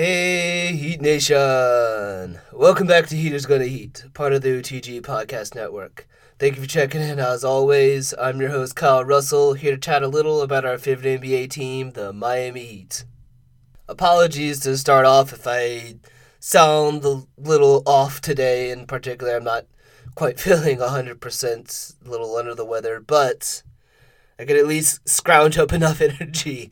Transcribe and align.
Hey, 0.00 0.76
Heat 0.76 1.00
Nation! 1.00 2.38
Welcome 2.52 2.86
back 2.86 3.08
to 3.08 3.16
Heaters 3.16 3.46
Gonna 3.46 3.64
Heat, 3.64 4.04
part 4.14 4.32
of 4.32 4.42
the 4.42 4.50
OTG 4.50 5.00
Podcast 5.00 5.56
Network. 5.56 6.06
Thank 6.38 6.54
you 6.54 6.62
for 6.62 6.68
checking 6.68 7.00
in. 7.00 7.18
As 7.18 7.42
always, 7.42 8.14
I'm 8.16 8.40
your 8.40 8.50
host, 8.50 8.76
Kyle 8.76 9.04
Russell, 9.04 9.54
here 9.54 9.72
to 9.72 9.76
chat 9.76 10.04
a 10.04 10.06
little 10.06 10.40
about 10.40 10.64
our 10.64 10.78
favorite 10.78 11.20
NBA 11.20 11.50
team, 11.50 11.90
the 11.90 12.12
Miami 12.12 12.64
Heat. 12.64 13.06
Apologies 13.88 14.60
to 14.60 14.76
start 14.76 15.04
off 15.04 15.32
if 15.32 15.48
I 15.48 15.96
sound 16.38 17.04
a 17.04 17.24
little 17.36 17.82
off 17.84 18.20
today. 18.20 18.70
In 18.70 18.86
particular, 18.86 19.34
I'm 19.34 19.42
not 19.42 19.66
quite 20.14 20.38
feeling 20.40 20.78
100%, 20.78 21.96
a 22.06 22.08
little 22.08 22.36
under 22.36 22.54
the 22.54 22.64
weather, 22.64 23.00
but 23.00 23.64
I 24.38 24.44
could 24.44 24.58
at 24.58 24.68
least 24.68 25.08
scrounge 25.08 25.58
up 25.58 25.72
enough 25.72 26.00
energy 26.00 26.70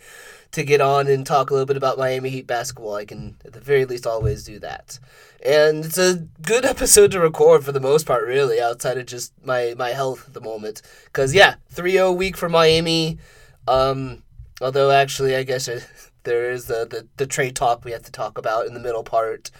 to 0.53 0.65
get 0.65 0.81
on 0.81 1.07
and 1.07 1.27
talk 1.27 1.51
a 1.51 1.53
little 1.53 1.67
bit 1.67 1.77
about 1.77 1.99
Miami 1.99 2.31
Heat 2.31 2.47
basketball. 2.47 2.95
I 2.95 3.05
can, 3.05 3.37
at 3.45 3.53
the 3.53 3.61
very 3.61 3.85
least, 3.85 4.07
always 4.07 4.45
do 4.45 4.59
that. 4.61 4.99
And 5.45 5.85
it's 5.85 5.99
a 5.99 6.27
good 6.43 6.65
episode 6.65 7.11
to 7.13 7.21
record 7.21 7.65
for 7.65 7.73
the 7.73 7.81
most 7.81 8.07
part, 8.07 8.27
really, 8.27 8.61
outside 8.61 8.99
of 8.99 9.07
just 9.07 9.33
my, 9.45 9.75
my 9.77 9.91
health 9.91 10.29
at 10.29 10.35
the 10.35 10.41
moment. 10.41 10.83
Because, 11.05 11.35
yeah, 11.35 11.57
3 11.71 11.93
0 11.93 12.13
week 12.13 12.37
for 12.37 12.49
Miami. 12.49 13.19
Um, 13.69 14.23
although, 14.61 14.91
actually, 14.91 15.37
I 15.37 15.43
guess 15.43 15.69
it, 15.69 15.87
there 16.23 16.51
is 16.51 16.67
the, 16.67 16.87
the, 16.89 17.07
the 17.17 17.27
trade 17.27 17.57
talk 17.57 17.85
we 17.85 17.93
have 17.93 18.03
to 18.03 18.13
talk 18.13 18.39
about 18.39 18.67
in 18.67 18.75
the 18.75 18.81
middle 18.81 19.05
part. 19.05 19.51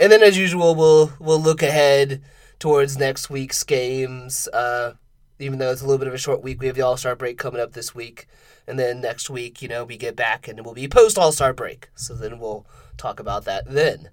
And 0.00 0.10
then, 0.10 0.22
as 0.22 0.36
usual, 0.36 0.74
we'll, 0.74 1.12
we'll 1.20 1.40
look 1.40 1.62
ahead 1.62 2.22
towards 2.58 2.98
next 2.98 3.30
week's 3.30 3.62
games. 3.62 4.48
Uh, 4.52 4.94
even 5.42 5.58
though 5.58 5.70
it's 5.70 5.82
a 5.82 5.86
little 5.86 5.98
bit 5.98 6.08
of 6.08 6.14
a 6.14 6.18
short 6.18 6.42
week, 6.42 6.60
we 6.60 6.66
have 6.66 6.76
the 6.76 6.82
All 6.82 6.96
Star 6.96 7.16
break 7.16 7.38
coming 7.38 7.60
up 7.60 7.72
this 7.72 7.94
week. 7.94 8.26
And 8.66 8.78
then 8.78 9.00
next 9.00 9.28
week, 9.28 9.60
you 9.60 9.68
know, 9.68 9.84
we 9.84 9.96
get 9.96 10.14
back 10.14 10.46
and 10.46 10.58
it 10.58 10.64
will 10.64 10.74
be 10.74 10.88
post 10.88 11.18
All 11.18 11.32
Star 11.32 11.52
break. 11.52 11.88
So 11.94 12.14
then 12.14 12.38
we'll 12.38 12.66
talk 12.96 13.18
about 13.18 13.44
that 13.44 13.64
then. 13.68 14.10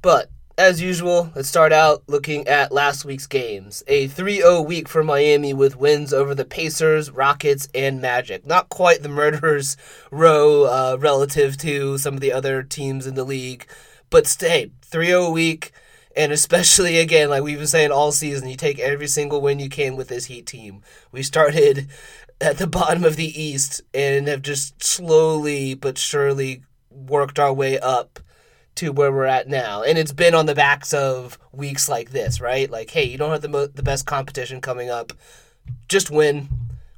But 0.00 0.30
as 0.56 0.80
usual, 0.80 1.32
let's 1.34 1.48
start 1.48 1.72
out 1.72 2.04
looking 2.06 2.46
at 2.46 2.70
last 2.70 3.04
week's 3.04 3.26
games. 3.26 3.82
A 3.88 4.06
3 4.06 4.36
0 4.36 4.62
week 4.62 4.88
for 4.88 5.02
Miami 5.02 5.52
with 5.52 5.76
wins 5.76 6.12
over 6.12 6.34
the 6.34 6.44
Pacers, 6.44 7.10
Rockets, 7.10 7.68
and 7.74 8.00
Magic. 8.00 8.46
Not 8.46 8.68
quite 8.68 9.02
the 9.02 9.08
murderers' 9.08 9.76
row 10.10 10.64
uh, 10.64 10.96
relative 10.98 11.56
to 11.58 11.98
some 11.98 12.14
of 12.14 12.20
the 12.20 12.32
other 12.32 12.62
teams 12.62 13.06
in 13.06 13.14
the 13.14 13.24
league, 13.24 13.66
but 14.10 14.26
stay 14.26 14.70
3 14.82 15.06
0 15.06 15.30
week. 15.30 15.72
And 16.16 16.32
especially 16.32 16.98
again, 16.98 17.30
like 17.30 17.42
we've 17.42 17.58
been 17.58 17.66
saying 17.66 17.90
all 17.90 18.12
season, 18.12 18.48
you 18.48 18.56
take 18.56 18.78
every 18.78 19.08
single 19.08 19.40
win 19.40 19.58
you 19.58 19.68
can 19.68 19.96
with 19.96 20.08
this 20.08 20.26
Heat 20.26 20.46
team. 20.46 20.82
We 21.12 21.22
started 21.22 21.88
at 22.40 22.58
the 22.58 22.66
bottom 22.66 23.04
of 23.04 23.16
the 23.16 23.40
East 23.40 23.82
and 23.92 24.28
have 24.28 24.42
just 24.42 24.82
slowly 24.82 25.74
but 25.74 25.98
surely 25.98 26.62
worked 26.90 27.38
our 27.38 27.52
way 27.52 27.78
up 27.78 28.20
to 28.76 28.92
where 28.92 29.12
we're 29.12 29.24
at 29.24 29.48
now. 29.48 29.82
And 29.82 29.98
it's 29.98 30.12
been 30.12 30.34
on 30.34 30.46
the 30.46 30.54
backs 30.54 30.92
of 30.92 31.38
weeks 31.52 31.88
like 31.88 32.10
this, 32.10 32.40
right? 32.40 32.70
Like, 32.70 32.90
hey, 32.90 33.04
you 33.04 33.16
don't 33.18 33.30
have 33.30 33.42
the 33.42 33.48
mo- 33.48 33.66
the 33.66 33.82
best 33.82 34.06
competition 34.06 34.60
coming 34.60 34.90
up. 34.90 35.12
Just 35.88 36.10
win, 36.10 36.48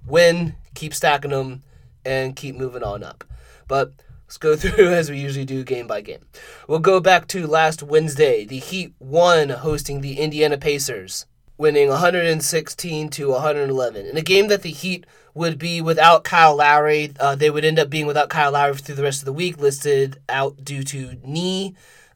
win, 0.06 0.56
keep 0.74 0.94
stacking 0.94 1.30
them, 1.30 1.62
and 2.04 2.34
keep 2.34 2.54
moving 2.54 2.82
on 2.82 3.02
up. 3.02 3.24
But 3.68 3.92
let's 4.26 4.38
go 4.38 4.56
through 4.56 4.92
as 4.92 5.10
we 5.10 5.18
usually 5.18 5.44
do 5.44 5.64
game 5.64 5.86
by 5.86 6.00
game. 6.00 6.20
We'll 6.68 6.80
go 6.80 7.00
back 7.00 7.28
to 7.28 7.46
last 7.46 7.82
Wednesday. 7.82 8.44
The 8.44 8.58
Heat 8.58 8.94
won 8.98 9.50
hosting 9.50 10.00
the 10.00 10.18
Indiana 10.18 10.58
Pacers, 10.58 11.26
winning 11.56 11.88
116 11.88 13.08
to 13.10 13.30
111 13.30 14.06
in 14.06 14.16
a 14.16 14.22
game 14.22 14.48
that 14.48 14.62
the 14.62 14.70
Heat 14.70 15.06
would 15.34 15.58
be 15.58 15.80
without 15.80 16.24
Kyle 16.24 16.56
Lowry. 16.56 17.12
Uh, 17.20 17.34
they 17.34 17.50
would 17.50 17.64
end 17.64 17.78
up 17.78 17.90
being 17.90 18.06
without 18.06 18.30
Kyle 18.30 18.52
Lowry 18.52 18.74
through 18.76 18.94
the 18.94 19.02
rest 19.02 19.20
of 19.20 19.26
the 19.26 19.32
week, 19.32 19.58
listed 19.58 20.20
out 20.28 20.64
due 20.64 20.82
to 20.82 21.16
knee 21.24 21.74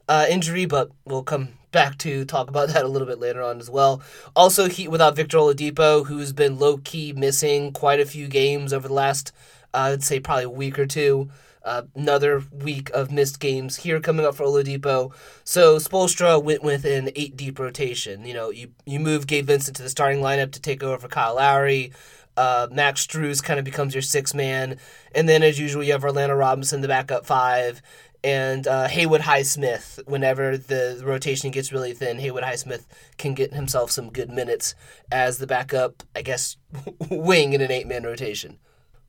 uh, 0.09 0.25
injury, 0.29 0.65
but 0.65 0.91
we'll 1.05 1.23
come 1.23 1.49
back 1.71 1.97
to 1.99 2.25
talk 2.25 2.49
about 2.49 2.69
that 2.73 2.83
a 2.83 2.87
little 2.87 3.07
bit 3.07 3.19
later 3.19 3.41
on 3.41 3.59
as 3.59 3.69
well. 3.69 4.01
Also, 4.35 4.67
Heat 4.67 4.89
without 4.89 5.15
Victor 5.15 5.37
Oladipo, 5.37 6.05
who's 6.05 6.33
been 6.33 6.59
low 6.59 6.77
key 6.77 7.13
missing 7.13 7.71
quite 7.71 7.99
a 7.99 8.05
few 8.05 8.27
games 8.27 8.73
over 8.73 8.87
the 8.87 8.93
last, 8.93 9.31
uh, 9.73 9.91
I'd 9.93 10.03
say, 10.03 10.19
probably 10.19 10.45
a 10.45 10.49
week 10.49 10.77
or 10.77 10.85
two. 10.85 11.29
Another 11.63 12.43
week 12.51 12.89
of 12.91 13.11
missed 13.11 13.39
games 13.39 13.77
here 13.77 13.99
coming 13.99 14.25
up 14.25 14.35
for 14.35 14.45
Oladipo. 14.45 15.13
So 15.43 15.77
Spoelstra 15.77 16.41
went 16.41 16.63
with 16.63 16.85
an 16.85 17.09
eight 17.15 17.37
deep 17.37 17.59
rotation. 17.59 18.25
You 18.25 18.33
know, 18.33 18.49
you 18.49 18.71
you 18.85 18.99
move 18.99 19.27
Gabe 19.27 19.45
Vincent 19.45 19.77
to 19.77 19.83
the 19.83 19.89
starting 19.89 20.21
lineup 20.21 20.51
to 20.53 20.61
take 20.61 20.83
over 20.83 20.97
for 20.97 21.07
Kyle 21.07 21.35
Lowry. 21.35 21.91
Uh, 22.37 22.67
Max 22.71 23.05
Strus 23.05 23.43
kind 23.43 23.59
of 23.59 23.65
becomes 23.65 23.93
your 23.93 24.01
six 24.01 24.33
man, 24.33 24.77
and 25.13 25.27
then 25.27 25.43
as 25.43 25.59
usual 25.59 25.83
you 25.83 25.91
have 25.91 26.03
Orlando 26.03 26.33
Robinson 26.33 26.81
the 26.81 26.87
backup 26.87 27.25
five, 27.25 27.81
and 28.23 28.67
uh, 28.67 28.87
Haywood 28.87 29.21
Highsmith. 29.21 30.05
Whenever 30.07 30.57
the 30.57 31.01
rotation 31.03 31.51
gets 31.51 31.71
really 31.71 31.93
thin, 31.93 32.19
Haywood 32.19 32.43
Highsmith 32.43 32.85
can 33.17 33.33
get 33.33 33.53
himself 33.53 33.91
some 33.91 34.11
good 34.11 34.29
minutes 34.29 34.75
as 35.11 35.37
the 35.37 35.47
backup, 35.47 36.03
I 36.15 36.21
guess, 36.21 36.57
wing 37.09 37.53
in 37.53 37.61
an 37.61 37.71
eight 37.71 37.87
man 37.87 38.03
rotation. 38.03 38.57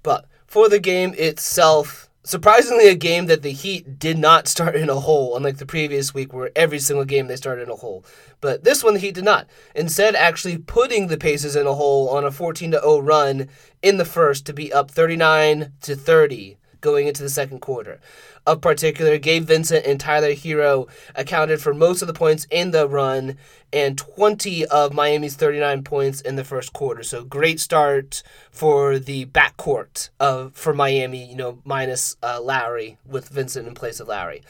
But 0.02 0.26
for 0.46 0.68
the 0.68 0.80
game 0.80 1.14
itself, 1.16 2.10
surprisingly 2.24 2.88
a 2.88 2.94
game 2.94 3.26
that 3.26 3.42
the 3.42 3.52
Heat 3.52 3.98
did 3.98 4.18
not 4.18 4.48
start 4.48 4.76
in 4.76 4.88
a 4.88 5.00
hole, 5.00 5.36
unlike 5.36 5.58
the 5.58 5.66
previous 5.66 6.14
week 6.14 6.32
where 6.32 6.50
every 6.54 6.78
single 6.78 7.04
game 7.04 7.26
they 7.26 7.36
started 7.36 7.62
in 7.62 7.70
a 7.70 7.76
hole. 7.76 8.04
But 8.40 8.64
this 8.64 8.82
one 8.84 8.94
the 8.94 9.00
Heat 9.00 9.14
did 9.14 9.24
not. 9.24 9.48
Instead, 9.74 10.14
actually 10.14 10.58
putting 10.58 11.06
the 11.06 11.16
Pacers 11.18 11.56
in 11.56 11.66
a 11.66 11.74
hole 11.74 12.08
on 12.08 12.24
a 12.24 12.30
14 12.30 12.72
0 12.72 12.98
run 13.00 13.48
in 13.82 13.96
the 13.96 14.04
first 14.04 14.46
to 14.46 14.52
be 14.52 14.72
up 14.72 14.90
39 14.90 15.72
to 15.82 15.96
30 15.96 16.58
going 16.82 17.06
into 17.06 17.22
the 17.22 17.30
second 17.30 17.60
quarter. 17.60 17.98
Of 18.44 18.60
particular, 18.60 19.18
Gabe 19.18 19.44
Vincent 19.44 19.86
and 19.86 19.98
Tyler 19.98 20.32
Herro 20.32 20.88
accounted 21.14 21.62
for 21.62 21.72
most 21.72 22.02
of 22.02 22.08
the 22.08 22.14
points 22.14 22.46
in 22.50 22.72
the 22.72 22.88
run 22.88 23.38
and 23.72 23.96
20 23.96 24.66
of 24.66 24.92
Miami's 24.92 25.36
39 25.36 25.84
points 25.84 26.20
in 26.20 26.36
the 26.36 26.44
first 26.44 26.72
quarter. 26.72 27.02
So 27.02 27.24
great 27.24 27.60
start 27.60 28.22
for 28.50 28.98
the 28.98 29.26
backcourt 29.26 30.10
of 30.20 30.54
for 30.54 30.74
Miami, 30.74 31.24
you 31.24 31.36
know, 31.36 31.58
minus 31.64 32.16
uh, 32.22 32.40
Lowry 32.42 32.98
with 33.06 33.28
Vincent 33.28 33.66
in 33.66 33.74
place 33.74 34.00
of 34.00 34.08
Lowry. 34.08 34.42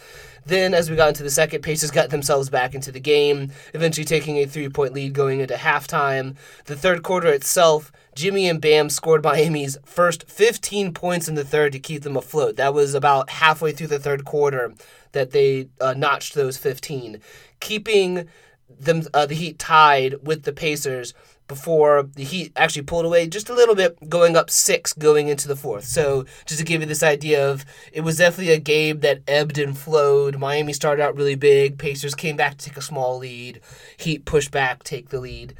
Then, 0.44 0.74
as 0.74 0.90
we 0.90 0.96
got 0.96 1.08
into 1.08 1.22
the 1.22 1.30
second, 1.30 1.62
Pacers 1.62 1.90
got 1.90 2.10
themselves 2.10 2.50
back 2.50 2.74
into 2.74 2.90
the 2.90 3.00
game, 3.00 3.52
eventually 3.74 4.04
taking 4.04 4.36
a 4.38 4.46
three 4.46 4.68
point 4.68 4.92
lead 4.92 5.12
going 5.12 5.40
into 5.40 5.54
halftime. 5.54 6.36
The 6.64 6.76
third 6.76 7.02
quarter 7.02 7.28
itself, 7.28 7.92
Jimmy 8.14 8.48
and 8.48 8.60
Bam 8.60 8.90
scored 8.90 9.22
Miami's 9.22 9.78
first 9.84 10.28
15 10.28 10.92
points 10.92 11.28
in 11.28 11.34
the 11.34 11.44
third 11.44 11.72
to 11.72 11.78
keep 11.78 12.02
them 12.02 12.16
afloat. 12.16 12.56
That 12.56 12.74
was 12.74 12.94
about 12.94 13.30
halfway 13.30 13.72
through 13.72 13.86
the 13.88 13.98
third 13.98 14.24
quarter 14.24 14.74
that 15.12 15.30
they 15.30 15.68
uh, 15.80 15.94
notched 15.94 16.34
those 16.34 16.56
15, 16.56 17.20
keeping 17.60 18.28
them 18.68 19.02
uh, 19.14 19.26
the 19.26 19.34
Heat 19.34 19.58
tied 19.58 20.26
with 20.26 20.42
the 20.42 20.52
Pacers 20.52 21.14
before 21.52 22.04
the 22.16 22.24
Heat 22.24 22.50
actually 22.56 22.82
pulled 22.82 23.04
away 23.04 23.26
just 23.26 23.50
a 23.50 23.54
little 23.54 23.74
bit, 23.74 24.08
going 24.08 24.36
up 24.36 24.48
six 24.48 24.94
going 24.94 25.28
into 25.28 25.46
the 25.46 25.54
fourth. 25.54 25.84
So 25.84 26.24
just 26.46 26.58
to 26.60 26.64
give 26.64 26.80
you 26.80 26.86
this 26.86 27.02
idea 27.02 27.50
of, 27.50 27.66
it 27.92 28.00
was 28.00 28.16
definitely 28.16 28.54
a 28.54 28.58
game 28.58 29.00
that 29.00 29.20
ebbed 29.28 29.58
and 29.58 29.76
flowed. 29.76 30.38
Miami 30.38 30.72
started 30.72 31.02
out 31.02 31.14
really 31.14 31.34
big. 31.34 31.76
Pacers 31.76 32.14
came 32.14 32.36
back 32.36 32.56
to 32.56 32.64
take 32.70 32.78
a 32.78 32.82
small 32.82 33.18
lead. 33.18 33.60
Heat 33.98 34.24
pushed 34.24 34.50
back, 34.50 34.82
take 34.82 35.10
the 35.10 35.20
lead, 35.20 35.54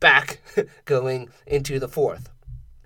back 0.00 0.40
going 0.86 1.28
into 1.46 1.78
the 1.78 1.88
fourth. 1.88 2.30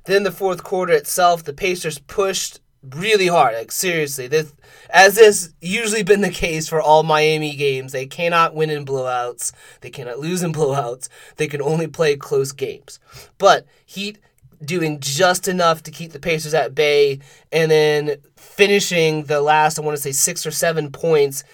Then 0.06 0.24
the 0.24 0.32
fourth 0.32 0.64
quarter 0.64 0.94
itself, 0.94 1.44
the 1.44 1.52
Pacers 1.52 2.00
pushed 2.00 2.58
really 2.82 3.26
hard. 3.26 3.54
Like 3.54 3.72
seriously, 3.72 4.26
this 4.26 4.52
as 4.90 5.18
has 5.18 5.54
usually 5.60 6.02
been 6.02 6.20
the 6.20 6.30
case 6.30 6.68
for 6.68 6.80
all 6.80 7.02
Miami 7.02 7.54
games, 7.54 7.92
they 7.92 8.06
cannot 8.06 8.54
win 8.54 8.70
in 8.70 8.84
blowouts. 8.84 9.52
They 9.80 9.90
cannot 9.90 10.18
lose 10.18 10.42
in 10.42 10.52
blowouts. 10.54 11.08
They 11.36 11.48
can 11.48 11.62
only 11.62 11.86
play 11.86 12.16
close 12.16 12.52
games. 12.52 12.98
But 13.38 13.66
Heat 13.84 14.18
doing 14.64 14.98
just 15.00 15.46
enough 15.46 15.82
to 15.84 15.90
keep 15.90 16.12
the 16.12 16.18
Pacers 16.18 16.54
at 16.54 16.74
bay, 16.74 17.20
and 17.52 17.70
then 17.70 18.16
finishing 18.36 19.24
the 19.24 19.40
last, 19.40 19.78
I 19.78 19.82
want 19.82 19.96
to 19.96 20.02
say 20.02 20.10
six 20.10 20.44
or 20.44 20.50
seven 20.50 20.90
points 20.90 21.44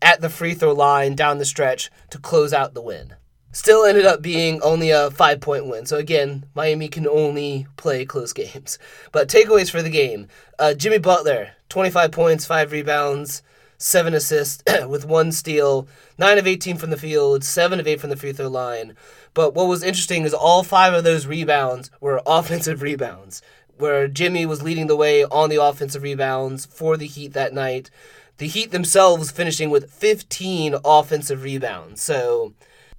at 0.00 0.22
the 0.22 0.30
free 0.30 0.54
throw 0.54 0.72
line 0.72 1.14
down 1.14 1.38
the 1.38 1.44
stretch 1.44 1.90
to 2.10 2.18
close 2.18 2.54
out 2.54 2.72
the 2.72 2.80
win 2.80 3.14
still 3.56 3.86
ended 3.86 4.04
up 4.04 4.20
being 4.20 4.60
only 4.60 4.90
a 4.90 5.10
five 5.10 5.40
point 5.40 5.66
win. 5.66 5.86
So 5.86 5.96
again, 5.96 6.44
Miami 6.54 6.88
can 6.88 7.08
only 7.08 7.66
play 7.78 8.04
close 8.04 8.32
games. 8.34 8.78
But 9.12 9.28
takeaways 9.28 9.70
for 9.70 9.80
the 9.80 9.88
game 9.88 10.28
uh, 10.58 10.74
Jimmy 10.74 10.98
Butler, 10.98 11.52
25 11.70 12.12
points, 12.12 12.44
five 12.44 12.70
rebounds, 12.70 13.42
seven 13.78 14.12
assists 14.12 14.62
with 14.86 15.06
one 15.06 15.32
steal, 15.32 15.88
nine 16.18 16.36
of 16.36 16.46
18 16.46 16.76
from 16.76 16.90
the 16.90 16.98
field, 16.98 17.44
seven 17.44 17.80
of 17.80 17.86
eight 17.86 17.98
from 17.98 18.10
the 18.10 18.16
free 18.16 18.34
throw 18.34 18.48
line. 18.48 18.94
But 19.32 19.54
what 19.54 19.68
was 19.68 19.82
interesting 19.82 20.24
is 20.24 20.34
all 20.34 20.62
five 20.62 20.92
of 20.92 21.04
those 21.04 21.26
rebounds 21.26 21.90
were 21.98 22.20
offensive 22.26 22.82
rebounds, 22.82 23.40
where 23.78 24.06
Jimmy 24.06 24.44
was 24.44 24.62
leading 24.62 24.86
the 24.86 24.96
way 24.96 25.24
on 25.24 25.48
the 25.48 25.62
offensive 25.62 26.02
rebounds 26.02 26.66
for 26.66 26.98
the 26.98 27.06
Heat 27.06 27.32
that 27.32 27.54
night. 27.54 27.90
The 28.36 28.48
Heat 28.48 28.70
themselves 28.70 29.30
finishing 29.30 29.70
with 29.70 29.90
15 29.90 30.74
offensive 30.84 31.42
rebounds. 31.42 32.02
So 32.02 32.52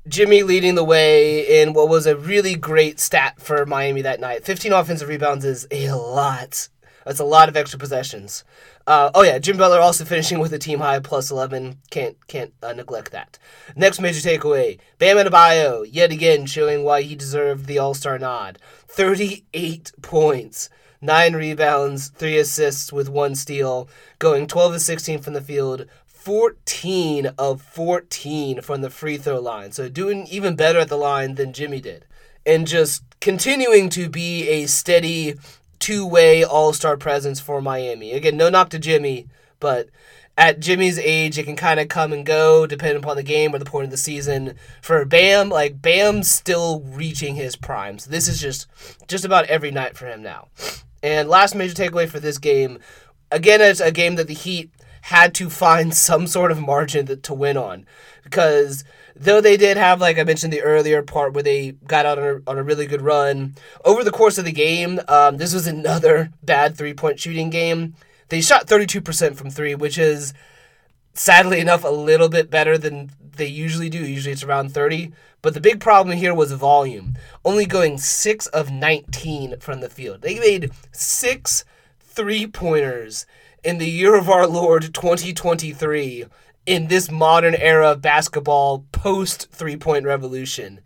Jimmy 0.07 0.43
leading 0.43 0.75
the 0.75 0.83
way 0.83 1.61
in 1.61 1.73
what 1.73 1.89
was 1.89 2.05
a 2.05 2.15
really 2.15 2.55
great 2.55 2.99
stat 2.99 3.41
for 3.41 3.65
Miami 3.65 4.01
that 4.03 4.19
night. 4.19 4.45
15 4.45 4.71
offensive 4.71 5.09
rebounds 5.09 5.43
is 5.43 5.67
a 5.71 5.91
lot 5.91 6.69
That's 7.05 7.19
a 7.19 7.25
lot 7.25 7.49
of 7.49 7.57
extra 7.57 7.79
possessions. 7.79 8.43
Uh, 8.85 9.11
oh 9.13 9.23
yeah, 9.23 9.37
Jim 9.39 9.57
Butler 9.57 9.79
also 9.79 10.05
finishing 10.05 10.39
with 10.39 10.53
a 10.53 10.59
team 10.59 10.79
high 10.79 10.99
plus 10.99 11.31
11. 11.31 11.79
Can't 11.89 12.15
can't 12.27 12.53
uh, 12.63 12.73
neglect 12.73 13.11
that. 13.11 13.37
Next 13.75 13.99
major 13.99 14.19
takeaway: 14.19 14.79
Bam 14.97 15.17
Adebayo 15.17 15.85
yet 15.89 16.11
again 16.11 16.45
showing 16.45 16.83
why 16.83 17.01
he 17.01 17.15
deserved 17.15 17.65
the 17.65 17.79
All 17.79 17.93
Star 17.93 18.17
nod. 18.17 18.59
38 18.87 19.91
points, 20.01 20.69
nine 21.01 21.33
rebounds, 21.33 22.09
three 22.09 22.37
assists 22.37 22.93
with 22.93 23.09
one 23.09 23.35
steal, 23.35 23.89
going 24.19 24.47
12 24.47 24.75
of 24.75 24.81
16 24.81 25.19
from 25.19 25.33
the 25.33 25.41
field. 25.41 25.85
14 26.27 27.27
of 27.37 27.61
14 27.61 28.59
from 28.59 28.81
the 28.81 28.89
free 28.89 29.15
throw 29.15 29.39
line. 29.39 29.71
So 29.71 29.87
doing 29.87 30.27
even 30.27 30.57
better 30.57 30.77
at 30.77 30.89
the 30.89 30.97
line 30.97 31.35
than 31.35 31.53
Jimmy 31.53 31.79
did. 31.79 32.03
And 32.45 32.67
just 32.67 33.01
continuing 33.21 33.87
to 33.91 34.09
be 34.09 34.45
a 34.49 34.65
steady 34.65 35.35
two 35.79 36.05
way 36.05 36.43
all 36.43 36.73
star 36.73 36.97
presence 36.97 37.39
for 37.39 37.61
Miami. 37.61 38.11
Again, 38.11 38.35
no 38.35 38.49
knock 38.49 38.71
to 38.71 38.77
Jimmy, 38.77 39.29
but 39.61 39.87
at 40.37 40.59
Jimmy's 40.59 40.99
age, 40.99 41.37
it 41.37 41.45
can 41.45 41.55
kind 41.55 41.79
of 41.79 41.87
come 41.87 42.11
and 42.11 42.25
go 42.25 42.67
depending 42.67 43.01
upon 43.01 43.15
the 43.15 43.23
game 43.23 43.55
or 43.55 43.59
the 43.59 43.63
point 43.63 43.85
of 43.85 43.91
the 43.91 43.95
season. 43.95 44.55
For 44.81 45.05
Bam, 45.05 45.47
like 45.47 45.81
Bam's 45.81 46.29
still 46.29 46.81
reaching 46.81 47.35
his 47.35 47.55
prime. 47.55 47.99
So 47.99 48.11
this 48.11 48.27
is 48.27 48.41
just 48.41 48.67
just 49.07 49.23
about 49.23 49.45
every 49.45 49.71
night 49.71 49.95
for 49.95 50.07
him 50.07 50.23
now. 50.23 50.49
And 51.01 51.29
last 51.29 51.55
major 51.55 51.73
takeaway 51.73 52.09
for 52.09 52.19
this 52.19 52.37
game, 52.37 52.79
again, 53.31 53.61
it's 53.61 53.79
a 53.79 53.93
game 53.93 54.15
that 54.15 54.27
the 54.27 54.33
Heat 54.33 54.71
had 55.07 55.33
to 55.33 55.49
find 55.49 55.93
some 55.93 56.27
sort 56.27 56.51
of 56.51 56.59
margin 56.59 57.05
to, 57.05 57.15
to 57.15 57.33
win 57.33 57.55
on 57.55 57.85
because 58.23 58.83
though 59.15 59.39
they 59.39 59.55
did 59.55 59.77
have, 59.77 60.01
like 60.01 60.17
I 60.17 60.23
mentioned, 60.25 60.51
the 60.51 60.61
earlier 60.61 61.01
part 61.01 61.31
where 61.31 61.43
they 61.43 61.71
got 61.87 62.05
out 62.05 62.19
on 62.19 62.25
a, 62.25 62.49
on 62.49 62.57
a 62.57 62.63
really 62.63 62.85
good 62.85 63.01
run, 63.01 63.55
over 63.85 64.03
the 64.03 64.11
course 64.11 64.37
of 64.37 64.43
the 64.43 64.51
game, 64.51 64.99
um, 65.07 65.37
this 65.37 65.53
was 65.53 65.65
another 65.65 66.31
bad 66.43 66.75
three 66.77 66.93
point 66.93 67.21
shooting 67.21 67.49
game. 67.49 67.95
They 68.27 68.41
shot 68.41 68.67
32% 68.67 69.37
from 69.37 69.49
three, 69.49 69.75
which 69.75 69.97
is 69.97 70.33
sadly 71.13 71.61
enough 71.61 71.85
a 71.85 71.89
little 71.89 72.27
bit 72.27 72.49
better 72.49 72.77
than 72.77 73.11
they 73.37 73.47
usually 73.47 73.89
do. 73.89 73.99
Usually 74.05 74.33
it's 74.33 74.43
around 74.43 74.73
30. 74.73 75.13
But 75.41 75.53
the 75.53 75.61
big 75.61 75.79
problem 75.79 76.17
here 76.17 76.35
was 76.35 76.51
volume. 76.51 77.17
Only 77.45 77.65
going 77.65 77.97
6 77.97 78.47
of 78.47 78.71
19 78.71 79.61
from 79.61 79.79
the 79.79 79.89
field. 79.89 80.21
They 80.21 80.37
made 80.37 80.71
six 80.91 81.63
three 82.01 82.45
pointers 82.45 83.25
in 83.63 83.77
the 83.77 83.89
year 83.89 84.15
of 84.15 84.29
our 84.29 84.47
Lord 84.47 84.93
2023 84.93 86.25
in 86.65 86.87
this 86.87 87.09
modern 87.09 87.55
era 87.55 87.91
of 87.91 88.01
basketball 88.01 88.85
post 88.91 89.49
three 89.51 89.77
point 89.77 90.05
revolution. 90.05 90.81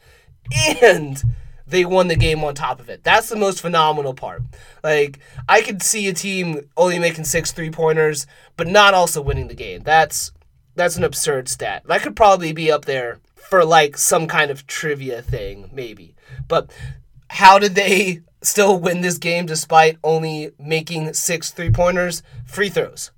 And 0.81 1.21
they 1.67 1.85
won 1.85 2.07
the 2.07 2.15
game 2.15 2.43
on 2.43 2.53
top 2.53 2.79
of 2.79 2.89
it. 2.89 3.03
That's 3.03 3.29
the 3.29 3.35
most 3.35 3.61
phenomenal 3.61 4.13
part. 4.13 4.43
Like, 4.83 5.19
I 5.47 5.61
could 5.61 5.81
see 5.81 6.07
a 6.07 6.13
team 6.13 6.61
only 6.75 6.99
making 6.99 7.23
six 7.23 7.51
three 7.51 7.71
pointers, 7.71 8.27
but 8.57 8.67
not 8.67 8.93
also 8.93 9.21
winning 9.21 9.47
the 9.47 9.53
game. 9.53 9.81
That's 9.83 10.31
that's 10.75 10.97
an 10.97 11.03
absurd 11.03 11.49
stat. 11.49 11.83
That 11.85 12.01
could 12.01 12.15
probably 12.15 12.53
be 12.53 12.71
up 12.71 12.85
there 12.85 13.19
for 13.35 13.65
like 13.65 13.97
some 13.97 14.27
kind 14.27 14.51
of 14.51 14.67
trivia 14.67 15.21
thing, 15.21 15.69
maybe. 15.73 16.15
But 16.47 16.71
how 17.29 17.59
did 17.59 17.75
they 17.75 18.21
still 18.41 18.77
win 18.79 19.01
this 19.01 19.17
game 19.17 19.45
despite 19.45 19.97
only 20.03 20.51
making 20.59 21.13
six 21.13 21.51
three 21.51 21.71
pointers? 21.71 22.23
Free 22.45 22.69
throws 22.69 23.11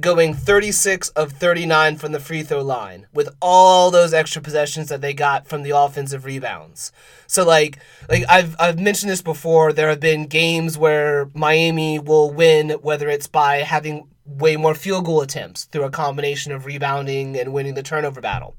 going 0.00 0.34
36 0.34 1.08
of 1.10 1.32
39 1.32 1.96
from 1.96 2.12
the 2.12 2.20
free 2.20 2.42
throw 2.42 2.62
line 2.62 3.06
with 3.14 3.34
all 3.40 3.90
those 3.90 4.12
extra 4.12 4.42
possessions 4.42 4.88
that 4.88 5.00
they 5.00 5.14
got 5.14 5.46
from 5.46 5.62
the 5.62 5.70
offensive 5.70 6.24
rebounds. 6.24 6.92
So 7.26 7.44
like 7.44 7.78
like 8.08 8.24
I've 8.28 8.56
I've 8.58 8.78
mentioned 8.78 9.10
this 9.10 9.22
before 9.22 9.72
there 9.72 9.88
have 9.88 10.00
been 10.00 10.26
games 10.26 10.76
where 10.76 11.30
Miami 11.34 11.98
will 11.98 12.30
win 12.30 12.70
whether 12.82 13.08
it's 13.08 13.26
by 13.26 13.58
having 13.58 14.08
way 14.24 14.56
more 14.56 14.74
field 14.74 15.06
goal 15.06 15.22
attempts 15.22 15.64
through 15.64 15.84
a 15.84 15.90
combination 15.90 16.52
of 16.52 16.66
rebounding 16.66 17.38
and 17.38 17.52
winning 17.52 17.74
the 17.74 17.82
turnover 17.82 18.20
battle. 18.20 18.56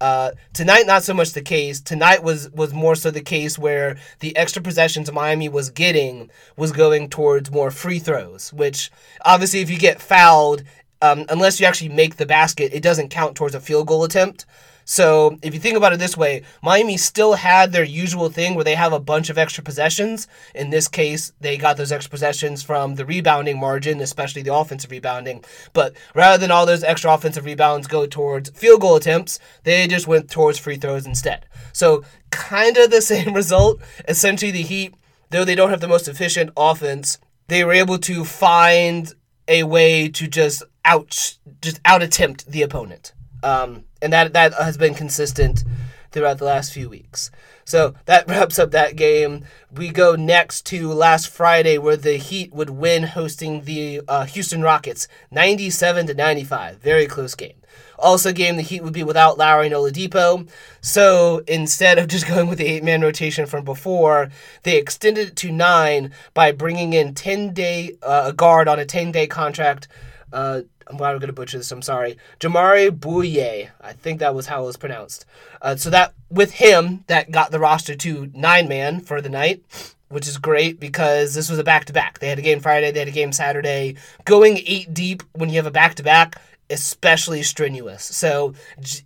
Uh, 0.00 0.32
tonight, 0.52 0.86
not 0.86 1.02
so 1.02 1.14
much 1.14 1.32
the 1.32 1.40
case. 1.40 1.80
Tonight 1.80 2.22
was 2.22 2.50
was 2.50 2.74
more 2.74 2.94
so 2.94 3.10
the 3.10 3.22
case 3.22 3.58
where 3.58 3.96
the 4.20 4.36
extra 4.36 4.60
possessions 4.60 5.10
Miami 5.10 5.48
was 5.48 5.70
getting 5.70 6.30
was 6.56 6.72
going 6.72 7.08
towards 7.08 7.50
more 7.50 7.70
free 7.70 7.98
throws, 7.98 8.52
which 8.52 8.90
obviously, 9.24 9.60
if 9.60 9.70
you 9.70 9.78
get 9.78 10.02
fouled, 10.02 10.64
um, 11.00 11.24
unless 11.28 11.60
you 11.60 11.66
actually 11.66 11.88
make 11.88 12.16
the 12.16 12.26
basket, 12.26 12.74
it 12.74 12.82
doesn't 12.82 13.08
count 13.08 13.36
towards 13.36 13.54
a 13.54 13.60
field 13.60 13.86
goal 13.86 14.04
attempt. 14.04 14.44
So 14.88 15.36
if 15.42 15.52
you 15.52 15.58
think 15.58 15.76
about 15.76 15.92
it 15.92 15.98
this 15.98 16.16
way, 16.16 16.42
Miami 16.62 16.96
still 16.96 17.34
had 17.34 17.72
their 17.72 17.84
usual 17.84 18.30
thing 18.30 18.54
where 18.54 18.62
they 18.62 18.76
have 18.76 18.92
a 18.92 19.00
bunch 19.00 19.28
of 19.28 19.36
extra 19.36 19.64
possessions. 19.64 20.28
In 20.54 20.70
this 20.70 20.86
case, 20.86 21.32
they 21.40 21.56
got 21.56 21.76
those 21.76 21.90
extra 21.90 22.08
possessions 22.08 22.62
from 22.62 22.94
the 22.94 23.04
rebounding 23.04 23.58
margin, 23.58 24.00
especially 24.00 24.42
the 24.42 24.54
offensive 24.54 24.92
rebounding. 24.92 25.44
But 25.72 25.96
rather 26.14 26.38
than 26.38 26.52
all 26.52 26.66
those 26.66 26.84
extra 26.84 27.12
offensive 27.12 27.44
rebounds 27.44 27.88
go 27.88 28.06
towards 28.06 28.50
field 28.50 28.80
goal 28.80 28.94
attempts, 28.94 29.40
they 29.64 29.88
just 29.88 30.06
went 30.06 30.30
towards 30.30 30.56
free 30.56 30.76
throws 30.76 31.04
instead. 31.04 31.46
So 31.72 32.04
kind 32.30 32.76
of 32.76 32.92
the 32.92 33.02
same 33.02 33.34
result. 33.34 33.80
Essentially, 34.06 34.52
the 34.52 34.62
Heat, 34.62 34.94
though 35.30 35.44
they 35.44 35.56
don't 35.56 35.70
have 35.70 35.80
the 35.80 35.88
most 35.88 36.06
efficient 36.06 36.50
offense, 36.56 37.18
they 37.48 37.64
were 37.64 37.72
able 37.72 37.98
to 37.98 38.24
find 38.24 39.12
a 39.48 39.64
way 39.64 40.08
to 40.10 40.28
just 40.28 40.62
out 40.84 41.38
just 41.60 41.80
out 41.84 42.04
attempt 42.04 42.46
the 42.46 42.62
opponent. 42.62 43.12
Um, 43.46 43.84
and 44.02 44.12
that 44.12 44.32
that 44.32 44.54
has 44.54 44.76
been 44.76 44.94
consistent 44.94 45.64
throughout 46.10 46.38
the 46.38 46.44
last 46.44 46.72
few 46.72 46.88
weeks. 46.88 47.30
So 47.64 47.94
that 48.06 48.26
wraps 48.28 48.58
up 48.58 48.72
that 48.72 48.96
game. 48.96 49.44
We 49.70 49.90
go 49.90 50.16
next 50.16 50.66
to 50.66 50.92
last 50.92 51.28
Friday, 51.28 51.78
where 51.78 51.96
the 51.96 52.16
Heat 52.16 52.52
would 52.52 52.70
win 52.70 53.04
hosting 53.04 53.62
the 53.62 54.00
uh, 54.08 54.24
Houston 54.24 54.62
Rockets, 54.62 55.06
ninety-seven 55.30 56.08
to 56.08 56.14
ninety-five. 56.14 56.78
Very 56.78 57.06
close 57.06 57.34
game. 57.36 57.54
Also, 57.98 58.32
game 58.32 58.56
the 58.56 58.62
Heat 58.62 58.82
would 58.82 58.92
be 58.92 59.04
without 59.04 59.38
Lowry 59.38 59.66
and 59.66 59.74
Oladipo. 59.74 60.48
So 60.80 61.42
instead 61.46 61.98
of 61.98 62.08
just 62.14 62.26
going 62.26 62.48
with 62.48 62.58
the 62.58 62.66
eight-man 62.66 63.00
rotation 63.00 63.46
from 63.46 63.64
before, 63.64 64.30
they 64.64 64.76
extended 64.76 65.28
it 65.28 65.36
to 65.36 65.52
nine 65.52 66.12
by 66.34 66.50
bringing 66.50 66.92
in 66.94 67.14
ten-day 67.14 67.92
uh, 68.02 68.24
a 68.26 68.32
guard 68.32 68.66
on 68.66 68.80
a 68.80 68.84
ten-day 68.84 69.28
contract. 69.28 69.86
Uh, 70.32 70.62
I'm 70.86 70.96
glad 70.96 71.12
I'm 71.12 71.18
going 71.18 71.28
to 71.28 71.32
butcher 71.32 71.58
this. 71.58 71.72
I'm 71.72 71.82
sorry. 71.82 72.16
Jamari 72.38 72.90
Bouyea. 72.90 73.70
I 73.80 73.92
think 73.92 74.20
that 74.20 74.34
was 74.34 74.46
how 74.46 74.62
it 74.62 74.66
was 74.66 74.76
pronounced. 74.76 75.24
Uh, 75.60 75.76
so 75.76 75.90
that 75.90 76.14
with 76.30 76.52
him, 76.52 77.04
that 77.08 77.30
got 77.30 77.50
the 77.50 77.58
roster 77.58 77.94
to 77.96 78.30
nine 78.34 78.68
man 78.68 79.00
for 79.00 79.20
the 79.20 79.28
night, 79.28 79.62
which 80.08 80.28
is 80.28 80.38
great 80.38 80.78
because 80.78 81.34
this 81.34 81.50
was 81.50 81.58
a 81.58 81.64
back 81.64 81.86
to 81.86 81.92
back. 81.92 82.18
They 82.18 82.28
had 82.28 82.38
a 82.38 82.42
game 82.42 82.60
Friday, 82.60 82.92
they 82.92 83.00
had 83.00 83.08
a 83.08 83.12
game 83.12 83.32
Saturday. 83.32 83.96
Going 84.24 84.58
eight 84.64 84.94
deep 84.94 85.22
when 85.32 85.48
you 85.48 85.56
have 85.56 85.66
a 85.66 85.72
back 85.72 85.96
to 85.96 86.02
back, 86.02 86.40
especially 86.70 87.42
strenuous. 87.42 88.04
So 88.04 88.54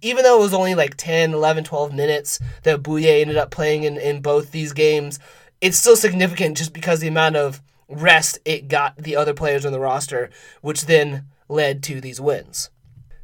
even 0.02 0.22
though 0.22 0.38
it 0.38 0.42
was 0.42 0.54
only 0.54 0.74
like 0.74 0.96
10, 0.96 1.32
11, 1.32 1.64
12 1.64 1.94
minutes 1.94 2.40
that 2.62 2.82
Bouyea 2.82 3.22
ended 3.22 3.36
up 3.36 3.50
playing 3.50 3.84
in, 3.84 3.96
in 3.96 4.20
both 4.20 4.50
these 4.50 4.72
games, 4.72 5.18
it's 5.60 5.78
still 5.78 5.96
significant 5.96 6.56
just 6.56 6.72
because 6.72 7.00
the 7.00 7.08
amount 7.08 7.36
of 7.36 7.62
rest 7.88 8.38
it 8.44 8.68
got 8.68 8.96
the 8.96 9.16
other 9.16 9.34
players 9.34 9.66
on 9.66 9.72
the 9.72 9.80
roster, 9.80 10.30
which 10.60 10.86
then 10.86 11.26
led 11.50 11.82
to 11.84 12.00
these 12.00 12.20
wins. 12.20 12.70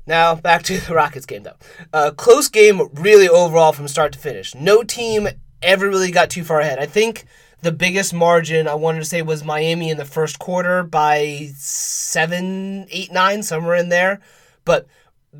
Now, 0.06 0.34
back 0.34 0.62
to 0.64 0.78
the 0.86 0.94
Rockets 0.94 1.26
game, 1.26 1.44
though. 1.44 1.56
A 1.92 2.12
close 2.12 2.48
game, 2.48 2.88
really, 2.92 3.28
overall, 3.28 3.72
from 3.72 3.88
start 3.88 4.12
to 4.12 4.18
finish. 4.18 4.54
No 4.54 4.82
team 4.82 5.28
ever 5.62 5.88
really 5.88 6.10
got 6.10 6.30
too 6.30 6.44
far 6.44 6.60
ahead. 6.60 6.78
I 6.78 6.86
think 6.86 7.24
the 7.62 7.72
biggest 7.72 8.12
margin 8.12 8.68
I 8.68 8.74
wanted 8.74 8.98
to 9.00 9.04
say 9.06 9.22
was 9.22 9.42
Miami 9.42 9.90
in 9.90 9.96
the 9.96 10.04
first 10.04 10.38
quarter 10.38 10.82
by 10.82 11.50
seven, 11.56 12.86
eight, 12.90 13.10
nine, 13.10 13.42
somewhere 13.42 13.76
in 13.76 13.88
there. 13.88 14.20
But 14.64 14.86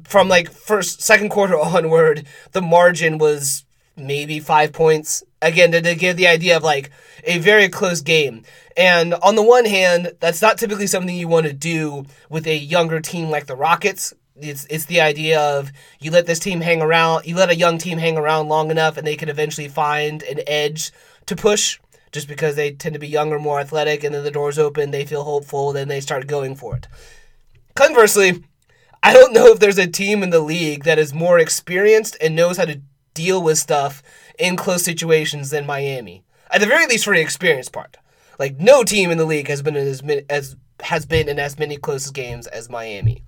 from 0.04 0.28
like 0.28 0.50
first, 0.50 1.02
second 1.02 1.28
quarter 1.28 1.58
onward, 1.58 2.26
the 2.52 2.62
margin 2.62 3.18
was 3.18 3.65
maybe 3.96 4.40
five 4.40 4.72
points. 4.72 5.22
Again, 5.42 5.72
to, 5.72 5.80
to 5.80 5.94
give 5.94 6.16
the 6.16 6.26
idea 6.26 6.56
of 6.56 6.62
like 6.62 6.90
a 7.24 7.38
very 7.38 7.68
close 7.68 8.00
game. 8.00 8.42
And 8.76 9.14
on 9.14 9.36
the 9.36 9.42
one 9.42 9.64
hand, 9.64 10.12
that's 10.20 10.42
not 10.42 10.58
typically 10.58 10.86
something 10.86 11.14
you 11.14 11.28
want 11.28 11.46
to 11.46 11.52
do 11.52 12.04
with 12.28 12.46
a 12.46 12.56
younger 12.56 13.00
team 13.00 13.30
like 13.30 13.46
the 13.46 13.56
Rockets. 13.56 14.12
It's 14.38 14.66
it's 14.68 14.84
the 14.84 15.00
idea 15.00 15.40
of 15.40 15.72
you 15.98 16.10
let 16.10 16.26
this 16.26 16.38
team 16.38 16.60
hang 16.60 16.82
around, 16.82 17.26
you 17.26 17.36
let 17.36 17.48
a 17.48 17.56
young 17.56 17.78
team 17.78 17.96
hang 17.96 18.18
around 18.18 18.48
long 18.48 18.70
enough, 18.70 18.98
and 18.98 19.06
they 19.06 19.16
can 19.16 19.30
eventually 19.30 19.68
find 19.68 20.22
an 20.24 20.40
edge 20.46 20.92
to 21.26 21.36
push. 21.36 21.78
Just 22.12 22.28
because 22.28 22.54
they 22.54 22.70
tend 22.70 22.94
to 22.94 22.98
be 22.98 23.08
younger, 23.08 23.38
more 23.38 23.60
athletic, 23.60 24.04
and 24.04 24.14
then 24.14 24.24
the 24.24 24.30
doors 24.30 24.58
open, 24.58 24.90
they 24.90 25.04
feel 25.04 25.24
hopeful, 25.24 25.72
then 25.72 25.88
they 25.88 26.00
start 26.00 26.26
going 26.26 26.54
for 26.54 26.76
it. 26.76 26.86
Conversely, 27.74 28.42
I 29.02 29.12
don't 29.12 29.34
know 29.34 29.48
if 29.48 29.58
there's 29.58 29.78
a 29.78 29.86
team 29.86 30.22
in 30.22 30.30
the 30.30 30.40
league 30.40 30.84
that 30.84 30.98
is 30.98 31.12
more 31.12 31.38
experienced 31.38 32.16
and 32.20 32.34
knows 32.34 32.56
how 32.56 32.64
to 32.64 32.80
deal 33.16 33.42
with 33.42 33.58
stuff 33.58 34.02
in 34.38 34.56
close 34.56 34.84
situations 34.84 35.50
than 35.50 35.66
Miami. 35.66 36.22
At 36.50 36.60
the 36.60 36.66
very 36.66 36.86
least, 36.86 37.04
for 37.04 37.14
the 37.14 37.20
experience 37.20 37.68
part. 37.68 37.96
Like 38.38 38.60
no 38.60 38.84
team 38.84 39.10
in 39.10 39.18
the 39.18 39.24
league 39.24 39.48
has 39.48 39.62
been 39.62 39.76
in 39.76 39.88
as 39.88 40.02
many, 40.02 40.22
as 40.28 40.56
has 40.80 41.06
been 41.06 41.28
in 41.28 41.38
as 41.38 41.58
many 41.58 41.76
close 41.76 42.10
games 42.10 42.46
as 42.46 42.68
Miami. 42.68 43.22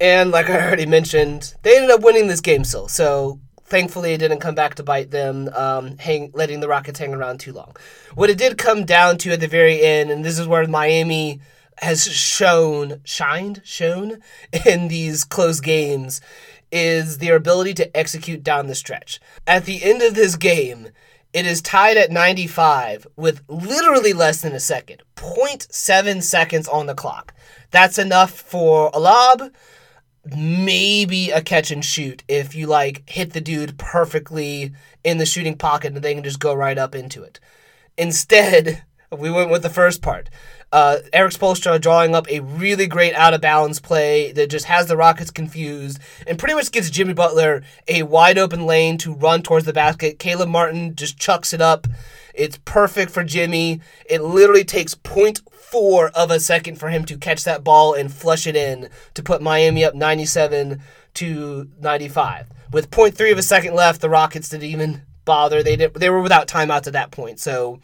And 0.00 0.30
like 0.30 0.48
I 0.48 0.66
already 0.66 0.86
mentioned, 0.86 1.54
they 1.62 1.76
ended 1.76 1.90
up 1.90 2.02
winning 2.02 2.26
this 2.26 2.40
game 2.40 2.64
still. 2.64 2.88
So 2.88 3.38
thankfully, 3.64 4.12
it 4.12 4.18
didn't 4.18 4.40
come 4.40 4.54
back 4.54 4.76
to 4.76 4.82
bite 4.82 5.10
them, 5.10 5.48
um, 5.54 5.98
hang, 5.98 6.30
letting 6.34 6.60
the 6.60 6.68
Rockets 6.68 6.98
hang 6.98 7.14
around 7.14 7.38
too 7.40 7.52
long. 7.52 7.76
What 8.14 8.30
it 8.30 8.38
did 8.38 8.58
come 8.58 8.84
down 8.84 9.18
to 9.18 9.32
at 9.32 9.40
the 9.40 9.48
very 9.48 9.82
end, 9.82 10.10
and 10.10 10.24
this 10.24 10.38
is 10.38 10.46
where 10.46 10.66
Miami 10.66 11.40
has 11.78 12.06
shown, 12.06 13.00
shined, 13.04 13.60
shown 13.64 14.22
in 14.66 14.88
these 14.88 15.24
close 15.24 15.60
games 15.60 16.20
is 16.70 17.18
their 17.18 17.36
ability 17.36 17.74
to 17.74 17.96
execute 17.96 18.42
down 18.42 18.66
the 18.66 18.74
stretch. 18.74 19.20
At 19.46 19.64
the 19.64 19.82
end 19.82 20.02
of 20.02 20.14
this 20.14 20.36
game, 20.36 20.88
it 21.32 21.46
is 21.46 21.60
tied 21.60 21.96
at 21.96 22.10
95 22.10 23.06
with 23.16 23.42
literally 23.48 24.12
less 24.12 24.40
than 24.40 24.52
a 24.52 24.60
second, 24.60 25.02
0.7 25.16 26.22
seconds 26.22 26.68
on 26.68 26.86
the 26.86 26.94
clock. 26.94 27.34
That's 27.70 27.98
enough 27.98 28.30
for 28.30 28.90
a 28.94 28.98
lob, 28.98 29.50
maybe 30.24 31.30
a 31.30 31.42
catch 31.42 31.70
and 31.70 31.84
shoot 31.84 32.24
if 32.26 32.54
you 32.54 32.66
like 32.66 33.08
hit 33.08 33.32
the 33.32 33.40
dude 33.40 33.78
perfectly 33.78 34.72
in 35.04 35.18
the 35.18 35.26
shooting 35.26 35.56
pocket 35.56 35.92
and 35.92 36.02
they 36.02 36.14
can 36.14 36.24
just 36.24 36.40
go 36.40 36.54
right 36.54 36.78
up 36.78 36.94
into 36.94 37.22
it. 37.22 37.38
Instead, 37.98 38.82
we 39.16 39.30
went 39.30 39.50
with 39.50 39.62
the 39.62 39.70
first 39.70 40.02
part. 40.02 40.30
Uh, 40.72 40.98
Erik 41.12 41.32
Spoelstra 41.32 41.80
drawing 41.80 42.14
up 42.14 42.28
a 42.28 42.40
really 42.40 42.86
great 42.86 43.14
out 43.14 43.32
of 43.32 43.40
bounds 43.40 43.78
play 43.78 44.32
that 44.32 44.50
just 44.50 44.66
has 44.66 44.86
the 44.86 44.96
Rockets 44.96 45.30
confused 45.30 45.98
and 46.26 46.38
pretty 46.38 46.54
much 46.54 46.72
gives 46.72 46.90
Jimmy 46.90 47.14
Butler 47.14 47.62
a 47.86 48.02
wide 48.02 48.36
open 48.36 48.66
lane 48.66 48.98
to 48.98 49.14
run 49.14 49.42
towards 49.42 49.64
the 49.64 49.72
basket. 49.72 50.18
Caleb 50.18 50.48
Martin 50.48 50.96
just 50.96 51.18
chucks 51.18 51.52
it 51.52 51.60
up. 51.60 51.86
It's 52.34 52.58
perfect 52.64 53.12
for 53.12 53.22
Jimmy. 53.22 53.80
It 54.10 54.22
literally 54.22 54.64
takes 54.64 54.94
0.4 54.94 56.10
of 56.12 56.30
a 56.30 56.40
second 56.40 56.76
for 56.76 56.88
him 56.90 57.04
to 57.06 57.16
catch 57.16 57.44
that 57.44 57.64
ball 57.64 57.94
and 57.94 58.12
flush 58.12 58.46
it 58.46 58.56
in 58.56 58.90
to 59.14 59.22
put 59.22 59.40
Miami 59.40 59.84
up 59.84 59.94
97 59.94 60.82
to 61.14 61.70
95. 61.80 62.48
With 62.72 62.90
0.3 62.90 63.32
of 63.32 63.38
a 63.38 63.42
second 63.42 63.74
left, 63.74 64.00
the 64.00 64.10
Rockets 64.10 64.48
didn't 64.48 64.64
even 64.64 65.02
bother. 65.24 65.62
They 65.62 65.76
did, 65.76 65.94
they 65.94 66.10
were 66.10 66.20
without 66.20 66.48
timeouts 66.48 66.88
at 66.88 66.92
that 66.92 67.12
point. 67.12 67.38
So 67.38 67.80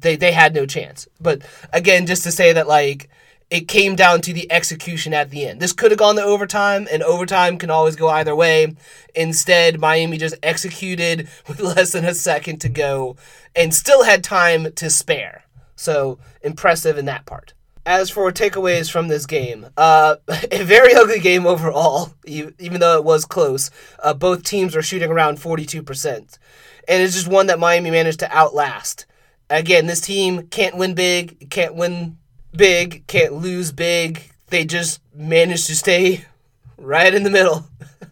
they 0.00 0.16
they 0.16 0.32
had 0.32 0.54
no 0.54 0.66
chance. 0.66 1.08
But 1.20 1.42
again, 1.72 2.06
just 2.06 2.22
to 2.24 2.32
say 2.32 2.52
that 2.52 2.68
like 2.68 3.08
it 3.50 3.66
came 3.66 3.96
down 3.96 4.20
to 4.22 4.32
the 4.32 4.50
execution 4.52 5.14
at 5.14 5.30
the 5.30 5.46
end. 5.46 5.60
This 5.60 5.72
could 5.72 5.90
have 5.90 5.98
gone 5.98 6.16
to 6.16 6.22
overtime, 6.22 6.86
and 6.92 7.02
overtime 7.02 7.56
can 7.56 7.70
always 7.70 7.96
go 7.96 8.08
either 8.08 8.36
way. 8.36 8.74
Instead, 9.14 9.80
Miami 9.80 10.18
just 10.18 10.36
executed 10.42 11.28
with 11.46 11.60
less 11.60 11.92
than 11.92 12.04
a 12.04 12.14
second 12.14 12.60
to 12.60 12.68
go 12.68 13.16
and 13.56 13.74
still 13.74 14.04
had 14.04 14.22
time 14.22 14.72
to 14.72 14.90
spare. 14.90 15.44
So 15.76 16.18
impressive 16.42 16.98
in 16.98 17.06
that 17.06 17.24
part. 17.24 17.54
As 17.86 18.10
for 18.10 18.30
takeaways 18.30 18.90
from 18.90 19.08
this 19.08 19.24
game, 19.24 19.68
uh, 19.78 20.16
a 20.52 20.62
very 20.62 20.94
ugly 20.94 21.20
game 21.20 21.46
overall, 21.46 22.12
even 22.26 22.80
though 22.80 22.98
it 22.98 23.04
was 23.04 23.24
close. 23.24 23.70
Uh, 24.02 24.12
both 24.12 24.42
teams 24.42 24.76
are 24.76 24.82
shooting 24.82 25.10
around 25.10 25.38
42%. 25.38 26.38
And 26.86 27.02
it's 27.02 27.14
just 27.14 27.28
one 27.28 27.46
that 27.46 27.58
Miami 27.58 27.90
managed 27.90 28.20
to 28.20 28.36
outlast 28.36 29.06
again, 29.50 29.86
this 29.86 30.00
team 30.00 30.46
can't 30.48 30.76
win 30.76 30.94
big, 30.94 31.50
can't 31.50 31.74
win 31.74 32.18
big, 32.54 33.06
can't 33.06 33.34
lose 33.34 33.72
big. 33.72 34.22
They 34.48 34.64
just 34.64 35.00
manage 35.14 35.66
to 35.66 35.76
stay 35.76 36.24
right 36.78 37.12
in 37.12 37.22
the 37.22 37.30
middle. 37.30 37.66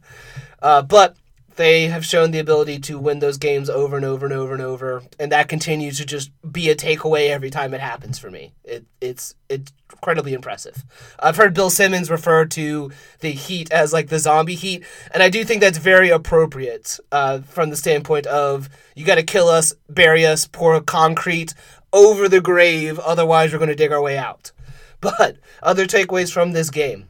uh, 0.63 0.83
but 0.83 1.17
they 1.57 1.89
have 1.89 2.05
shown 2.05 2.31
the 2.31 2.39
ability 2.39 2.79
to 2.81 2.99
win 2.99 3.19
those 3.19 3.39
games 3.39 3.69
over 3.69 3.97
and 3.97 4.05
over 4.05 4.27
and 4.27 4.35
over 4.35 4.53
and 4.53 4.63
over, 4.63 5.03
and 5.19 5.33
that 5.33 5.49
continues 5.49 5.99
to 5.99 6.05
just 6.05 6.31
be 6.51 6.71
a 6.71 6.77
takeaway 6.77 7.31
every 7.31 7.51
time 7.51 7.75
it 7.75 7.81
happens 7.81 8.19
for 8.19 8.31
me. 8.31 8.53
It, 8.65 8.85
it's 9.01 9.35
it's 9.49 9.73
incredibly 9.93 10.35
impressive. 10.35 10.85
I've 11.19 11.37
heard 11.37 11.55
Bill 11.55 11.71
Simmons 11.71 12.11
refer 12.11 12.45
to 12.47 12.91
the 13.21 13.31
Heat 13.31 13.71
as 13.73 13.93
like 13.93 14.09
the 14.09 14.19
zombie 14.19 14.55
Heat, 14.55 14.85
and 15.11 15.23
I 15.23 15.29
do 15.29 15.45
think 15.45 15.61
that's 15.61 15.79
very 15.79 16.11
appropriate 16.11 16.99
uh, 17.11 17.41
from 17.41 17.71
the 17.71 17.77
standpoint 17.77 18.27
of 18.27 18.69
you 18.95 19.05
got 19.05 19.17
to 19.17 19.23
kill 19.23 19.49
us, 19.49 19.75
bury 19.89 20.27
us, 20.27 20.47
pour 20.47 20.81
concrete 20.81 21.55
over 21.93 22.29
the 22.29 22.41
grave, 22.41 22.99
otherwise 22.99 23.53
we're 23.53 23.59
going 23.59 23.69
to 23.69 23.75
dig 23.75 23.93
our 23.93 24.03
way 24.03 24.19
out. 24.19 24.53
But 25.01 25.37
other 25.63 25.87
takeaways 25.87 26.33
from 26.33 26.53
this 26.53 26.71
game. 26.71 27.09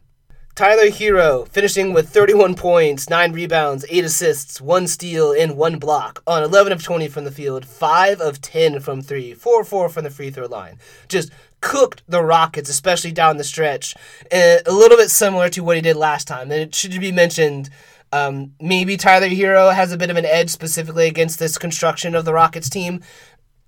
Tyler 0.56 0.88
Herro 0.88 1.46
finishing 1.48 1.92
with 1.92 2.08
31 2.08 2.54
points, 2.54 3.10
9 3.10 3.32
rebounds, 3.34 3.84
8 3.90 4.06
assists, 4.06 4.58
1 4.58 4.86
steal, 4.86 5.30
and 5.32 5.54
1 5.54 5.78
block 5.78 6.22
on 6.26 6.42
11 6.42 6.72
of 6.72 6.82
20 6.82 7.08
from 7.08 7.25
the 7.25 7.30
field, 7.30 7.66
5 7.66 8.22
of 8.22 8.40
10 8.40 8.80
from 8.80 9.02
3, 9.02 9.34
4 9.34 9.64
4 9.64 9.88
from 9.90 10.04
the 10.04 10.10
free 10.10 10.30
throw 10.30 10.46
line. 10.46 10.78
Just 11.08 11.30
cooked 11.60 12.02
the 12.08 12.22
Rockets, 12.22 12.70
especially 12.70 13.12
down 13.12 13.36
the 13.36 13.44
stretch. 13.44 13.94
a 14.32 14.62
little 14.66 14.96
bit 14.96 15.10
similar 15.10 15.50
to 15.50 15.62
what 15.62 15.76
he 15.76 15.82
did 15.82 15.94
last 15.96 16.26
time. 16.26 16.50
And 16.50 16.62
it 16.62 16.75
should 16.75 16.98
be 16.98 17.12
mentioned. 17.12 17.68
Um, 18.10 18.52
maybe 18.58 18.96
Tyler 18.96 19.28
Herro 19.28 19.75
has 19.75 19.92
a 19.92 19.98
bit 19.98 20.08
of 20.08 20.16
an 20.16 20.25
edge 20.25 20.48
specifically 20.48 21.06
against 21.06 21.38
this 21.38 21.58
construction 21.58 22.14
of 22.14 22.25
the 22.25 22.32
Rockets 22.32 22.70
team. 22.70 23.02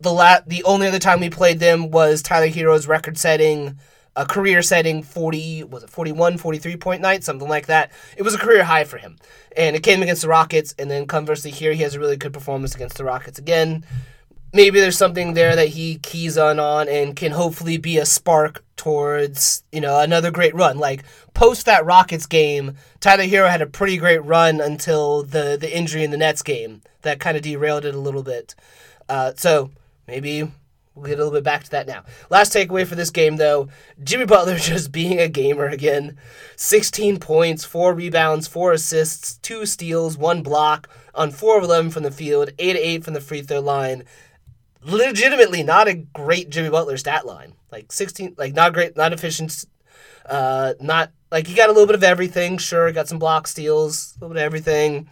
The 0.00 0.12
la- 0.12 0.40
the 0.47 0.64
only 0.64 0.87
other 0.87 0.99
time 0.99 1.21
we 1.21 1.28
played 1.28 1.59
them 1.59 1.90
was 1.90 2.23
Tyler 2.23 2.49
Herro's 2.49 2.88
record 2.88 3.18
setting 3.18 3.78
a 4.19 4.27
career 4.27 4.63
setting 4.63 5.03
40 5.03 5.63
was 5.65 5.85
it 5.85 5.91
41 5.91 6.39
43 6.39 6.77
point 6.77 7.01
night 7.01 7.23
something 7.23 7.49
like 7.49 7.67
that. 7.67 7.93
It 8.17 8.23
was 8.23 8.35
a 8.35 8.39
career 8.39 8.65
high 8.65 8.85
for 8.85 8.99
him. 8.99 9.17
And 9.57 9.77
it 9.77 9.85
came 9.85 10.03
against 10.03 10.23
the 10.23 10.29
rockets 10.29 10.75
and 10.77 10.91
then 10.91 11.07
conversely 11.07 11.53
here 11.53 11.73
he 11.73 11.83
has 11.83 11.95
a 11.95 12.01
really 12.01 12.17
good 12.17 12.33
performance 12.33 12.75
against 12.75 12.97
the 12.97 13.05
rockets 13.05 13.39
again. 13.39 13.87
Maybe 14.53 14.81
there's 14.81 14.99
something 14.99 15.35
there 15.35 15.55
that 15.55 15.69
he 15.69 15.99
keys 15.99 16.37
on 16.37 16.59
on 16.59 16.89
and 16.89 17.15
can 17.15 17.33
hopefully 17.33 17.79
be 17.79 17.97
a 17.99 18.05
spark 18.05 18.65
towards 18.77 19.63
you 19.71 19.81
know 19.81 20.01
another 20.01 20.33
great 20.33 20.55
run. 20.55 20.79
Like 20.79 21.05
post 21.33 21.67
that 21.67 21.85
rockets 21.85 22.27
game 22.27 22.75
tyler 22.99 23.25
herro 23.25 23.49
had 23.49 23.63
a 23.63 23.67
pretty 23.67 23.99
great 23.99 24.25
run 24.25 24.61
until 24.61 25.23
the 25.23 25.57
the 25.61 25.75
injury 25.75 26.03
in 26.03 26.11
the 26.11 26.17
nets 26.17 26.43
game 26.43 26.83
that 27.03 27.21
kind 27.21 27.37
of 27.37 27.45
derailed 27.45 27.85
it 27.85 27.95
a 27.95 28.01
little 28.01 28.25
bit. 28.25 28.57
Uh, 29.09 29.33
so 29.37 29.71
maybe 30.09 30.51
We'll 30.99 31.07
get 31.07 31.21
a 31.21 31.25
little 31.25 31.38
bit 31.38 31.45
back 31.45 31.62
to 31.62 31.71
that 31.71 31.87
now. 31.87 32.02
Last 32.28 32.52
takeaway 32.52 32.85
for 32.85 32.97
this 32.97 33.11
game, 33.11 33.37
though 33.37 33.69
Jimmy 34.02 34.25
Butler 34.25 34.57
just 34.59 34.90
being 34.90 35.21
a 35.21 35.28
gamer 35.28 35.67
again. 35.67 36.19
16 36.57 37.21
points, 37.21 37.64
4 37.64 37.95
rebounds, 37.95 38.49
4 38.49 38.73
assists, 38.73 39.38
2 39.38 39.64
steals, 39.64 40.19
1 40.19 40.43
block 40.43 40.88
on 41.14 41.31
4 41.31 41.59
of 41.59 41.64
11 41.64 41.93
from 41.93 42.02
the 42.02 42.11
field, 42.11 42.50
8 42.59 42.76
8 42.76 43.05
from 43.05 43.14
the 43.14 43.21
free 43.21 43.43
throw 43.43 43.61
line. 43.61 44.05
Legitimately 44.83 45.62
not 45.62 45.87
a 45.87 45.95
great 45.95 46.50
Jimmy 46.50 46.71
Butler 46.71 46.97
stat 46.97 47.25
line. 47.25 47.55
Like 47.71 47.93
16, 47.93 48.35
like 48.37 48.55
not 48.55 48.73
great, 48.73 48.97
not 48.97 49.12
efficient, 49.12 49.64
uh, 50.26 50.75
not 50.81 51.12
like 51.31 51.47
he 51.47 51.55
got 51.55 51.69
a 51.69 51.73
little 51.73 51.87
bit 51.87 51.97
of 51.97 52.02
everything. 52.02 52.59
Sure, 52.59 52.90
got 52.90 53.07
some 53.07 53.19
block 53.21 53.47
steals, 53.47 54.14
a 54.17 54.25
little 54.25 54.35
bit 54.35 54.40
of 54.40 54.47
everything. 54.47 55.09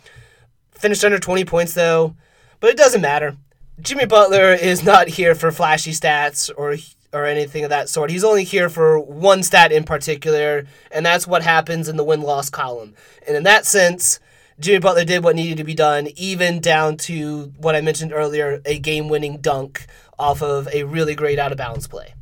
Finished 0.72 1.04
under 1.04 1.18
20 1.18 1.44
points 1.44 1.74
though, 1.74 2.16
but 2.58 2.70
it 2.70 2.76
doesn't 2.76 3.00
matter. 3.00 3.36
Jimmy 3.80 4.06
Butler 4.06 4.52
is 4.52 4.82
not 4.82 5.06
here 5.06 5.34
for 5.34 5.52
flashy 5.52 5.92
stats 5.92 6.50
or 6.56 6.76
or 7.12 7.24
anything 7.24 7.64
of 7.64 7.70
that 7.70 7.88
sort. 7.88 8.10
He's 8.10 8.24
only 8.24 8.44
here 8.44 8.68
for 8.68 8.98
one 8.98 9.42
stat 9.42 9.72
in 9.72 9.84
particular, 9.84 10.66
and 10.90 11.04
that's 11.04 11.26
what 11.26 11.42
happens 11.42 11.88
in 11.88 11.96
the 11.96 12.04
win 12.04 12.20
loss 12.20 12.50
column. 12.50 12.94
And 13.26 13.36
in 13.36 13.42
that 13.44 13.64
sense, 13.64 14.18
Jimmy 14.58 14.80
Butler 14.80 15.04
did 15.04 15.22
what 15.22 15.36
needed 15.36 15.58
to 15.58 15.64
be 15.64 15.74
done, 15.74 16.08
even 16.16 16.60
down 16.60 16.96
to 16.98 17.52
what 17.58 17.76
I 17.76 17.80
mentioned 17.80 18.12
earlier 18.12 18.60
a 18.64 18.78
game 18.78 19.08
winning 19.08 19.38
dunk 19.38 19.86
off 20.18 20.42
of 20.42 20.68
a 20.72 20.84
really 20.84 21.14
great 21.14 21.38
out 21.38 21.52
of 21.52 21.58
bounds 21.58 21.86
play. 21.86 22.14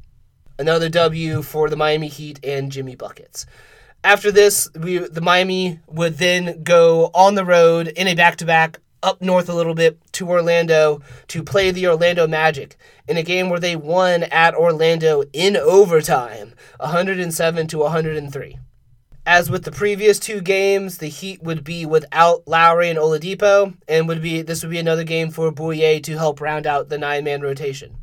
Another 0.59 0.89
W 0.89 1.43
for 1.43 1.69
the 1.69 1.77
Miami 1.77 2.09
Heat 2.09 2.41
and 2.45 2.71
Jimmy 2.71 2.97
Buckets. 2.97 3.47
After 4.03 4.31
this, 4.31 4.69
we 4.75 4.99
the 4.99 5.21
Miami 5.21 5.81
would 5.87 6.19
then 6.19 6.63
go 6.63 7.11
on 7.15 7.37
the 7.37 7.45
road 7.45 7.89
in 7.89 8.07
a 8.07 8.15
back 8.15 8.37
to 8.37 8.45
back 8.45 8.81
up 9.05 9.21
north 9.21 9.49
a 9.49 9.55
little 9.55 9.75
bit 9.75 10.01
to 10.13 10.29
Orlando 10.29 11.03
to 11.29 11.43
play 11.43 11.71
the 11.71 11.87
Orlando 11.87 12.27
Magic 12.27 12.77
in 13.07 13.17
a 13.17 13.23
game 13.23 13.51
where 13.51 13.61
they 13.61 13.77
won 13.77 14.25
at 14.25 14.55
Orlando 14.55 15.23
in 15.33 15.57
overtime, 15.57 16.55
107 16.81 17.67
to 17.69 17.79
103. 17.79 18.59
As 19.27 19.51
with 19.51 19.65
the 19.65 19.73
previous 19.73 20.19
two 20.19 20.41
games, 20.41 20.99
the 20.99 21.09
Heat 21.09 21.43
would 21.43 21.65
be 21.65 21.87
without 21.87 22.47
Lowry 22.47 22.91
and 22.91 22.99
Oladipo, 22.99 23.75
and 23.89 24.07
would 24.07 24.21
be 24.21 24.43
this 24.43 24.63
would 24.63 24.71
be 24.71 24.79
another 24.79 25.05
game 25.05 25.31
for 25.31 25.51
Bouyea 25.51 26.03
to 26.03 26.19
help 26.19 26.41
round 26.41 26.67
out 26.67 26.91
the 26.91 26.99
nine-man 26.99 27.41
rotation. 27.41 27.97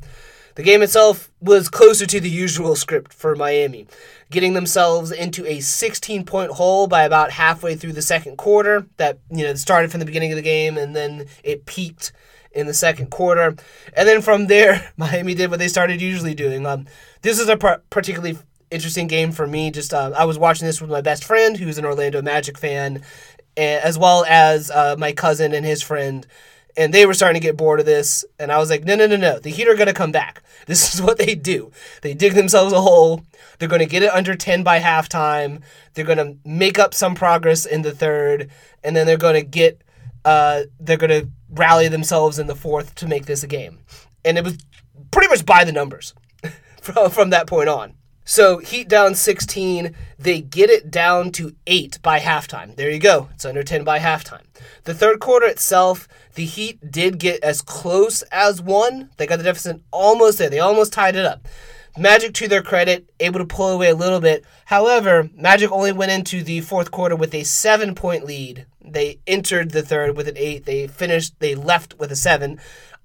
The 0.55 0.63
game 0.63 0.81
itself 0.81 1.31
was 1.39 1.69
closer 1.69 2.05
to 2.05 2.19
the 2.19 2.29
usual 2.29 2.75
script 2.75 3.13
for 3.13 3.35
Miami, 3.35 3.87
getting 4.29 4.53
themselves 4.53 5.11
into 5.11 5.45
a 5.45 5.59
16 5.59 6.25
point 6.25 6.51
hole 6.51 6.87
by 6.87 7.03
about 7.03 7.31
halfway 7.31 7.75
through 7.75 7.93
the 7.93 8.01
second 8.01 8.37
quarter. 8.37 8.85
That, 8.97 9.19
you 9.29 9.43
know, 9.43 9.53
started 9.55 9.91
from 9.91 9.99
the 9.99 10.05
beginning 10.05 10.31
of 10.31 10.35
the 10.35 10.41
game 10.41 10.77
and 10.77 10.95
then 10.95 11.27
it 11.43 11.65
peaked 11.65 12.11
in 12.51 12.67
the 12.67 12.73
second 12.73 13.11
quarter. 13.11 13.55
And 13.95 14.07
then 14.07 14.21
from 14.21 14.47
there, 14.47 14.91
Miami 14.97 15.33
did 15.33 15.49
what 15.49 15.59
they 15.59 15.67
started 15.67 16.01
usually 16.01 16.35
doing. 16.35 16.65
Um, 16.65 16.87
this 17.21 17.39
is 17.39 17.47
a 17.47 17.57
par- 17.57 17.81
particularly 17.89 18.37
interesting 18.69 19.07
game 19.07 19.31
for 19.31 19.47
me. 19.47 19.71
Just 19.71 19.93
uh, 19.93 20.11
I 20.15 20.25
was 20.25 20.37
watching 20.37 20.65
this 20.65 20.81
with 20.81 20.89
my 20.89 21.01
best 21.01 21.23
friend, 21.23 21.57
who's 21.57 21.77
an 21.77 21.85
Orlando 21.85 22.21
Magic 22.21 22.57
fan, 22.57 23.03
as 23.57 23.97
well 23.97 24.25
as 24.27 24.71
uh, 24.71 24.95
my 24.97 25.11
cousin 25.11 25.53
and 25.53 25.65
his 25.65 25.81
friend 25.81 26.25
and 26.77 26.93
they 26.93 27.05
were 27.05 27.13
starting 27.13 27.39
to 27.39 27.45
get 27.45 27.57
bored 27.57 27.79
of 27.79 27.85
this 27.85 28.23
and 28.39 28.51
i 28.51 28.57
was 28.57 28.69
like 28.69 28.83
no 28.83 28.95
no 28.95 29.07
no 29.07 29.15
no 29.15 29.39
the 29.39 29.49
heat 29.49 29.67
are 29.67 29.75
going 29.75 29.87
to 29.87 29.93
come 29.93 30.11
back. 30.11 30.43
This 30.67 30.93
is 30.93 31.01
what 31.01 31.17
they 31.17 31.33
do. 31.33 31.71
They 32.01 32.13
dig 32.13 32.33
themselves 32.33 32.71
a 32.71 32.81
hole. 32.81 33.25
They're 33.57 33.67
going 33.67 33.81
to 33.81 33.87
get 33.87 34.03
it 34.03 34.11
under 34.11 34.35
10 34.35 34.63
by 34.63 34.79
halftime. 34.79 35.63
They're 35.93 36.05
going 36.05 36.19
to 36.19 36.37
make 36.45 36.77
up 36.77 36.93
some 36.93 37.15
progress 37.15 37.65
in 37.65 37.81
the 37.81 37.91
third 37.91 38.49
and 38.83 38.95
then 38.95 39.07
they're 39.07 39.17
going 39.17 39.33
to 39.33 39.41
get 39.41 39.81
uh, 40.23 40.61
they're 40.79 40.97
going 40.97 41.09
to 41.09 41.29
rally 41.49 41.87
themselves 41.87 42.37
in 42.37 42.45
the 42.45 42.55
fourth 42.55 42.93
to 42.95 43.07
make 43.07 43.25
this 43.25 43.43
a 43.43 43.47
game. 43.47 43.79
And 44.23 44.37
it 44.37 44.43
was 44.43 44.57
pretty 45.09 45.27
much 45.29 45.45
by 45.45 45.63
the 45.63 45.71
numbers 45.71 46.13
from, 46.81 47.09
from 47.09 47.29
that 47.31 47.47
point 47.47 47.67
on. 47.67 47.95
So 48.23 48.59
Heat 48.59 48.87
down 48.87 49.15
16, 49.15 49.95
they 50.19 50.41
get 50.41 50.69
it 50.69 50.91
down 50.91 51.31
to 51.33 51.55
8 51.65 51.99
by 52.03 52.19
halftime. 52.19 52.75
There 52.75 52.91
you 52.91 52.99
go. 52.99 53.29
It's 53.33 53.45
under 53.45 53.63
10 53.63 53.83
by 53.83 53.97
halftime. 53.99 54.43
The 54.83 54.93
third 54.93 55.19
quarter 55.19 55.47
itself, 55.47 56.07
the 56.35 56.45
Heat 56.45 56.91
did 56.91 57.19
get 57.19 57.43
as 57.43 57.61
close 57.61 58.21
as 58.23 58.61
one. 58.61 59.09
They 59.17 59.27
got 59.27 59.37
the 59.37 59.43
deficit 59.43 59.81
almost 59.91 60.37
there. 60.37 60.49
They 60.49 60.59
almost 60.59 60.93
tied 60.93 61.15
it 61.15 61.25
up. 61.25 61.47
Magic, 61.97 62.33
to 62.35 62.47
their 62.47 62.61
credit, 62.61 63.09
able 63.19 63.39
to 63.39 63.45
pull 63.45 63.69
away 63.69 63.89
a 63.89 63.95
little 63.95 64.21
bit. 64.21 64.45
However, 64.65 65.29
Magic 65.35 65.71
only 65.71 65.91
went 65.91 66.11
into 66.11 66.41
the 66.41 66.61
fourth 66.61 66.89
quarter 66.89 67.17
with 67.17 67.33
a 67.35 67.43
seven 67.43 67.95
point 67.95 68.25
lead. 68.25 68.65
They 68.83 69.19
entered 69.27 69.71
the 69.71 69.81
third 69.81 70.15
with 70.15 70.29
an 70.29 70.37
eight. 70.37 70.65
They 70.65 70.87
finished, 70.87 71.33
they 71.39 71.53
left 71.53 71.99
with 71.99 72.11
a 72.11 72.15
seven. 72.15 72.59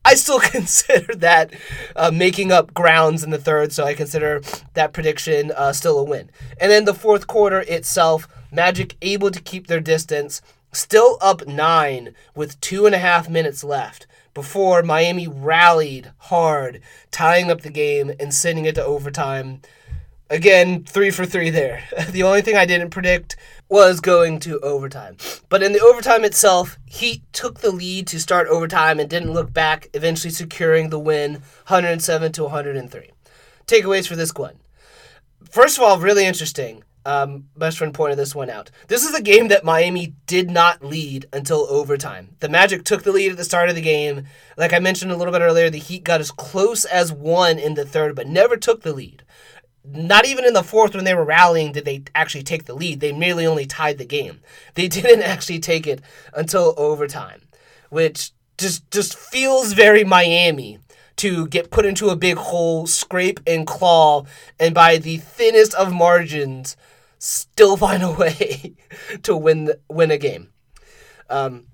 I 0.05 0.15
still 0.15 0.39
consider 0.41 1.15
that 1.17 1.53
uh, 1.97 2.13
making 2.13 2.53
up 2.53 2.73
grounds 2.73 3.25
in 3.25 3.31
the 3.31 3.39
third, 3.39 3.73
so 3.73 3.85
I 3.85 3.95
consider 3.95 4.41
that 4.75 4.93
prediction 4.93 5.51
uh, 5.51 5.73
still 5.73 5.99
a 5.99 6.05
win. 6.05 6.31
And 6.61 6.71
then 6.71 6.85
the 6.85 6.95
fourth 6.95 7.27
quarter 7.27 7.61
itself, 7.63 8.29
Magic 8.53 8.97
able 9.03 9.33
to 9.33 9.41
keep 9.41 9.67
their 9.67 9.81
distance, 9.81 10.41
still 10.77 11.19
up 11.21 11.47
nine 11.47 12.15
with 12.35 12.61
two 12.61 12.87
and 12.87 12.95
a 12.95 12.99
half 12.99 13.29
minutes 13.29 13.65
left 13.65 14.07
before 14.35 14.83
Miami 14.83 15.27
rallied 15.27 16.13
hard, 16.19 16.83
tying 17.11 17.51
up 17.51 17.63
the 17.63 17.71
game 17.71 18.13
and 18.21 18.35
sending 18.35 18.67
it 18.67 18.75
to 18.75 18.85
overtime. 18.85 19.63
Again, 20.29 20.85
three 20.85 21.11
for 21.11 21.25
three 21.25 21.51
there. 21.51 21.85
The 22.11 22.23
only 22.23 22.43
thing 22.43 22.57
I 22.57 22.67
didn't 22.67 22.91
predict 22.91 23.37
was 23.69 24.01
going 24.01 24.39
to 24.41 24.61
overtime. 24.61 25.17
But 25.49 25.63
in 25.63 25.73
the 25.73 25.81
overtime 25.81 26.25
itself, 26.25 26.79
Heat 26.85 27.23
took 27.33 27.61
the 27.61 27.71
lead 27.71 28.07
to 28.09 28.21
start 28.21 28.49
overtime 28.49 29.01
and 29.01 29.09
didn't 29.09 29.33
look 29.33 29.53
back, 29.53 29.89
eventually 29.95 30.31
securing 30.31 30.91
the 30.91 30.99
win 30.99 31.35
107 31.69 32.33
to 32.33 32.43
103. 32.43 33.11
Takeaways 33.67 34.07
for 34.07 34.17
this 34.17 34.35
one. 34.35 34.57
First 35.51 35.79
of 35.79 35.85
all, 35.85 35.99
really 35.99 36.27
interesting. 36.27 36.85
Um, 37.07 37.45
best 37.57 37.79
friend 37.79 37.95
pointed 37.95 38.19
this 38.19 38.35
one 38.35 38.51
out. 38.51 38.73
This 38.89 39.05
is 39.05 39.15
a 39.15 39.23
game 39.23 39.47
that 39.47 39.63
Miami 39.63 40.15
did 40.27 40.51
not 40.51 40.85
lead 40.85 41.27
until 41.33 41.69
overtime. 41.71 42.31
The 42.41 42.49
Magic 42.49 42.83
took 42.83 43.05
the 43.05 43.13
lead 43.13 43.31
at 43.31 43.37
the 43.37 43.45
start 43.45 43.69
of 43.69 43.77
the 43.77 43.81
game. 43.81 44.25
Like 44.57 44.73
I 44.73 44.81
mentioned 44.81 45.13
a 45.13 45.17
little 45.17 45.33
bit 45.33 45.41
earlier, 45.41 45.71
the 45.71 45.79
Heat 45.79 46.03
got 46.03 46.19
as 46.21 46.33
close 46.33 46.85
as 46.85 47.13
one 47.13 47.61
in 47.61 47.75
the 47.75 47.85
third, 47.85 48.17
but 48.17 48.27
never 48.27 48.57
took 48.57 48.83
the 48.83 48.93
lead. 48.93 49.23
Not 49.85 50.27
even 50.27 50.45
in 50.45 50.53
the 50.53 50.65
fourth, 50.65 50.97
when 50.97 51.05
they 51.05 51.15
were 51.15 51.25
rallying, 51.25 51.71
did 51.71 51.85
they 51.85 52.03
actually 52.13 52.43
take 52.43 52.65
the 52.65 52.75
lead. 52.75 52.99
They 52.99 53.13
merely 53.13 53.47
only 53.47 53.67
tied 53.67 53.99
the 53.99 54.05
game. 54.05 54.41
They 54.75 54.89
didn't 54.89 55.23
actually 55.23 55.61
take 55.61 55.87
it 55.87 56.03
until 56.35 56.75
overtime, 56.77 57.43
which 57.89 58.33
just 58.59 58.91
just 58.91 59.17
feels 59.17 59.75
very 59.75 60.03
Miami 60.03 60.81
to 61.19 61.47
get 61.47 61.71
put 61.71 61.87
into 61.87 62.09
a 62.09 62.17
big 62.17 62.37
hole, 62.37 62.89
scrape 62.89 63.39
and 63.47 63.65
claw, 63.65 64.25
and 64.59 64.75
by 64.75 64.99
the 64.99 65.19
thinnest 65.19 65.73
of 65.75 65.93
margins 65.93 66.77
still 67.19 67.77
find 67.77 68.03
a 68.03 68.11
way 68.11 68.75
to 69.23 69.37
win 69.37 69.73
win 69.89 70.11
a 70.11 70.19
game. 70.19 70.51
Um, 71.29 71.67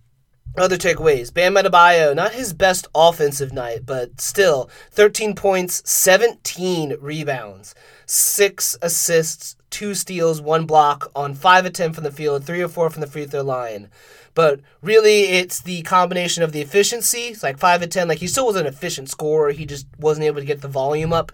other 0.56 0.76
takeaways: 0.76 1.32
Bam 1.32 1.54
Adebayo, 1.54 2.14
not 2.14 2.32
his 2.32 2.52
best 2.52 2.87
offensive 2.94 3.52
night, 3.52 3.87
but 3.87 4.20
still 4.20 4.70
13 4.90 5.34
points, 5.34 5.82
17 5.90 6.96
rebounds, 7.00 7.75
six 8.06 8.76
assists, 8.82 9.56
two 9.70 9.94
steals, 9.94 10.40
one 10.40 10.66
block 10.66 11.11
on 11.16 11.34
five 11.34 11.64
of 11.64 11.72
10 11.72 11.94
from 11.94 12.04
the 12.04 12.12
field, 12.12 12.44
three 12.44 12.62
or 12.62 12.68
four 12.68 12.90
from 12.90 13.00
the 13.00 13.06
free 13.06 13.25
throw 13.25 13.42
line. 13.42 13.88
But 14.34 14.61
really, 14.80 15.25
it's 15.25 15.61
the 15.61 15.82
combination 15.82 16.42
of 16.42 16.52
the 16.52 16.61
efficiency. 16.61 17.28
It's 17.28 17.42
like 17.42 17.58
five 17.58 17.82
of 17.82 17.90
10. 17.90 18.08
Like 18.08 18.18
he 18.18 18.26
still 18.26 18.46
was 18.46 18.56
an 18.56 18.66
efficient 18.66 19.11
scorer. 19.11 19.52
He 19.52 19.66
just 19.66 19.87
wasn't 19.99 20.26
able 20.26 20.40
to 20.40 20.46
get 20.46 20.62
the 20.62 20.68
volume 20.68 21.12
up 21.12 21.32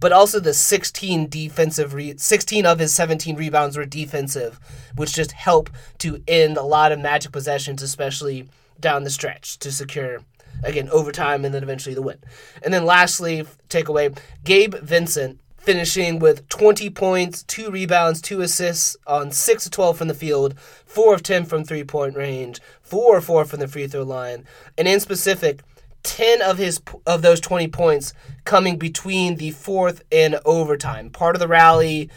but 0.00 0.12
also 0.12 0.40
the 0.40 0.54
16 0.54 1.28
defensive 1.28 1.94
re- 1.94 2.16
16 2.16 2.66
of 2.66 2.78
his 2.78 2.94
17 2.94 3.36
rebounds 3.36 3.76
were 3.76 3.84
defensive, 3.84 4.58
which 4.96 5.14
just 5.14 5.32
help 5.32 5.70
to 5.98 6.22
end 6.26 6.56
a 6.56 6.62
lot 6.62 6.90
of 6.90 6.98
magic 6.98 7.32
possessions, 7.32 7.82
especially 7.82 8.48
down 8.80 9.04
the 9.04 9.10
stretch 9.10 9.58
to 9.58 9.70
secure 9.70 10.20
again 10.64 10.88
overtime 10.90 11.44
and 11.44 11.54
then 11.54 11.62
eventually 11.62 11.94
the 11.94 12.02
win. 12.02 12.18
And 12.62 12.72
then 12.72 12.84
lastly, 12.84 13.46
takeaway, 13.68 14.18
Gabe 14.44 14.74
Vincent 14.74 15.38
finishing 15.58 16.18
with 16.18 16.48
20 16.48 16.88
points, 16.90 17.42
2 17.42 17.70
rebounds, 17.70 18.22
2 18.22 18.40
assists 18.40 18.96
on 19.06 19.30
6 19.30 19.66
of 19.66 19.72
12 19.72 19.98
from 19.98 20.08
the 20.08 20.14
field, 20.14 20.58
4 20.58 21.14
of 21.14 21.22
10 21.22 21.44
from 21.44 21.64
three-point 21.64 22.16
range, 22.16 22.60
4 22.80 23.18
of 23.18 23.24
4 23.24 23.44
from 23.44 23.60
the 23.60 23.68
free 23.68 23.86
throw 23.86 24.02
line, 24.02 24.46
and 24.78 24.88
in 24.88 25.00
specific, 25.00 25.60
10 26.02 26.42
of 26.42 26.58
his 26.58 26.80
of 27.06 27.22
those 27.22 27.40
20 27.40 27.68
points 27.68 28.12
coming 28.44 28.78
between 28.78 29.36
the 29.36 29.50
fourth 29.50 30.02
and 30.10 30.40
overtime. 30.44 31.10
Part 31.10 31.36
of 31.36 31.40
the 31.40 31.48
rally, 31.48 32.10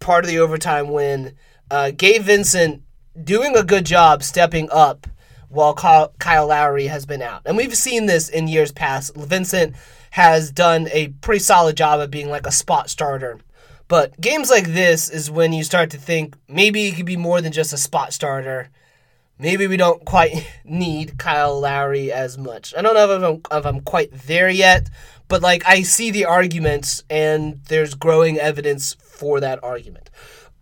part 0.00 0.24
of 0.24 0.30
the 0.30 0.38
overtime 0.38 0.88
win. 0.88 1.34
Uh, 1.70 1.92
Gabe 1.92 2.22
Vincent 2.22 2.82
doing 3.22 3.56
a 3.56 3.62
good 3.62 3.86
job 3.86 4.22
stepping 4.22 4.68
up 4.70 5.06
while 5.48 5.74
Kyle, 5.74 6.12
Kyle 6.18 6.46
Lowry 6.46 6.86
has 6.86 7.06
been 7.06 7.22
out. 7.22 7.42
And 7.44 7.56
we've 7.56 7.76
seen 7.76 8.06
this 8.06 8.28
in 8.28 8.48
years 8.48 8.72
past. 8.72 9.14
Vincent 9.16 9.74
has 10.10 10.50
done 10.50 10.88
a 10.92 11.08
pretty 11.20 11.40
solid 11.40 11.76
job 11.76 12.00
of 12.00 12.10
being 12.10 12.28
like 12.28 12.46
a 12.46 12.52
spot 12.52 12.88
starter. 12.88 13.38
But 13.88 14.20
games 14.20 14.50
like 14.50 14.68
this 14.68 15.08
is 15.10 15.30
when 15.30 15.52
you 15.52 15.64
start 15.64 15.90
to 15.90 15.98
think 15.98 16.36
maybe 16.48 16.84
he 16.84 16.92
could 16.92 17.06
be 17.06 17.16
more 17.16 17.40
than 17.40 17.52
just 17.52 17.72
a 17.72 17.76
spot 17.76 18.12
starter 18.12 18.70
maybe 19.40 19.66
we 19.66 19.76
don't 19.76 20.04
quite 20.04 20.46
need 20.64 21.18
Kyle 21.18 21.58
Lowry 21.58 22.12
as 22.12 22.38
much. 22.38 22.74
I 22.76 22.82
don't 22.82 22.94
know 22.94 23.10
if 23.10 23.22
I'm, 23.50 23.58
if 23.58 23.66
I'm 23.66 23.80
quite 23.80 24.12
there 24.26 24.48
yet, 24.48 24.88
but 25.28 25.42
like 25.42 25.62
I 25.66 25.82
see 25.82 26.10
the 26.10 26.26
arguments 26.26 27.02
and 27.08 27.60
there's 27.68 27.94
growing 27.94 28.38
evidence 28.38 28.94
for 28.94 29.40
that 29.40 29.62
argument. 29.64 30.10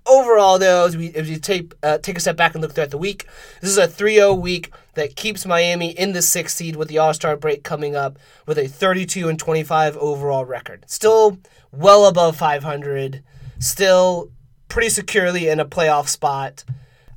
Overall, 0.07 0.59
though, 0.59 0.87
as 0.87 0.97
we, 0.97 1.13
as 1.15 1.29
we 1.29 1.39
take, 1.39 1.75
uh, 1.83 1.99
take 1.99 2.17
a 2.17 2.21
step 2.21 2.37
back 2.37 2.55
and 2.55 2.63
look 2.63 2.73
throughout 2.73 2.91
the 2.91 2.97
week, 2.97 3.27
this 3.61 3.71
is 3.71 3.77
a 3.77 3.87
3 3.87 4.15
0 4.15 4.35
week 4.35 4.73
that 4.95 5.17
keeps 5.17 5.45
Miami 5.45 5.91
in 5.91 6.13
the 6.13 6.23
sixth 6.23 6.57
seed 6.57 6.77
with 6.77 6.89
the 6.89 6.97
All 6.97 7.13
Star 7.13 7.37
break 7.37 7.63
coming 7.63 7.95
up 7.95 8.19
with 8.47 8.57
a 8.57 8.69
32 8.69 9.29
and 9.29 9.39
25 9.39 9.99
overall 9.99 10.47
record. 10.47 10.85
Still 10.87 11.39
well 11.73 12.07
above 12.07 12.39
500, 12.39 13.23
still 13.59 14.31
pretty 14.69 14.89
securely 14.89 15.49
in 15.49 15.61
a 15.61 15.67
playoff 15.67 16.09
spot. 16.09 16.65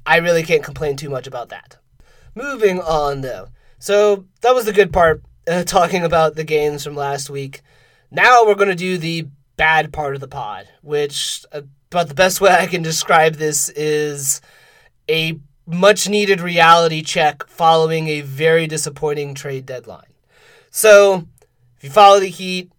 I 0.06 0.18
really 0.18 0.44
can't 0.44 0.64
complain 0.64 0.98
too 0.98 1.10
much 1.10 1.28
about 1.28 1.50
that. 1.50 1.78
Moving 2.36 2.80
on, 2.80 3.22
though. 3.22 3.50
So 3.80 4.26
that 4.42 4.56
was 4.56 4.66
the 4.66 4.74
good 4.74 4.94
part, 4.94 5.24
uh, 5.48 5.64
talking 5.66 6.04
about 6.04 6.36
the 6.36 6.44
games 6.44 6.84
from 6.84 6.96
last 6.96 7.30
week. 7.30 7.62
Now 8.10 8.46
we're 8.46 8.56
going 8.56 8.70
to 8.70 8.76
do 8.76 8.98
the 8.98 9.28
bad 9.58 9.94
part 9.94 10.16
of 10.16 10.22
the 10.22 10.28
pod, 10.28 10.68
which, 10.82 11.46
uh, 11.52 11.62
about 11.92 12.08
the 12.08 12.14
best 12.14 12.42
way 12.42 12.52
I 12.52 12.68
can 12.68 12.82
describe 12.82 13.36
this 13.36 13.70
is 13.70 14.42
a 15.10 15.40
much 15.66 16.10
needed 16.10 16.42
reality 16.42 17.02
check 17.02 17.48
following 17.48 18.08
a 18.08 18.22
very 18.22 18.68
disappointing 18.68 19.34
trade 19.34 19.66
deadline. 19.66 20.14
So, 20.70 21.28
if 21.78 21.84
you 21.84 21.90
follow 21.90 22.20
the 22.20 22.28
Heat, 22.30 22.72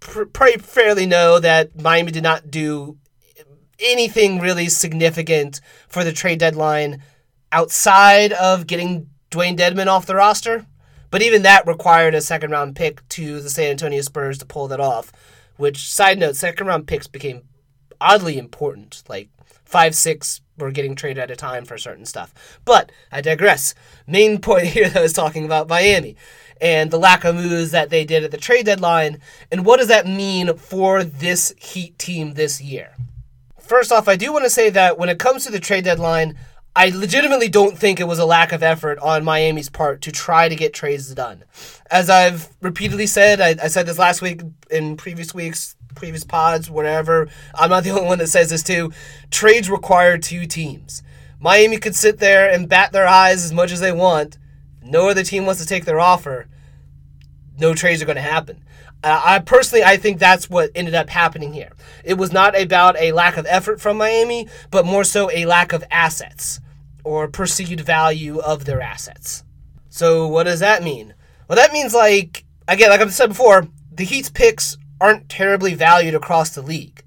pr- 0.00 0.24
fairly 0.60 1.06
know 1.06 1.38
that 1.38 1.80
Miami 1.80 2.12
did 2.12 2.22
not 2.22 2.50
do 2.50 2.98
anything 3.78 4.38
really 4.38 4.68
significant 4.68 5.60
for 5.88 6.04
the 6.04 6.12
trade 6.12 6.38
deadline 6.38 7.02
outside 7.52 8.32
of 8.32 8.66
getting 8.66 9.08
Dewayne 9.30 9.56
Dedmon 9.56 9.86
off 9.86 10.06
the 10.06 10.14
roster. 10.14 10.66
But 11.10 11.22
even 11.22 11.42
that 11.42 11.66
required 11.66 12.14
a 12.14 12.20
second 12.20 12.50
round 12.50 12.74
pick 12.74 13.08
to 13.10 13.40
the 13.40 13.50
San 13.50 13.70
Antonio 13.70 14.00
Spurs 14.02 14.38
to 14.38 14.46
pull 14.46 14.66
that 14.68 14.80
off. 14.80 15.12
Which, 15.56 15.92
side 15.92 16.18
note, 16.18 16.34
second 16.34 16.66
round 16.66 16.88
picks 16.88 17.06
became 17.06 17.42
oddly 18.00 18.38
important. 18.38 19.04
Like 19.08 19.28
five, 19.64 19.94
six 19.94 20.40
were 20.58 20.72
getting 20.72 20.94
traded 20.94 21.22
at 21.22 21.30
a 21.30 21.36
time 21.36 21.64
for 21.64 21.78
certain 21.78 22.04
stuff. 22.04 22.60
But 22.64 22.90
I 23.12 23.20
digress. 23.20 23.74
Main 24.06 24.38
point 24.40 24.66
here 24.66 24.90
I 24.94 25.00
was 25.00 25.12
talking 25.12 25.44
about 25.44 25.68
Miami 25.68 26.16
and 26.60 26.90
the 26.90 26.98
lack 26.98 27.24
of 27.24 27.34
moves 27.34 27.70
that 27.72 27.90
they 27.90 28.04
did 28.04 28.24
at 28.24 28.30
the 28.30 28.36
trade 28.36 28.66
deadline. 28.66 29.20
And 29.50 29.64
what 29.64 29.78
does 29.78 29.88
that 29.88 30.06
mean 30.06 30.56
for 30.56 31.04
this 31.04 31.54
Heat 31.58 31.98
team 31.98 32.34
this 32.34 32.60
year? 32.60 32.96
First 33.66 33.92
off, 33.92 34.08
I 34.08 34.16
do 34.16 34.30
want 34.30 34.44
to 34.44 34.50
say 34.50 34.68
that 34.70 34.98
when 34.98 35.08
it 35.08 35.18
comes 35.18 35.44
to 35.44 35.50
the 35.50 35.58
trade 35.58 35.84
deadline, 35.84 36.36
I 36.76 36.90
legitimately 36.90 37.48
don't 37.48 37.78
think 37.78 37.98
it 37.98 38.08
was 38.08 38.18
a 38.18 38.26
lack 38.26 38.52
of 38.52 38.62
effort 38.62 38.98
on 38.98 39.24
Miami's 39.24 39.70
part 39.70 40.02
to 40.02 40.12
try 40.12 40.50
to 40.50 40.56
get 40.56 40.74
trades 40.74 41.14
done. 41.14 41.44
As 41.90 42.10
I've 42.10 42.48
repeatedly 42.60 43.06
said, 43.06 43.40
I, 43.40 43.54
I 43.62 43.68
said 43.68 43.86
this 43.86 43.98
last 43.98 44.20
week 44.20 44.42
in 44.70 44.98
previous 44.98 45.32
weeks, 45.32 45.76
previous 45.94 46.24
pods, 46.24 46.68
whatever. 46.68 47.28
I'm 47.54 47.70
not 47.70 47.84
the 47.84 47.90
only 47.92 48.04
one 48.04 48.18
that 48.18 48.26
says 48.26 48.50
this 48.50 48.62
too. 48.62 48.92
Trades 49.30 49.70
require 49.70 50.18
two 50.18 50.46
teams. 50.46 51.02
Miami 51.40 51.78
could 51.78 51.94
sit 51.94 52.18
there 52.18 52.50
and 52.50 52.68
bat 52.68 52.92
their 52.92 53.06
eyes 53.06 53.44
as 53.44 53.52
much 53.52 53.72
as 53.72 53.80
they 53.80 53.92
want. 53.92 54.36
No 54.82 55.08
other 55.08 55.22
team 55.22 55.46
wants 55.46 55.62
to 55.62 55.66
take 55.66 55.84
their 55.84 56.00
offer. 56.00 56.48
No 57.58 57.72
trades 57.72 58.02
are 58.02 58.06
going 58.06 58.16
to 58.16 58.22
happen. 58.22 58.63
Uh, 59.04 59.20
I 59.22 59.38
personally, 59.40 59.84
I 59.84 59.98
think 59.98 60.18
that's 60.18 60.48
what 60.48 60.70
ended 60.74 60.94
up 60.94 61.10
happening 61.10 61.52
here. 61.52 61.72
It 62.04 62.14
was 62.14 62.32
not 62.32 62.58
about 62.58 62.96
a 62.98 63.12
lack 63.12 63.36
of 63.36 63.44
effort 63.46 63.78
from 63.78 63.98
Miami, 63.98 64.48
but 64.70 64.86
more 64.86 65.04
so 65.04 65.30
a 65.30 65.44
lack 65.44 65.74
of 65.74 65.84
assets 65.90 66.58
or 67.04 67.28
perceived 67.28 67.80
value 67.80 68.38
of 68.38 68.64
their 68.64 68.80
assets. 68.80 69.44
So 69.90 70.26
what 70.26 70.44
does 70.44 70.60
that 70.60 70.82
mean? 70.82 71.12
Well, 71.46 71.56
that 71.56 71.72
means 71.72 71.92
like 71.92 72.44
again, 72.66 72.88
like 72.88 73.02
I've 73.02 73.12
said 73.12 73.28
before, 73.28 73.68
the 73.92 74.04
Heat's 74.04 74.30
picks 74.30 74.78
aren't 75.00 75.28
terribly 75.28 75.74
valued 75.74 76.14
across 76.14 76.50
the 76.50 76.62
league. 76.62 77.02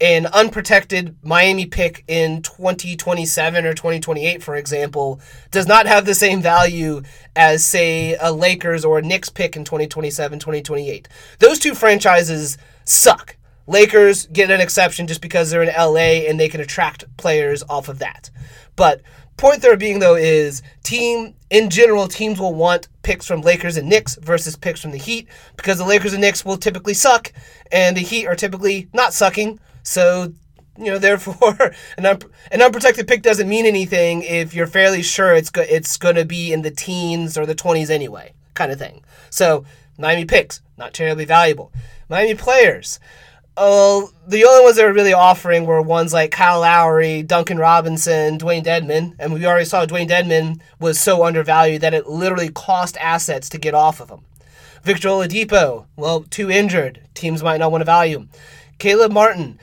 An 0.00 0.26
unprotected 0.26 1.16
Miami 1.22 1.66
pick 1.66 2.04
in 2.08 2.42
2027 2.42 3.64
or 3.64 3.74
2028, 3.74 4.42
for 4.42 4.56
example, 4.56 5.20
does 5.50 5.66
not 5.66 5.86
have 5.86 6.04
the 6.04 6.14
same 6.14 6.42
value 6.42 7.02
as, 7.34 7.64
say, 7.64 8.16
a 8.20 8.32
Lakers 8.32 8.84
or 8.84 8.98
a 8.98 9.02
Knicks 9.02 9.28
pick 9.28 9.56
in 9.56 9.64
2027, 9.64 10.38
2028. 10.38 11.08
Those 11.38 11.58
two 11.58 11.74
franchises 11.74 12.58
suck. 12.84 13.36
Lakers 13.66 14.26
get 14.26 14.50
an 14.50 14.60
exception 14.60 15.06
just 15.06 15.20
because 15.20 15.50
they're 15.50 15.62
in 15.62 15.74
LA 15.76 16.28
and 16.28 16.38
they 16.38 16.48
can 16.48 16.60
attract 16.60 17.04
players 17.16 17.62
off 17.68 17.88
of 17.88 17.98
that. 17.98 18.30
But 18.76 19.02
point 19.36 19.60
there 19.60 19.76
being 19.76 19.98
though 19.98 20.14
is 20.14 20.62
team 20.82 21.34
in 21.50 21.68
general 21.68 22.08
teams 22.08 22.38
will 22.38 22.54
want 22.54 22.88
picks 23.02 23.26
from 23.26 23.42
Lakers 23.42 23.76
and 23.76 23.88
Knicks 23.88 24.16
versus 24.16 24.56
picks 24.56 24.80
from 24.80 24.92
the 24.92 24.98
Heat 24.98 25.28
because 25.56 25.78
the 25.78 25.84
Lakers 25.84 26.12
and 26.12 26.20
Knicks 26.20 26.44
will 26.44 26.56
typically 26.56 26.94
suck 26.94 27.32
and 27.72 27.96
the 27.96 28.02
Heat 28.02 28.26
are 28.26 28.36
typically 28.36 28.88
not 28.92 29.12
sucking. 29.12 29.58
So 29.86 30.32
you 30.78 30.86
know, 30.86 30.98
therefore, 31.06 31.74
an, 31.96 32.06
un- 32.06 32.20
an 32.50 32.62
unprotected 32.62 33.08
pick 33.08 33.22
doesn't 33.22 33.48
mean 33.48 33.66
anything 33.66 34.22
if 34.22 34.54
you're 34.54 34.66
fairly 34.66 35.02
sure 35.02 35.34
it's 35.34 35.50
go- 35.50 35.62
it's 35.62 35.96
going 35.96 36.16
to 36.16 36.24
be 36.24 36.52
in 36.52 36.62
the 36.62 36.70
teens 36.70 37.38
or 37.38 37.46
the 37.46 37.54
20s 37.54 37.90
anyway, 37.90 38.32
kind 38.54 38.72
of 38.72 38.78
thing. 38.78 39.02
So, 39.30 39.64
Miami 39.98 40.24
picks, 40.24 40.60
not 40.76 40.92
terribly 40.92 41.24
valuable. 41.24 41.72
Miami 42.08 42.34
players. 42.34 43.00
Oh, 43.58 44.10
the 44.28 44.44
only 44.44 44.64
ones 44.64 44.76
that 44.76 44.84
were 44.84 44.92
really 44.92 45.14
offering 45.14 45.64
were 45.64 45.80
ones 45.80 46.12
like 46.12 46.30
Kyle 46.30 46.60
Lowry, 46.60 47.22
Duncan 47.22 47.56
Robinson, 47.56 48.38
Dewayne 48.38 48.62
Dedmon, 48.62 49.14
and 49.18 49.32
we 49.32 49.46
already 49.46 49.64
saw 49.64 49.86
Dewayne 49.86 50.10
Dedmon 50.10 50.60
was 50.78 51.00
so 51.00 51.24
undervalued 51.24 51.80
that 51.80 51.94
it 51.94 52.06
literally 52.06 52.50
cost 52.50 52.98
assets 52.98 53.48
to 53.48 53.58
get 53.58 53.72
off 53.72 53.98
of 53.98 54.10
him. 54.10 54.20
Victor 54.82 55.08
Oladipo, 55.08 55.86
well, 55.96 56.20
too 56.20 56.50
injured. 56.50 57.00
Teams 57.14 57.42
might 57.42 57.56
not 57.56 57.72
want 57.72 57.80
to 57.80 57.86
value 57.86 58.18
him. 58.18 58.28
Caleb 58.78 59.10
Martin, 59.10 59.58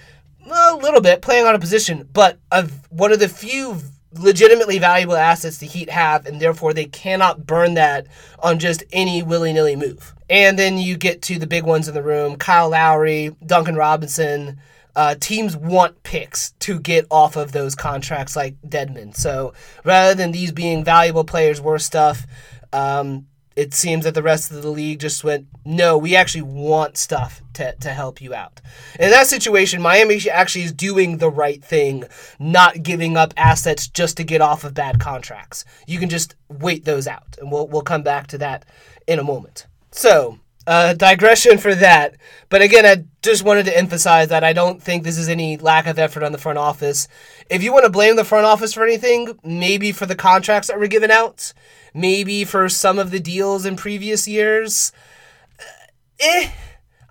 a 0.51 0.75
little 0.75 1.01
bit 1.01 1.21
playing 1.21 1.45
on 1.45 1.55
a 1.55 1.59
position, 1.59 2.07
but 2.11 2.39
of 2.51 2.71
one 2.91 3.11
of 3.11 3.19
the 3.19 3.29
few 3.29 3.79
legitimately 4.13 4.77
valuable 4.77 5.15
assets 5.15 5.57
the 5.57 5.65
Heat 5.65 5.89
have, 5.89 6.25
and 6.25 6.39
therefore 6.39 6.73
they 6.73 6.85
cannot 6.85 7.45
burn 7.45 7.73
that 7.75 8.07
on 8.39 8.59
just 8.59 8.83
any 8.91 9.23
willy 9.23 9.53
nilly 9.53 9.75
move. 9.75 10.13
And 10.29 10.57
then 10.57 10.77
you 10.77 10.97
get 10.97 11.21
to 11.23 11.39
the 11.39 11.47
big 11.47 11.63
ones 11.63 11.87
in 11.87 11.93
the 11.93 12.03
room 12.03 12.37
Kyle 12.37 12.69
Lowry, 12.69 13.35
Duncan 13.45 13.75
Robinson. 13.75 14.59
Uh, 14.95 15.15
teams 15.15 15.57
want 15.57 16.03
picks 16.03 16.51
to 16.59 16.79
get 16.79 17.07
off 17.09 17.35
of 17.35 17.51
those 17.51 17.73
contracts 17.73 18.35
like 18.35 18.55
Dedmon. 18.61 19.15
So 19.15 19.53
rather 19.83 20.13
than 20.13 20.31
these 20.31 20.51
being 20.51 20.83
valuable 20.83 21.23
players 21.23 21.59
worth 21.59 21.81
stuff, 21.81 22.27
um, 22.71 23.25
it 23.55 23.73
seems 23.73 24.03
that 24.05 24.15
the 24.15 24.23
rest 24.23 24.51
of 24.51 24.61
the 24.61 24.69
league 24.69 24.99
just 24.99 25.23
went, 25.23 25.47
no, 25.63 25.97
we 25.97 26.15
actually 26.15 26.41
want 26.41 26.97
stuff 26.97 27.41
to, 27.53 27.75
to 27.75 27.89
help 27.89 28.21
you 28.21 28.33
out. 28.33 28.61
In 28.99 29.11
that 29.11 29.27
situation, 29.27 29.81
Miami 29.81 30.19
actually 30.29 30.63
is 30.63 30.71
doing 30.71 31.17
the 31.17 31.29
right 31.29 31.63
thing, 31.63 32.05
not 32.39 32.81
giving 32.81 33.15
up 33.15 33.33
assets 33.37 33.87
just 33.87 34.17
to 34.17 34.23
get 34.23 34.41
off 34.41 34.63
of 34.63 34.73
bad 34.73 34.99
contracts. 34.99 35.65
You 35.85 35.99
can 35.99 36.09
just 36.09 36.35
wait 36.49 36.85
those 36.85 37.07
out, 37.07 37.37
and 37.39 37.51
we'll, 37.51 37.67
we'll 37.67 37.83
come 37.83 38.03
back 38.03 38.27
to 38.27 38.37
that 38.39 38.65
in 39.07 39.19
a 39.19 39.23
moment. 39.23 39.67
So, 39.91 40.39
uh, 40.65 40.93
digression 40.93 41.57
for 41.57 41.75
that. 41.75 42.15
But 42.49 42.61
again, 42.61 42.85
I 42.85 43.05
just 43.21 43.43
wanted 43.43 43.65
to 43.65 43.77
emphasize 43.77 44.29
that 44.29 44.43
I 44.43 44.53
don't 44.53 44.81
think 44.81 45.03
this 45.03 45.17
is 45.17 45.29
any 45.29 45.57
lack 45.57 45.87
of 45.87 45.99
effort 45.99 46.23
on 46.23 46.31
the 46.31 46.37
front 46.37 46.57
office. 46.57 47.07
If 47.49 47.63
you 47.63 47.73
want 47.73 47.85
to 47.85 47.91
blame 47.91 48.15
the 48.15 48.25
front 48.25 48.45
office 48.45 48.73
for 48.73 48.83
anything, 48.83 49.37
maybe 49.43 49.91
for 49.91 50.05
the 50.05 50.15
contracts 50.15 50.67
that 50.67 50.79
were 50.79 50.87
given 50.87 51.11
out, 51.11 51.53
maybe 51.93 52.43
for 52.45 52.69
some 52.69 52.99
of 52.99 53.11
the 53.11 53.19
deals 53.19 53.65
in 53.65 53.75
previous 53.75 54.27
years. 54.27 54.91
Uh, 55.59 55.63
eh. 56.19 56.49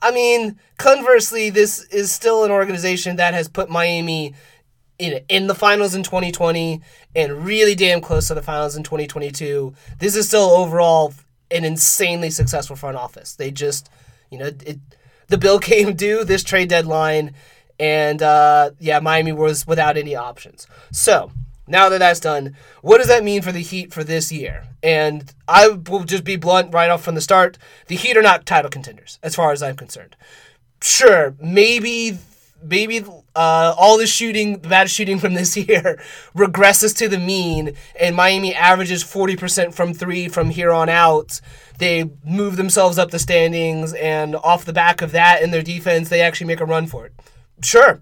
I 0.00 0.10
mean, 0.10 0.58
conversely, 0.78 1.48
this 1.48 1.84
is 1.84 2.10
still 2.10 2.44
an 2.44 2.50
organization 2.50 3.16
that 3.16 3.34
has 3.34 3.48
put 3.48 3.70
Miami 3.70 4.34
in 4.98 5.20
in 5.28 5.46
the 5.46 5.54
finals 5.54 5.94
in 5.94 6.02
2020 6.02 6.80
and 7.14 7.44
really 7.44 7.74
damn 7.74 8.00
close 8.00 8.28
to 8.28 8.34
the 8.34 8.42
finals 8.42 8.76
in 8.76 8.82
2022. 8.82 9.72
This 9.98 10.16
is 10.16 10.26
still 10.26 10.50
overall 10.50 11.14
an 11.52 11.64
insanely 11.64 12.30
successful 12.30 12.76
front 12.76 12.96
office. 12.96 13.34
They 13.34 13.50
just, 13.50 13.90
you 14.30 14.38
know, 14.38 14.46
it, 14.46 14.78
the 15.28 15.38
bill 15.38 15.58
came 15.72 15.94
due 15.94 16.24
this 16.24 16.42
trade 16.42 16.68
deadline, 16.68 17.34
and 17.78 18.22
uh, 18.22 18.70
yeah, 18.78 19.00
Miami 19.00 19.32
was 19.32 19.66
without 19.66 19.96
any 19.96 20.14
options. 20.14 20.66
So 20.90 21.32
now 21.66 21.88
that 21.88 21.98
that's 21.98 22.20
done, 22.20 22.56
what 22.80 22.98
does 22.98 23.08
that 23.08 23.24
mean 23.24 23.42
for 23.42 23.52
the 23.52 23.60
Heat 23.62 23.92
for 23.92 24.04
this 24.04 24.32
year? 24.32 24.64
And 24.82 25.32
I 25.46 25.68
will 25.68 26.04
just 26.04 26.24
be 26.24 26.36
blunt 26.36 26.74
right 26.74 26.90
off 26.90 27.02
from 27.02 27.14
the 27.14 27.20
start. 27.20 27.58
The 27.86 27.96
Heat 27.96 28.16
are 28.16 28.22
not 28.22 28.46
title 28.46 28.70
contenders, 28.70 29.18
as 29.22 29.34
far 29.34 29.52
as 29.52 29.62
I'm 29.62 29.76
concerned. 29.76 30.16
Sure, 30.82 31.34
maybe 31.40 32.18
maybe 32.64 33.04
uh, 33.34 33.74
all 33.78 33.98
the 33.98 34.06
shooting, 34.06 34.58
the 34.58 34.68
bad 34.68 34.90
shooting 34.90 35.18
from 35.18 35.34
this 35.34 35.56
year, 35.68 36.00
regresses 36.34 36.96
to 36.98 37.08
the 37.08 37.18
mean, 37.18 37.74
and 37.98 38.16
Miami 38.16 38.54
averages 38.54 39.04
40% 39.04 39.74
from 39.74 39.94
three 39.94 40.28
from 40.28 40.50
here 40.50 40.72
on 40.72 40.88
out. 40.88 41.40
They 41.78 42.10
move 42.24 42.56
themselves 42.56 42.98
up 42.98 43.10
the 43.10 43.18
standings, 43.18 43.92
and 43.94 44.36
off 44.36 44.64
the 44.64 44.72
back 44.72 45.02
of 45.02 45.12
that 45.12 45.42
in 45.42 45.50
their 45.50 45.62
defense, 45.62 46.08
they 46.08 46.20
actually 46.20 46.46
make 46.46 46.60
a 46.60 46.66
run 46.66 46.86
for 46.86 47.06
it. 47.06 47.12
Sure, 47.62 48.00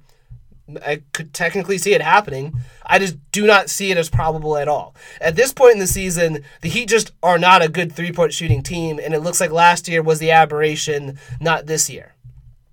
I 0.84 1.02
could 1.12 1.32
technically 1.32 1.78
see 1.78 1.94
it 1.94 2.02
happening. 2.02 2.54
I 2.84 2.98
just 2.98 3.16
do 3.30 3.46
not 3.46 3.70
see 3.70 3.90
it 3.90 3.96
as 3.96 4.10
probable 4.10 4.56
at 4.56 4.68
all. 4.68 4.94
At 5.20 5.36
this 5.36 5.52
point 5.52 5.74
in 5.74 5.78
the 5.78 5.86
season, 5.86 6.44
the 6.60 6.68
Heat 6.68 6.88
just 6.88 7.12
are 7.22 7.38
not 7.38 7.62
a 7.62 7.68
good 7.68 7.92
three 7.92 8.12
point 8.12 8.32
shooting 8.32 8.62
team, 8.62 9.00
and 9.02 9.14
it 9.14 9.20
looks 9.20 9.40
like 9.40 9.50
last 9.50 9.88
year 9.88 10.02
was 10.02 10.18
the 10.18 10.30
aberration, 10.30 11.18
not 11.40 11.66
this 11.66 11.88
year. 11.88 12.14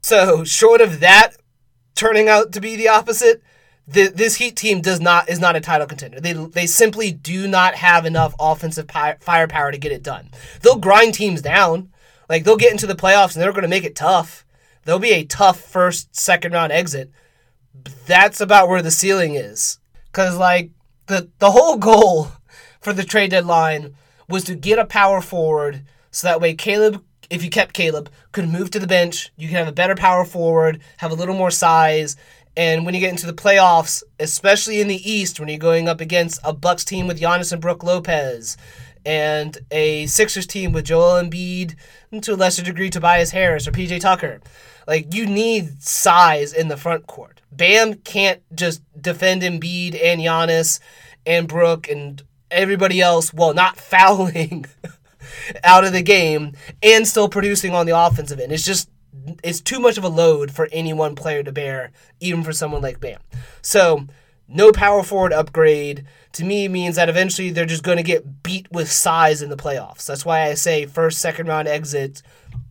So, 0.01 0.43
short 0.43 0.81
of 0.81 0.99
that 1.01 1.35
turning 1.97 2.29
out 2.29 2.53
to 2.53 2.61
be 2.61 2.77
the 2.77 2.87
opposite, 2.87 3.43
the, 3.85 4.07
this 4.07 4.35
Heat 4.35 4.55
team 4.55 4.81
does 4.81 5.01
not 5.01 5.29
is 5.29 5.39
not 5.39 5.55
a 5.57 5.61
title 5.61 5.87
contender. 5.87 6.21
They 6.21 6.33
they 6.33 6.67
simply 6.67 7.11
do 7.11 7.47
not 7.47 7.75
have 7.75 8.05
enough 8.05 8.33
offensive 8.39 8.87
pi- 8.87 9.17
firepower 9.19 9.71
to 9.71 9.77
get 9.77 9.91
it 9.91 10.03
done. 10.03 10.29
They'll 10.61 10.77
grind 10.77 11.13
teams 11.13 11.41
down, 11.41 11.91
like 12.29 12.43
they'll 12.43 12.57
get 12.57 12.71
into 12.71 12.87
the 12.87 12.95
playoffs 12.95 13.35
and 13.35 13.43
they're 13.43 13.51
going 13.51 13.63
to 13.63 13.67
make 13.67 13.83
it 13.83 13.95
tough. 13.95 14.45
They'll 14.85 14.99
be 14.99 15.11
a 15.11 15.25
tough 15.25 15.59
first 15.59 16.15
second 16.15 16.53
round 16.53 16.71
exit 16.71 17.11
that's 18.05 18.41
about 18.41 18.69
where 18.69 18.81
the 18.81 18.91
ceiling 18.91 19.35
is. 19.35 19.79
Cause 20.11 20.37
like 20.37 20.71
the 21.07 21.29
the 21.39 21.51
whole 21.51 21.77
goal 21.77 22.31
for 22.81 22.93
the 22.93 23.03
trade 23.03 23.31
deadline 23.31 23.95
was 24.27 24.43
to 24.45 24.55
get 24.55 24.79
a 24.79 24.85
power 24.85 25.21
forward 25.21 25.83
so 26.11 26.27
that 26.27 26.41
way 26.41 26.53
Caleb 26.53 27.03
if 27.29 27.43
you 27.43 27.49
kept 27.49 27.73
Caleb 27.73 28.09
could 28.31 28.49
move 28.49 28.71
to 28.71 28.79
the 28.79 28.87
bench, 28.87 29.31
you 29.37 29.47
can 29.47 29.57
have 29.57 29.67
a 29.67 29.73
better 29.73 29.95
power 29.95 30.25
forward, 30.25 30.81
have 30.97 31.11
a 31.11 31.15
little 31.15 31.35
more 31.35 31.51
size, 31.51 32.15
and 32.57 32.85
when 32.85 32.95
you 32.95 32.99
get 32.99 33.11
into 33.11 33.27
the 33.27 33.33
playoffs, 33.33 34.01
especially 34.19 34.81
in 34.81 34.87
the 34.87 35.09
East, 35.09 35.39
when 35.39 35.47
you're 35.47 35.59
going 35.59 35.87
up 35.87 36.01
against 36.01 36.39
a 36.43 36.53
Bucks 36.53 36.83
team 36.83 37.05
with 37.05 37.19
Giannis 37.21 37.51
and 37.51 37.61
Brook 37.61 37.83
Lopez, 37.83 38.57
and 39.05 39.59
a 39.69 40.07
Sixers 40.07 40.47
team 40.47 40.71
with 40.71 40.85
Joel 40.85 41.21
Embiid, 41.21 41.75
and 42.11 42.23
to 42.23 42.33
a 42.33 42.35
lesser 42.35 42.63
degree 42.63 42.89
Tobias 42.89 43.29
Harris 43.29 43.67
or 43.67 43.71
PJ 43.71 43.99
Tucker, 44.01 44.41
like 44.87 45.13
you 45.13 45.27
need 45.27 45.83
size 45.83 46.51
in 46.51 46.67
the 46.67 46.77
front 46.77 47.05
court. 47.05 47.41
Bam 47.51 47.93
can't 47.93 48.41
just 48.55 48.81
defend 48.99 49.43
Embiid 49.43 49.99
and 50.03 50.19
Giannis 50.19 50.79
and 51.27 51.47
Brook 51.47 51.87
and 51.87 52.23
everybody 52.49 53.01
else 53.01 53.31
while 53.31 53.53
not 53.53 53.77
fouling 53.77 54.65
out 55.63 55.83
of 55.83 55.93
the 55.93 56.01
game 56.01 56.53
and 56.81 57.07
still 57.07 57.29
producing 57.29 57.73
on 57.73 57.85
the 57.85 57.97
offensive 57.97 58.39
end. 58.39 58.51
It's 58.51 58.65
just 58.65 58.89
it's 59.43 59.61
too 59.61 59.79
much 59.79 59.97
of 59.97 60.03
a 60.03 60.09
load 60.09 60.51
for 60.51 60.69
any 60.71 60.93
one 60.93 61.15
player 61.15 61.43
to 61.43 61.51
bear, 61.51 61.91
even 62.19 62.43
for 62.43 62.53
someone 62.53 62.81
like 62.81 62.99
Bam. 62.99 63.19
So 63.61 64.07
no 64.47 64.71
power 64.71 65.03
forward 65.03 65.33
upgrade 65.33 66.05
to 66.33 66.45
me 66.45 66.67
means 66.67 66.95
that 66.95 67.09
eventually 67.09 67.49
they're 67.49 67.65
just 67.65 67.83
going 67.83 67.97
to 67.97 68.03
get 68.03 68.43
beat 68.43 68.71
with 68.71 68.91
size 68.91 69.41
in 69.41 69.49
the 69.49 69.57
playoffs. 69.57 70.05
That's 70.05 70.25
why 70.25 70.43
I 70.43 70.53
say 70.53 70.85
first, 70.85 71.19
second 71.19 71.47
round 71.47 71.67
exit 71.67 72.21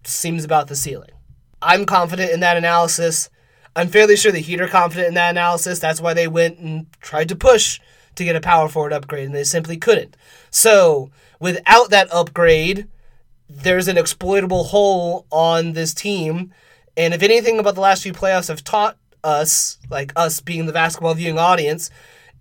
seems 0.04 0.44
about 0.44 0.68
the 0.68 0.76
ceiling. 0.76 1.10
I'm 1.60 1.84
confident 1.84 2.30
in 2.30 2.40
that 2.40 2.56
analysis. 2.56 3.28
I'm 3.74 3.88
fairly 3.88 4.16
sure 4.16 4.32
the 4.32 4.38
Heat 4.38 4.60
are 4.60 4.68
confident 4.68 5.08
in 5.08 5.14
that 5.14 5.30
analysis. 5.30 5.78
That's 5.78 6.00
why 6.00 6.14
they 6.14 6.28
went 6.28 6.58
and 6.58 6.86
tried 7.00 7.28
to 7.28 7.36
push 7.36 7.80
to 8.16 8.24
get 8.24 8.36
a 8.36 8.40
power 8.40 8.68
forward 8.68 8.92
upgrade, 8.92 9.26
and 9.26 9.34
they 9.34 9.44
simply 9.44 9.76
couldn't. 9.76 10.16
So, 10.50 11.10
without 11.40 11.90
that 11.90 12.12
upgrade, 12.12 12.88
there's 13.48 13.88
an 13.88 13.98
exploitable 13.98 14.64
hole 14.64 15.26
on 15.30 15.72
this 15.72 15.94
team. 15.94 16.52
And 16.96 17.14
if 17.14 17.22
anything 17.22 17.58
about 17.58 17.74
the 17.74 17.80
last 17.80 18.02
few 18.02 18.12
playoffs 18.12 18.48
have 18.48 18.64
taught 18.64 18.96
us, 19.22 19.78
like 19.90 20.12
us 20.16 20.40
being 20.40 20.66
the 20.66 20.72
basketball 20.72 21.14
viewing 21.14 21.38
audience, 21.38 21.90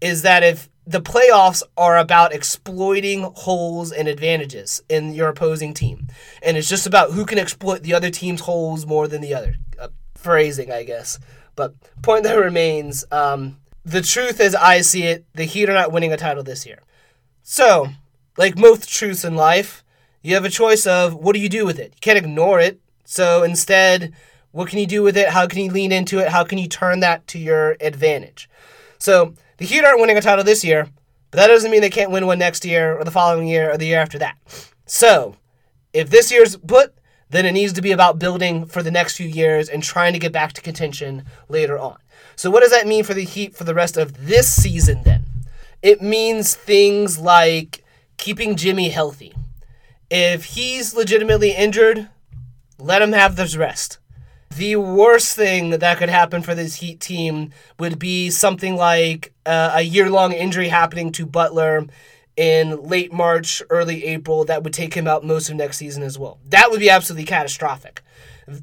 is 0.02 0.24
that 0.24 0.44
if 0.44 0.70
the 0.88 1.02
playoffs 1.02 1.64
are 1.78 1.98
about 1.98 2.34
exploiting 2.34 3.24
holes 3.36 3.92
and 3.92 4.08
advantages 4.08 4.84
in 4.88 5.14
your 5.14 5.30
opposing 5.30 5.74
team. 5.74 6.08
And 6.44 6.58
it's 6.58 6.70
just 6.70 6.86
about 6.86 7.12
who 7.12 7.26
can 7.26 7.40
exploit 7.40 7.82
the 7.82 7.96
other 7.96 8.12
team's 8.12 8.42
holes 8.42 8.86
more 8.86 9.08
than 9.08 9.22
the 9.22 9.34
other. 9.34 9.56
Uh, 9.80 9.88
phrasing, 10.14 10.72
I 10.72 10.84
guess. 10.84 11.18
But 11.56 11.74
point 12.04 12.24
that 12.24 12.36
remains 12.40 13.04
um, 13.12 13.58
the 13.86 14.02
truth 14.02 14.40
as 14.40 14.56
I 14.56 14.82
see 14.82 15.04
it, 15.04 15.26
the 15.34 15.46
Heat 15.46 15.70
are 15.70 15.74
not 15.74 15.92
winning 15.92 16.12
a 16.12 16.18
title 16.18 16.44
this 16.44 16.66
year. 16.66 16.80
So, 17.44 17.90
like 18.38 18.58
most 18.58 18.90
truths 18.90 19.24
in 19.24 19.36
life, 19.36 19.84
you 20.22 20.34
have 20.34 20.46
a 20.46 20.50
choice 20.50 20.88
of 20.88 21.14
what 21.14 21.34
do 21.36 21.40
you 21.40 21.50
do 21.50 21.66
with 21.66 21.78
it? 21.80 21.92
You 21.94 22.00
can't 22.02 22.18
ignore 22.18 22.60
it. 22.60 22.80
So 23.06 23.44
instead, 23.44 24.14
What 24.56 24.70
can 24.70 24.80
you 24.80 24.88
do 24.88 25.04
with 25.04 25.18
it? 25.18 25.28
How 25.28 25.48
can 25.48 25.60
you 25.60 25.70
lean 25.70 25.92
into 25.92 26.20
it? 26.20 26.30
How 26.30 26.46
can 26.46 26.58
you 26.58 26.70
turn 26.70 27.02
that 27.02 27.28
to 27.28 27.38
your 27.38 27.76
advantage? 27.82 28.50
So 28.98 29.34
the 29.58 29.66
Heat 29.66 29.84
aren't 29.84 30.00
winning 30.00 30.18
a 30.18 30.22
title 30.22 30.46
this 30.46 30.64
year, 30.64 30.88
but 31.30 31.38
that 31.40 31.48
doesn't 31.48 31.70
mean 31.70 31.82
they 31.82 31.90
can't 31.90 32.10
win 32.10 32.26
one 32.26 32.40
next 32.40 32.64
year 32.64 32.98
or 32.98 33.04
the 33.04 33.12
following 33.12 33.50
year 33.50 33.70
or 33.70 33.78
the 33.78 33.86
year 33.86 34.00
after 34.00 34.18
that. 34.20 34.38
So 34.86 35.36
if 35.92 36.10
this 36.10 36.32
year's 36.32 36.56
put, 36.56 36.94
then 37.30 37.46
it 37.46 37.52
needs 37.52 37.74
to 37.74 37.82
be 37.82 37.92
about 37.92 38.18
building 38.18 38.66
for 38.66 38.82
the 38.82 38.92
next 38.92 39.18
few 39.18 39.28
years 39.28 39.68
and 39.68 39.84
trying 39.84 40.14
to 40.14 40.20
get 40.20 40.32
back 40.32 40.54
to 40.54 40.62
contention 40.62 41.26
later 41.50 41.78
on. 41.78 41.98
So, 42.36 42.52
what 42.52 42.62
does 42.62 42.72
that 42.72 42.88
mean 42.88 43.04
for 43.04 43.14
the 43.14 43.24
Heat 43.24 43.56
for 43.56 43.64
the 43.64 43.74
rest 43.74 43.98
of 43.98 44.26
this 44.26 44.52
season 44.52 45.04
then? 45.04 45.24
It 45.82 46.02
means 46.02 46.56
things 46.56 47.20
like 47.20 47.84
keeping 48.18 48.56
Jimmy 48.56 48.90
healthy. 48.90 49.34
If 50.10 50.46
he's 50.46 50.96
legitimately 50.96 51.52
injured, 51.52 52.10
let 52.78 53.02
him 53.02 53.14
have 53.14 53.36
this 53.36 53.56
rest. 53.56 54.00
The 54.56 54.78
worst 54.78 55.36
thing 55.36 55.72
that 55.72 55.98
could 55.98 56.10
happen 56.10 56.42
for 56.42 56.56
this 56.56 56.76
Heat 56.76 57.00
team 57.00 57.52
would 57.80 58.00
be 58.00 58.30
something 58.30 58.76
like 58.76 59.34
uh, 59.46 59.72
a 59.74 59.82
year 59.82 60.10
long 60.10 60.32
injury 60.32 60.70
happening 60.70 61.12
to 61.14 61.26
Butler 61.26 61.86
in 62.38 62.82
late 62.84 63.14
March, 63.14 63.62
early 63.70 64.06
April 64.06 64.46
that 64.46 64.64
would 64.64 64.74
take 64.74 64.94
him 64.94 65.08
out 65.08 65.24
most 65.24 65.50
of 65.50 65.56
next 65.56 65.78
season 65.78 66.04
as 66.04 66.20
well. 66.20 66.40
That 66.50 66.70
would 66.70 66.80
be 66.80 66.90
absolutely 66.90 67.26
catastrophic. 67.26 68.02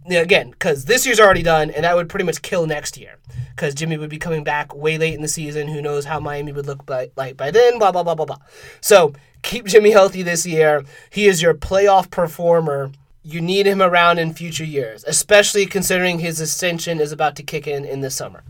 Again, 0.08 0.50
because 0.50 0.84
this 0.84 1.04
year's 1.04 1.18
already 1.18 1.42
done, 1.42 1.70
and 1.70 1.84
that 1.84 1.96
would 1.96 2.08
pretty 2.08 2.24
much 2.24 2.42
kill 2.42 2.66
next 2.66 2.96
year. 2.96 3.18
Because 3.50 3.74
Jimmy 3.74 3.98
would 3.98 4.10
be 4.10 4.18
coming 4.18 4.44
back 4.44 4.74
way 4.74 4.96
late 4.96 5.14
in 5.14 5.22
the 5.22 5.28
season. 5.28 5.68
Who 5.68 5.82
knows 5.82 6.04
how 6.04 6.20
Miami 6.20 6.52
would 6.52 6.66
look 6.66 6.86
by, 6.86 7.10
like 7.16 7.36
by 7.36 7.50
then? 7.50 7.78
Blah 7.78 7.92
blah 7.92 8.02
blah 8.02 8.14
blah 8.14 8.26
blah. 8.26 8.38
So 8.80 9.12
keep 9.42 9.66
Jimmy 9.66 9.90
healthy 9.90 10.22
this 10.22 10.46
year. 10.46 10.84
He 11.10 11.26
is 11.26 11.42
your 11.42 11.54
playoff 11.54 12.10
performer. 12.10 12.92
You 13.24 13.40
need 13.40 13.66
him 13.66 13.82
around 13.82 14.18
in 14.18 14.34
future 14.34 14.64
years, 14.64 15.04
especially 15.06 15.66
considering 15.66 16.18
his 16.18 16.40
ascension 16.40 17.00
is 17.00 17.12
about 17.12 17.36
to 17.36 17.42
kick 17.42 17.66
in 17.66 17.84
in 17.84 18.00
the 18.00 18.10
summer. 18.10 18.42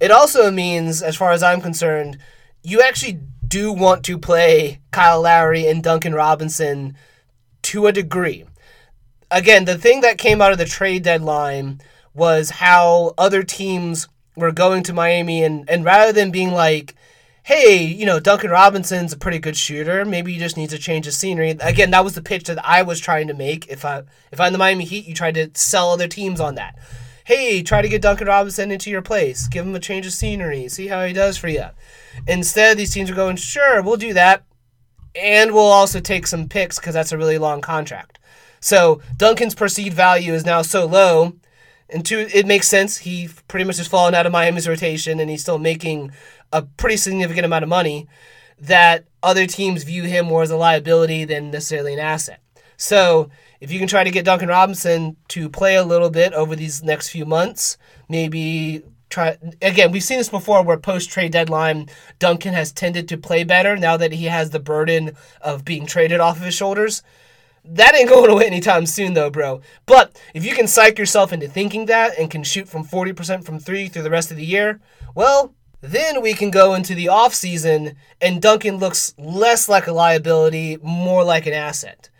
It 0.00 0.10
also 0.10 0.50
means, 0.50 1.02
as 1.02 1.16
far 1.16 1.32
as 1.32 1.42
I'm 1.42 1.60
concerned, 1.60 2.18
you 2.62 2.80
actually 2.80 3.20
do 3.46 3.72
want 3.72 4.04
to 4.04 4.18
play 4.18 4.80
Kyle 4.92 5.22
Lowry 5.22 5.66
and 5.66 5.82
Duncan 5.82 6.14
Robinson 6.14 6.96
to 7.62 7.86
a 7.86 7.92
degree. 7.92 8.44
Again, 9.30 9.64
the 9.64 9.78
thing 9.78 10.00
that 10.00 10.18
came 10.18 10.40
out 10.40 10.52
of 10.52 10.58
the 10.58 10.64
trade 10.64 11.02
deadline 11.02 11.80
was 12.14 12.50
how 12.50 13.14
other 13.16 13.42
teams 13.42 14.08
were 14.36 14.52
going 14.52 14.82
to 14.84 14.92
Miami 14.92 15.44
and, 15.44 15.68
and 15.68 15.84
rather 15.84 16.12
than 16.12 16.30
being 16.30 16.52
like, 16.52 16.94
hey, 17.44 17.82
you 17.82 18.06
know, 18.06 18.20
Duncan 18.20 18.50
Robinson's 18.50 19.12
a 19.12 19.18
pretty 19.18 19.38
good 19.38 19.56
shooter. 19.56 20.04
Maybe 20.04 20.32
you 20.32 20.38
just 20.38 20.56
need 20.56 20.70
to 20.70 20.78
change 20.78 21.06
the 21.06 21.12
scenery. 21.12 21.50
Again, 21.50 21.90
that 21.90 22.04
was 22.04 22.14
the 22.14 22.22
pitch 22.22 22.44
that 22.44 22.64
I 22.64 22.82
was 22.82 23.00
trying 23.00 23.28
to 23.28 23.34
make. 23.34 23.66
If 23.68 23.84
I 23.84 24.02
if 24.30 24.40
I'm 24.40 24.52
the 24.52 24.58
Miami 24.58 24.84
Heat, 24.84 25.06
you 25.06 25.14
tried 25.14 25.34
to 25.34 25.50
sell 25.54 25.90
other 25.90 26.08
teams 26.08 26.40
on 26.40 26.54
that. 26.56 26.78
Hey, 27.24 27.62
try 27.62 27.82
to 27.82 27.88
get 27.88 28.02
Duncan 28.02 28.28
Robinson 28.28 28.70
into 28.70 28.90
your 28.90 29.02
place. 29.02 29.46
Give 29.48 29.66
him 29.66 29.74
a 29.74 29.80
change 29.80 30.06
of 30.06 30.12
scenery. 30.12 30.68
See 30.68 30.88
how 30.88 31.04
he 31.04 31.12
does 31.12 31.36
for 31.36 31.48
you. 31.48 31.66
Instead, 32.26 32.76
these 32.76 32.92
teams 32.92 33.10
are 33.10 33.14
going, 33.14 33.36
sure, 33.36 33.82
we'll 33.82 33.96
do 33.96 34.12
that. 34.14 34.44
And 35.14 35.52
we'll 35.52 35.62
also 35.62 36.00
take 36.00 36.26
some 36.26 36.48
picks 36.48 36.78
because 36.78 36.94
that's 36.94 37.12
a 37.12 37.18
really 37.18 37.38
long 37.38 37.60
contract. 37.60 38.19
So 38.60 39.00
Duncan's 39.16 39.54
perceived 39.54 39.96
value 39.96 40.34
is 40.34 40.44
now 40.44 40.62
so 40.62 40.86
low. 40.86 41.34
And 41.88 42.04
two, 42.04 42.28
it 42.32 42.46
makes 42.46 42.68
sense. 42.68 42.98
He 42.98 43.28
pretty 43.48 43.64
much 43.64 43.78
has 43.78 43.88
fallen 43.88 44.14
out 44.14 44.26
of 44.26 44.32
Miami's 44.32 44.68
rotation 44.68 45.18
and 45.18 45.28
he's 45.28 45.42
still 45.42 45.58
making 45.58 46.12
a 46.52 46.62
pretty 46.62 46.96
significant 46.96 47.44
amount 47.44 47.64
of 47.64 47.68
money 47.68 48.06
that 48.60 49.04
other 49.22 49.46
teams 49.46 49.84
view 49.84 50.04
him 50.04 50.26
more 50.26 50.42
as 50.42 50.50
a 50.50 50.56
liability 50.56 51.24
than 51.24 51.50
necessarily 51.50 51.94
an 51.94 51.98
asset. 51.98 52.40
So 52.76 53.30
if 53.60 53.70
you 53.70 53.78
can 53.78 53.88
try 53.88 54.04
to 54.04 54.10
get 54.10 54.24
Duncan 54.24 54.48
Robinson 54.48 55.16
to 55.28 55.48
play 55.48 55.76
a 55.76 55.84
little 55.84 56.10
bit 56.10 56.32
over 56.32 56.54
these 56.54 56.82
next 56.82 57.10
few 57.10 57.26
months, 57.26 57.76
maybe 58.08 58.82
try 59.10 59.36
again 59.60 59.90
we've 59.90 60.04
seen 60.04 60.18
this 60.18 60.28
before 60.28 60.62
where 60.62 60.76
post 60.76 61.10
trade 61.10 61.32
deadline 61.32 61.88
duncan 62.20 62.54
has 62.54 62.70
tended 62.70 63.08
to 63.08 63.18
play 63.18 63.42
better 63.42 63.76
now 63.76 63.96
that 63.96 64.12
he 64.12 64.26
has 64.26 64.50
the 64.50 64.60
burden 64.60 65.10
of 65.40 65.64
being 65.64 65.84
traded 65.84 66.20
off 66.20 66.36
of 66.36 66.44
his 66.44 66.54
shoulders 66.54 67.02
that 67.64 67.94
ain't 67.94 68.08
going 68.08 68.30
away 68.30 68.46
anytime 68.46 68.86
soon 68.86 69.14
though 69.14 69.30
bro. 69.30 69.60
But 69.86 70.20
if 70.34 70.44
you 70.44 70.54
can 70.54 70.66
psych 70.66 70.98
yourself 70.98 71.32
into 71.32 71.48
thinking 71.48 71.86
that 71.86 72.18
and 72.18 72.30
can 72.30 72.42
shoot 72.42 72.68
from 72.68 72.84
40% 72.84 73.44
from 73.44 73.58
three 73.58 73.88
through 73.88 74.02
the 74.02 74.10
rest 74.10 74.30
of 74.30 74.36
the 74.36 74.44
year 74.44 74.80
well 75.14 75.54
then 75.82 76.20
we 76.20 76.34
can 76.34 76.50
go 76.50 76.74
into 76.74 76.94
the 76.94 77.08
off 77.08 77.34
season 77.34 77.96
and 78.20 78.42
duncan 78.42 78.76
looks 78.76 79.14
less 79.16 79.68
like 79.68 79.86
a 79.86 79.92
liability 79.92 80.78
more 80.82 81.24
like 81.24 81.46
an 81.46 81.54
asset. 81.54 82.10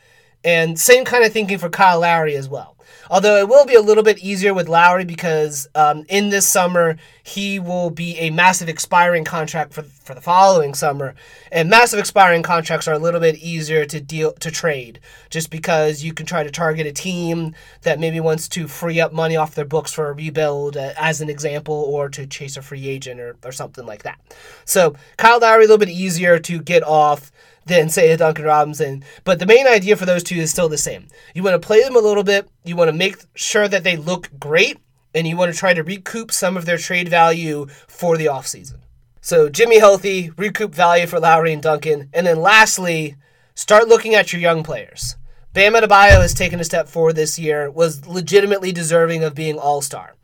And 0.42 0.78
same 0.80 1.04
kind 1.04 1.24
of 1.24 1.32
thinking 1.32 1.58
for 1.58 1.68
kyle 1.68 2.00
lowry 2.00 2.36
as 2.36 2.48
well 2.48 2.76
Although 3.10 3.38
it 3.38 3.48
will 3.48 3.66
be 3.66 3.74
a 3.74 3.80
little 3.80 4.04
bit 4.04 4.20
easier 4.20 4.54
with 4.54 4.68
Lowry 4.68 5.04
because 5.04 5.68
um, 5.74 6.04
in 6.08 6.30
this 6.30 6.46
summer 6.46 6.96
he 7.24 7.58
will 7.58 7.90
be 7.90 8.16
a 8.18 8.30
massive 8.30 8.68
expiring 8.68 9.24
contract 9.24 9.72
for 9.74 9.82
for 10.10 10.14
the 10.14 10.20
following 10.20 10.74
summer, 10.74 11.14
and 11.52 11.68
massive 11.68 11.98
expiring 11.98 12.42
contracts 12.42 12.88
are 12.88 12.94
a 12.94 12.98
little 12.98 13.20
bit 13.20 13.36
easier 13.36 13.84
to 13.84 14.00
deal 14.00 14.32
to 14.34 14.50
trade 14.50 14.98
just 15.28 15.50
because 15.50 16.02
you 16.02 16.12
can 16.12 16.26
try 16.26 16.42
to 16.42 16.50
target 16.50 16.86
a 16.86 16.92
team 16.92 17.54
that 17.82 18.00
maybe 18.00 18.18
wants 18.18 18.48
to 18.48 18.66
free 18.66 19.00
up 19.00 19.12
money 19.12 19.36
off 19.36 19.54
their 19.54 19.64
books 19.64 19.92
for 19.92 20.08
a 20.08 20.12
rebuild, 20.12 20.76
uh, 20.76 20.92
as 20.96 21.20
an 21.20 21.28
example, 21.28 21.74
or 21.74 22.08
to 22.08 22.26
chase 22.26 22.56
a 22.56 22.62
free 22.62 22.88
agent 22.88 23.20
or, 23.20 23.36
or 23.44 23.52
something 23.52 23.86
like 23.86 24.02
that. 24.02 24.18
So 24.64 24.94
Kyle 25.16 25.38
Lowry 25.38 25.64
a 25.64 25.68
little 25.68 25.78
bit 25.78 25.90
easier 25.90 26.38
to 26.40 26.60
get 26.60 26.82
off 26.82 27.30
than 27.70 27.88
say 27.88 28.10
a 28.10 28.16
Duncan 28.16 28.44
Robinson. 28.44 29.02
But 29.24 29.38
the 29.38 29.46
main 29.46 29.66
idea 29.66 29.96
for 29.96 30.04
those 30.04 30.22
two 30.22 30.36
is 30.36 30.50
still 30.50 30.68
the 30.68 30.76
same. 30.76 31.06
You 31.34 31.42
want 31.42 31.60
to 31.60 31.66
play 31.66 31.82
them 31.82 31.96
a 31.96 32.00
little 32.00 32.24
bit, 32.24 32.48
you 32.64 32.76
want 32.76 32.88
to 32.88 32.96
make 32.96 33.16
sure 33.34 33.68
that 33.68 33.84
they 33.84 33.96
look 33.96 34.28
great, 34.38 34.78
and 35.14 35.26
you 35.26 35.36
want 35.36 35.52
to 35.52 35.58
try 35.58 35.72
to 35.72 35.82
recoup 35.82 36.30
some 36.32 36.56
of 36.56 36.66
their 36.66 36.76
trade 36.76 37.08
value 37.08 37.66
for 37.88 38.16
the 38.16 38.26
offseason. 38.26 38.80
So 39.22 39.48
Jimmy 39.48 39.78
healthy, 39.78 40.30
recoup 40.36 40.74
value 40.74 41.06
for 41.06 41.20
Lowry 41.20 41.52
and 41.52 41.62
Duncan, 41.62 42.10
and 42.12 42.26
then 42.26 42.40
lastly, 42.40 43.16
start 43.54 43.88
looking 43.88 44.14
at 44.14 44.32
your 44.32 44.42
young 44.42 44.62
players. 44.62 45.16
Bam 45.52 45.74
Adebayo 45.74 46.20
has 46.20 46.34
taken 46.34 46.60
a 46.60 46.64
step 46.64 46.88
forward 46.88 47.16
this 47.16 47.38
year, 47.38 47.70
was 47.70 48.06
legitimately 48.06 48.72
deserving 48.72 49.24
of 49.24 49.34
being 49.34 49.58
All 49.58 49.80
Star. 49.80 50.14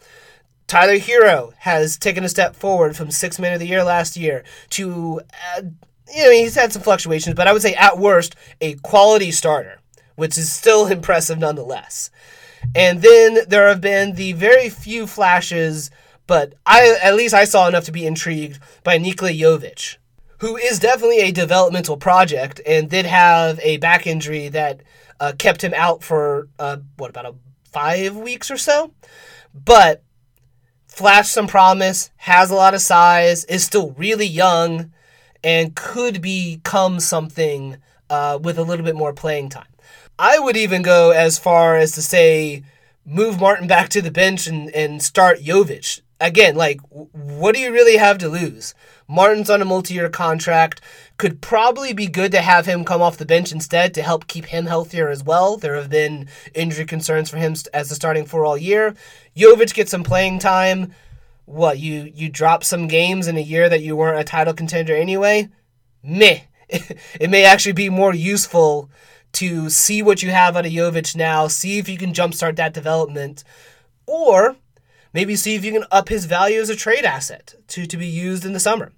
Tyler 0.66 0.98
Herro 0.98 1.52
has 1.58 1.96
taken 1.96 2.24
a 2.24 2.28
step 2.28 2.56
forward 2.56 2.96
from 2.96 3.10
six 3.10 3.38
man 3.38 3.52
of 3.52 3.60
the 3.60 3.68
year 3.68 3.84
last 3.84 4.16
year 4.16 4.42
to 4.70 5.20
uh, 5.56 5.62
you 6.14 6.24
know, 6.24 6.30
he's 6.30 6.54
had 6.54 6.72
some 6.72 6.82
fluctuations, 6.82 7.34
but 7.34 7.48
I 7.48 7.52
would 7.52 7.62
say 7.62 7.74
at 7.74 7.98
worst, 7.98 8.36
a 8.60 8.74
quality 8.74 9.30
starter, 9.30 9.80
which 10.14 10.38
is 10.38 10.52
still 10.52 10.86
impressive 10.90 11.38
nonetheless. 11.38 12.10
And 12.74 13.00
then 13.02 13.38
there 13.48 13.68
have 13.68 13.80
been 13.80 14.14
the 14.14 14.32
very 14.32 14.68
few 14.68 15.06
flashes, 15.06 15.90
but 16.26 16.54
I 16.64 16.98
at 17.02 17.14
least 17.14 17.34
I 17.34 17.44
saw 17.44 17.68
enough 17.68 17.84
to 17.84 17.92
be 17.92 18.06
intrigued 18.06 18.58
by 18.82 18.98
Nikola 18.98 19.30
Jovic, 19.30 19.96
who 20.40 20.56
is 20.56 20.78
definitely 20.78 21.20
a 21.20 21.32
developmental 21.32 21.96
project 21.96 22.60
and 22.66 22.90
did 22.90 23.06
have 23.06 23.60
a 23.62 23.76
back 23.76 24.06
injury 24.06 24.48
that 24.48 24.82
uh, 25.20 25.32
kept 25.38 25.62
him 25.62 25.72
out 25.74 26.02
for 26.02 26.48
uh, 26.58 26.78
what 26.96 27.10
about 27.10 27.26
a 27.26 27.34
five 27.64 28.16
weeks 28.16 28.50
or 28.50 28.56
so, 28.56 28.92
but 29.54 30.02
flashed 30.88 31.32
some 31.32 31.46
promise, 31.46 32.10
has 32.16 32.50
a 32.50 32.54
lot 32.54 32.74
of 32.74 32.80
size, 32.80 33.44
is 33.44 33.62
still 33.64 33.90
really 33.92 34.26
young 34.26 34.92
and 35.42 35.74
could 35.74 36.20
become 36.20 37.00
something 37.00 37.76
uh, 38.10 38.38
with 38.40 38.58
a 38.58 38.62
little 38.62 38.84
bit 38.84 38.96
more 38.96 39.12
playing 39.12 39.48
time. 39.48 39.66
I 40.18 40.38
would 40.38 40.56
even 40.56 40.82
go 40.82 41.10
as 41.10 41.38
far 41.38 41.76
as 41.76 41.92
to 41.92 42.02
say 42.02 42.62
move 43.04 43.40
Martin 43.40 43.68
back 43.68 43.88
to 43.90 44.02
the 44.02 44.10
bench 44.10 44.46
and, 44.46 44.70
and 44.70 45.02
start 45.02 45.40
Jovic. 45.40 46.00
Again, 46.18 46.56
like, 46.56 46.80
what 46.90 47.54
do 47.54 47.60
you 47.60 47.70
really 47.70 47.98
have 47.98 48.16
to 48.18 48.28
lose? 48.28 48.74
Martin's 49.06 49.50
on 49.50 49.60
a 49.60 49.66
multi 49.66 49.94
year 49.94 50.08
contract. 50.08 50.80
Could 51.18 51.42
probably 51.42 51.92
be 51.92 52.06
good 52.06 52.32
to 52.32 52.40
have 52.40 52.66
him 52.66 52.84
come 52.84 53.02
off 53.02 53.18
the 53.18 53.26
bench 53.26 53.52
instead 53.52 53.92
to 53.94 54.02
help 54.02 54.26
keep 54.26 54.46
him 54.46 54.66
healthier 54.66 55.08
as 55.08 55.22
well. 55.22 55.56
There 55.58 55.76
have 55.76 55.90
been 55.90 56.28
injury 56.54 56.86
concerns 56.86 57.28
for 57.30 57.36
him 57.36 57.54
as 57.74 57.90
the 57.90 57.94
starting 57.94 58.24
four 58.24 58.44
all 58.46 58.56
year. 58.56 58.94
Jovic 59.36 59.74
gets 59.74 59.90
some 59.90 60.04
playing 60.04 60.38
time 60.38 60.92
what 61.46 61.78
you 61.78 62.12
you 62.14 62.28
drop 62.28 62.62
some 62.62 62.88
games 62.88 63.26
in 63.26 63.36
a 63.36 63.40
year 63.40 63.68
that 63.68 63.82
you 63.82 63.96
weren't 63.96 64.20
a 64.20 64.24
title 64.24 64.54
contender 64.54 64.94
anyway? 64.94 65.48
Meh. 66.02 66.40
It 67.20 67.30
may 67.30 67.44
actually 67.44 67.72
be 67.72 67.88
more 67.88 68.12
useful 68.12 68.90
to 69.34 69.70
see 69.70 70.02
what 70.02 70.22
you 70.22 70.30
have 70.30 70.56
out 70.56 70.66
of 70.66 70.72
Jovic 70.72 71.14
now 71.14 71.46
see 71.46 71.78
if 71.78 71.88
you 71.88 71.96
can 71.96 72.12
jumpstart 72.12 72.56
that 72.56 72.74
development 72.74 73.44
or 74.06 74.56
maybe 75.12 75.36
see 75.36 75.54
if 75.54 75.64
you 75.64 75.72
can 75.72 75.84
up 75.90 76.08
his 76.08 76.24
value 76.24 76.60
as 76.60 76.70
a 76.70 76.76
trade 76.76 77.04
asset 77.04 77.54
to, 77.68 77.86
to 77.86 77.96
be 77.96 78.06
used 78.06 78.44
in 78.44 78.52
the 78.52 78.60
summer 78.60 78.92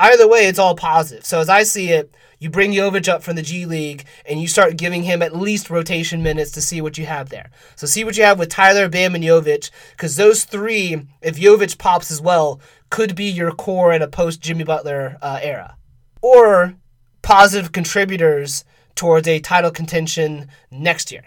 either 0.00 0.28
way 0.28 0.46
it's 0.46 0.58
all 0.58 0.74
positive 0.74 1.24
so 1.24 1.40
as 1.40 1.48
I 1.48 1.62
see 1.62 1.90
it 1.90 2.14
you 2.40 2.48
bring 2.48 2.72
Jovic 2.72 3.06
up 3.06 3.22
from 3.22 3.36
the 3.36 3.42
G 3.42 3.66
League 3.66 4.04
and 4.24 4.40
you 4.40 4.48
start 4.48 4.78
giving 4.78 5.02
him 5.02 5.20
at 5.20 5.36
least 5.36 5.68
rotation 5.68 6.22
minutes 6.22 6.50
to 6.52 6.62
see 6.62 6.80
what 6.80 6.96
you 6.96 7.04
have 7.04 7.28
there. 7.28 7.50
So 7.76 7.86
see 7.86 8.02
what 8.02 8.16
you 8.16 8.24
have 8.24 8.38
with 8.38 8.48
Tyler, 8.48 8.88
Bam, 8.88 9.14
and 9.14 9.22
Jovic, 9.22 9.70
because 9.90 10.16
those 10.16 10.44
three, 10.44 11.06
if 11.20 11.38
Jovic 11.38 11.76
pops 11.76 12.10
as 12.10 12.20
well, 12.20 12.58
could 12.88 13.14
be 13.14 13.26
your 13.26 13.52
core 13.52 13.92
in 13.92 14.00
a 14.00 14.08
post 14.08 14.40
Jimmy 14.40 14.64
Butler 14.64 15.18
uh, 15.20 15.38
era. 15.42 15.76
Or 16.22 16.74
positive 17.20 17.72
contributors 17.72 18.64
towards 18.94 19.28
a 19.28 19.38
title 19.38 19.70
contention 19.70 20.48
next 20.70 21.12
year. 21.12 21.24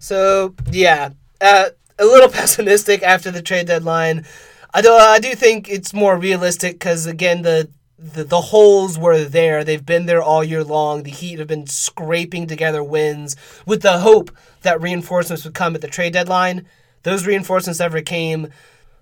So, 0.00 0.54
yeah. 0.70 1.10
Uh, 1.40 1.70
a 2.00 2.04
little 2.04 2.28
pessimistic 2.32 3.04
after 3.04 3.30
the 3.30 3.42
trade 3.42 3.68
deadline. 3.68 4.26
I 4.74 4.82
do, 4.82 4.92
I 4.92 5.20
do 5.20 5.34
think 5.36 5.68
it's 5.68 5.94
more 5.94 6.18
realistic 6.18 6.74
because 6.74 7.06
again 7.06 7.42
the, 7.42 7.70
the 7.98 8.22
the 8.22 8.40
holes 8.40 8.96
were 8.98 9.24
there. 9.24 9.64
They've 9.64 9.84
been 9.84 10.06
there 10.06 10.22
all 10.22 10.44
year 10.44 10.62
long. 10.62 11.02
The 11.02 11.10
Heat 11.10 11.38
have 11.38 11.48
been 11.48 11.66
scraping 11.66 12.46
together 12.46 12.82
wins 12.82 13.34
with 13.66 13.82
the 13.82 13.98
hope 13.98 14.30
that 14.62 14.80
reinforcements 14.80 15.44
would 15.44 15.54
come 15.54 15.74
at 15.74 15.80
the 15.80 15.88
trade 15.88 16.12
deadline. 16.12 16.66
Those 17.02 17.26
reinforcements 17.26 17.80
never 17.80 18.00
came. 18.00 18.48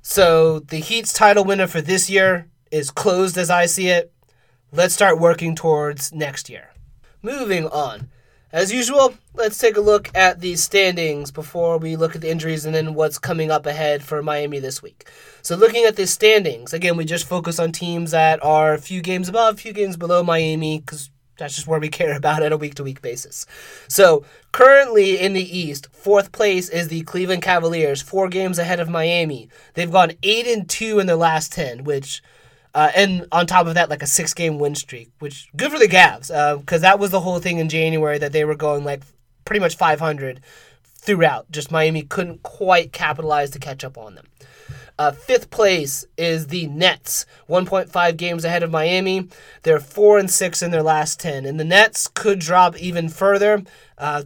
So 0.00 0.60
the 0.60 0.78
Heat's 0.78 1.12
title 1.12 1.44
winner 1.44 1.66
for 1.66 1.80
this 1.80 2.08
year 2.08 2.48
is 2.70 2.90
closed 2.90 3.36
as 3.36 3.50
I 3.50 3.66
see 3.66 3.88
it. 3.88 4.12
Let's 4.72 4.94
start 4.94 5.20
working 5.20 5.54
towards 5.54 6.12
next 6.12 6.48
year. 6.48 6.70
Moving 7.22 7.66
on. 7.66 8.08
As 8.52 8.72
usual, 8.72 9.14
let's 9.34 9.58
take 9.58 9.76
a 9.76 9.80
look 9.80 10.10
at 10.14 10.40
the 10.40 10.56
standings 10.56 11.30
before 11.30 11.78
we 11.78 11.96
look 11.96 12.14
at 12.14 12.22
the 12.22 12.30
injuries 12.30 12.64
and 12.64 12.74
then 12.74 12.94
what's 12.94 13.18
coming 13.18 13.50
up 13.50 13.66
ahead 13.66 14.02
for 14.02 14.22
Miami 14.22 14.60
this 14.60 14.82
week. 14.82 15.08
So, 15.46 15.54
looking 15.54 15.84
at 15.84 15.94
the 15.94 16.08
standings, 16.08 16.72
again, 16.72 16.96
we 16.96 17.04
just 17.04 17.24
focus 17.24 17.60
on 17.60 17.70
teams 17.70 18.10
that 18.10 18.42
are 18.44 18.74
a 18.74 18.80
few 18.80 19.00
games 19.00 19.28
above, 19.28 19.54
a 19.54 19.56
few 19.56 19.72
games 19.72 19.96
below 19.96 20.24
Miami 20.24 20.80
because 20.80 21.08
that's 21.38 21.54
just 21.54 21.68
where 21.68 21.78
we 21.78 21.88
care 22.00 22.16
about 22.16 22.42
on 22.42 22.52
a 22.52 22.56
week 22.56 22.74
to 22.74 22.82
week 22.82 23.00
basis. 23.00 23.46
So, 23.86 24.24
currently 24.50 25.20
in 25.20 25.34
the 25.34 25.58
East, 25.58 25.86
fourth 25.92 26.32
place 26.32 26.68
is 26.68 26.88
the 26.88 27.02
Cleveland 27.02 27.42
Cavaliers, 27.42 28.02
four 28.02 28.28
games 28.28 28.58
ahead 28.58 28.80
of 28.80 28.88
Miami. 28.88 29.48
They've 29.74 29.88
gone 29.88 30.14
8 30.20 30.48
and 30.48 30.68
2 30.68 30.98
in 30.98 31.06
their 31.06 31.14
last 31.14 31.52
10, 31.52 31.84
which 31.84 32.24
uh, 32.74 32.90
and 32.96 33.28
on 33.30 33.46
top 33.46 33.68
of 33.68 33.74
that, 33.74 33.88
like 33.88 34.02
a 34.02 34.06
six 34.08 34.34
game 34.34 34.58
win 34.58 34.74
streak, 34.74 35.12
which 35.20 35.48
good 35.56 35.70
for 35.70 35.78
the 35.78 35.86
Cavs 35.86 36.26
because 36.58 36.80
uh, 36.82 36.88
that 36.88 36.98
was 36.98 37.12
the 37.12 37.20
whole 37.20 37.38
thing 37.38 37.58
in 37.58 37.68
January 37.68 38.18
that 38.18 38.32
they 38.32 38.44
were 38.44 38.56
going 38.56 38.82
like 38.82 39.04
pretty 39.44 39.60
much 39.60 39.76
500 39.76 40.40
throughout. 40.82 41.48
Just 41.52 41.70
Miami 41.70 42.02
couldn't 42.02 42.42
quite 42.42 42.92
capitalize 42.92 43.50
to 43.50 43.60
catch 43.60 43.84
up 43.84 43.96
on 43.96 44.16
them. 44.16 44.26
Uh, 44.98 45.12
fifth 45.12 45.50
place 45.50 46.06
is 46.16 46.46
the 46.46 46.66
Nets, 46.68 47.26
1.5 47.48 48.16
games 48.16 48.44
ahead 48.44 48.62
of 48.62 48.70
Miami. 48.70 49.28
They're 49.62 49.80
four 49.80 50.18
and 50.18 50.30
six 50.30 50.62
in 50.62 50.70
their 50.70 50.82
last 50.82 51.20
10, 51.20 51.44
and 51.44 51.60
the 51.60 51.64
Nets 51.64 52.08
could 52.08 52.38
drop 52.38 52.78
even 52.78 53.08
further. 53.08 53.62
Uh, 53.98 54.24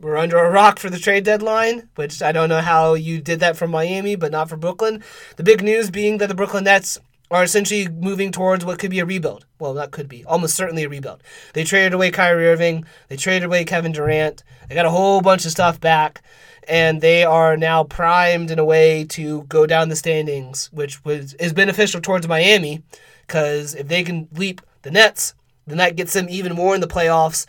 we're 0.00 0.16
under 0.16 0.38
a 0.38 0.50
rock 0.50 0.78
for 0.78 0.90
the 0.90 0.98
trade 0.98 1.24
deadline, 1.24 1.88
which 1.94 2.22
I 2.22 2.32
don't 2.32 2.48
know 2.48 2.60
how 2.60 2.94
you 2.94 3.20
did 3.20 3.40
that 3.40 3.56
from 3.56 3.70
Miami, 3.70 4.16
but 4.16 4.32
not 4.32 4.48
for 4.48 4.56
Brooklyn. 4.56 5.02
The 5.36 5.44
big 5.44 5.62
news 5.62 5.90
being 5.90 6.18
that 6.18 6.28
the 6.28 6.34
Brooklyn 6.34 6.64
Nets 6.64 6.98
are 7.30 7.44
essentially 7.44 7.88
moving 7.88 8.32
towards 8.32 8.64
what 8.64 8.78
could 8.78 8.90
be 8.90 8.98
a 8.98 9.04
rebuild. 9.04 9.46
Well, 9.60 9.74
that 9.74 9.92
could 9.92 10.08
be 10.08 10.24
almost 10.24 10.56
certainly 10.56 10.82
a 10.82 10.88
rebuild. 10.88 11.22
They 11.54 11.62
traded 11.62 11.92
away 11.92 12.10
Kyrie 12.10 12.48
Irving, 12.48 12.84
they 13.08 13.16
traded 13.16 13.44
away 13.44 13.64
Kevin 13.64 13.92
Durant, 13.92 14.42
they 14.68 14.74
got 14.74 14.86
a 14.86 14.90
whole 14.90 15.20
bunch 15.20 15.44
of 15.44 15.52
stuff 15.52 15.80
back, 15.80 16.22
and 16.70 17.00
they 17.00 17.24
are 17.24 17.56
now 17.56 17.82
primed 17.82 18.50
in 18.50 18.58
a 18.58 18.64
way 18.64 19.04
to 19.04 19.42
go 19.42 19.66
down 19.66 19.88
the 19.88 19.96
standings, 19.96 20.70
which 20.72 21.04
was 21.04 21.34
is 21.34 21.52
beneficial 21.52 22.00
towards 22.00 22.28
Miami, 22.28 22.82
because 23.26 23.74
if 23.74 23.88
they 23.88 24.04
can 24.04 24.28
leap 24.32 24.62
the 24.82 24.90
Nets, 24.90 25.34
then 25.66 25.78
that 25.78 25.96
gets 25.96 26.12
them 26.12 26.28
even 26.30 26.54
more 26.54 26.74
in 26.74 26.80
the 26.80 26.86
playoffs. 26.86 27.46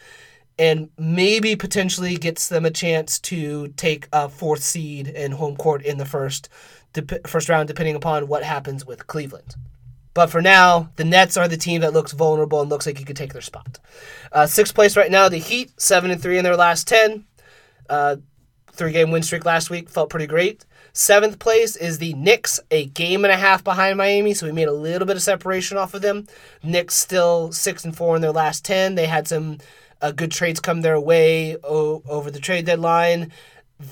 And 0.60 0.90
maybe 0.98 1.56
potentially 1.56 2.18
gets 2.18 2.50
them 2.50 2.66
a 2.66 2.72
chance 2.72 3.20
to 3.22 3.70
take 3.70 4.08
a 4.12 4.30
fourth 4.30 4.64
seed 4.64 5.08
in 5.08 5.32
home 5.32 5.56
court 5.56 5.82
in 5.84 5.98
the 5.98 6.06
first 6.06 6.50
first 7.26 7.48
round, 7.48 7.68
depending 7.68 7.96
upon 7.96 8.28
what 8.28 8.44
happens 8.44 8.86
with 8.86 9.08
Cleveland. 9.08 9.56
But 10.14 10.28
for 10.28 10.42
now, 10.42 10.90
the 10.98 11.06
Nets 11.06 11.38
are 11.38 11.48
the 11.48 11.58
team 11.58 11.82
that 11.82 11.94
looks 11.94 12.12
vulnerable 12.12 12.60
and 12.60 12.70
looks 12.70 12.86
like 12.86 13.00
you 13.00 13.06
could 13.06 13.16
take 13.16 13.34
their 13.34 13.42
spot. 13.42 13.80
Uh, 14.32 14.46
sixth 14.46 14.76
place 14.76 14.98
right 14.98 15.10
now, 15.10 15.30
the 15.30 15.38
Heat, 15.38 15.72
seven 15.80 16.12
and 16.12 16.22
three 16.22 16.38
in 16.38 16.44
their 16.44 16.58
last 16.58 16.88
ten. 16.88 17.26
Uh, 17.90 18.18
three 18.72 18.92
game 18.92 19.12
win 19.12 19.24
streak 19.24 19.46
last 19.46 19.70
week 19.70 19.90
felt 19.90 20.10
pretty 20.10 20.28
great. 20.28 20.66
Seventh 20.94 21.40
place 21.40 21.76
is 21.76 22.00
the 22.00 22.14
Knicks, 22.14 22.60
a 22.70 22.86
game 22.88 23.24
and 23.24 23.32
a 23.32 23.38
half 23.38 23.64
behind 23.64 23.98
Miami, 23.98 24.34
so 24.34 24.46
we 24.46 24.52
made 24.52 24.68
a 24.68 24.74
little 24.74 25.06
bit 25.06 25.16
of 25.16 25.22
separation 25.22 25.78
off 25.78 25.94
of 25.94 26.02
them. 26.02 26.28
Knicks 26.64 26.96
still 26.96 27.52
six 27.52 27.86
and 27.86 27.96
four 27.96 28.16
in 28.16 28.22
their 28.22 28.32
last 28.34 28.66
ten. 28.66 28.96
They 28.96 29.08
had 29.08 29.28
some 29.28 29.60
uh, 30.02 30.12
good 30.12 30.32
trades 30.32 30.60
come 30.60 30.82
their 30.82 31.00
way 31.00 31.56
o- 31.64 32.04
over 32.10 32.30
the 32.30 32.40
trade 32.40 32.66
deadline. 32.66 33.32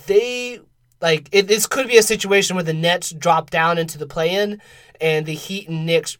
They 0.07 0.59
like 1.01 1.29
it, 1.31 1.47
this 1.47 1.67
could 1.67 1.87
be 1.87 1.97
a 1.97 2.03
situation 2.03 2.55
where 2.55 2.65
the 2.65 2.73
Nets 2.73 3.11
drop 3.11 3.49
down 3.49 3.77
into 3.77 3.97
the 3.97 4.07
play-in, 4.07 4.61
and 4.99 5.25
the 5.25 5.33
Heat 5.33 5.69
and 5.69 5.85
Knicks 5.85 6.17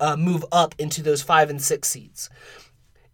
uh, 0.00 0.16
move 0.16 0.44
up 0.50 0.74
into 0.78 1.02
those 1.02 1.22
five 1.22 1.50
and 1.50 1.60
six 1.60 1.88
seeds. 1.88 2.30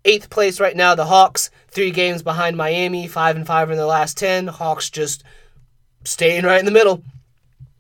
Eighth 0.05 0.31
place 0.31 0.61
right 0.61 0.77
now, 0.77 0.95
the 0.95 1.07
Hawks, 1.07 1.51
three 1.73 1.91
games 1.91 2.23
behind 2.23 2.57
Miami, 2.57 3.09
five 3.09 3.35
and 3.35 3.47
five 3.47 3.71
in 3.71 3.77
the 3.77 3.87
last 3.87 4.17
ten. 4.17 4.47
Hawks 4.47 4.91
just 4.91 5.25
staying 6.05 6.45
right 6.45 6.61
in 6.61 6.67
the 6.67 6.71
middle. 6.71 7.03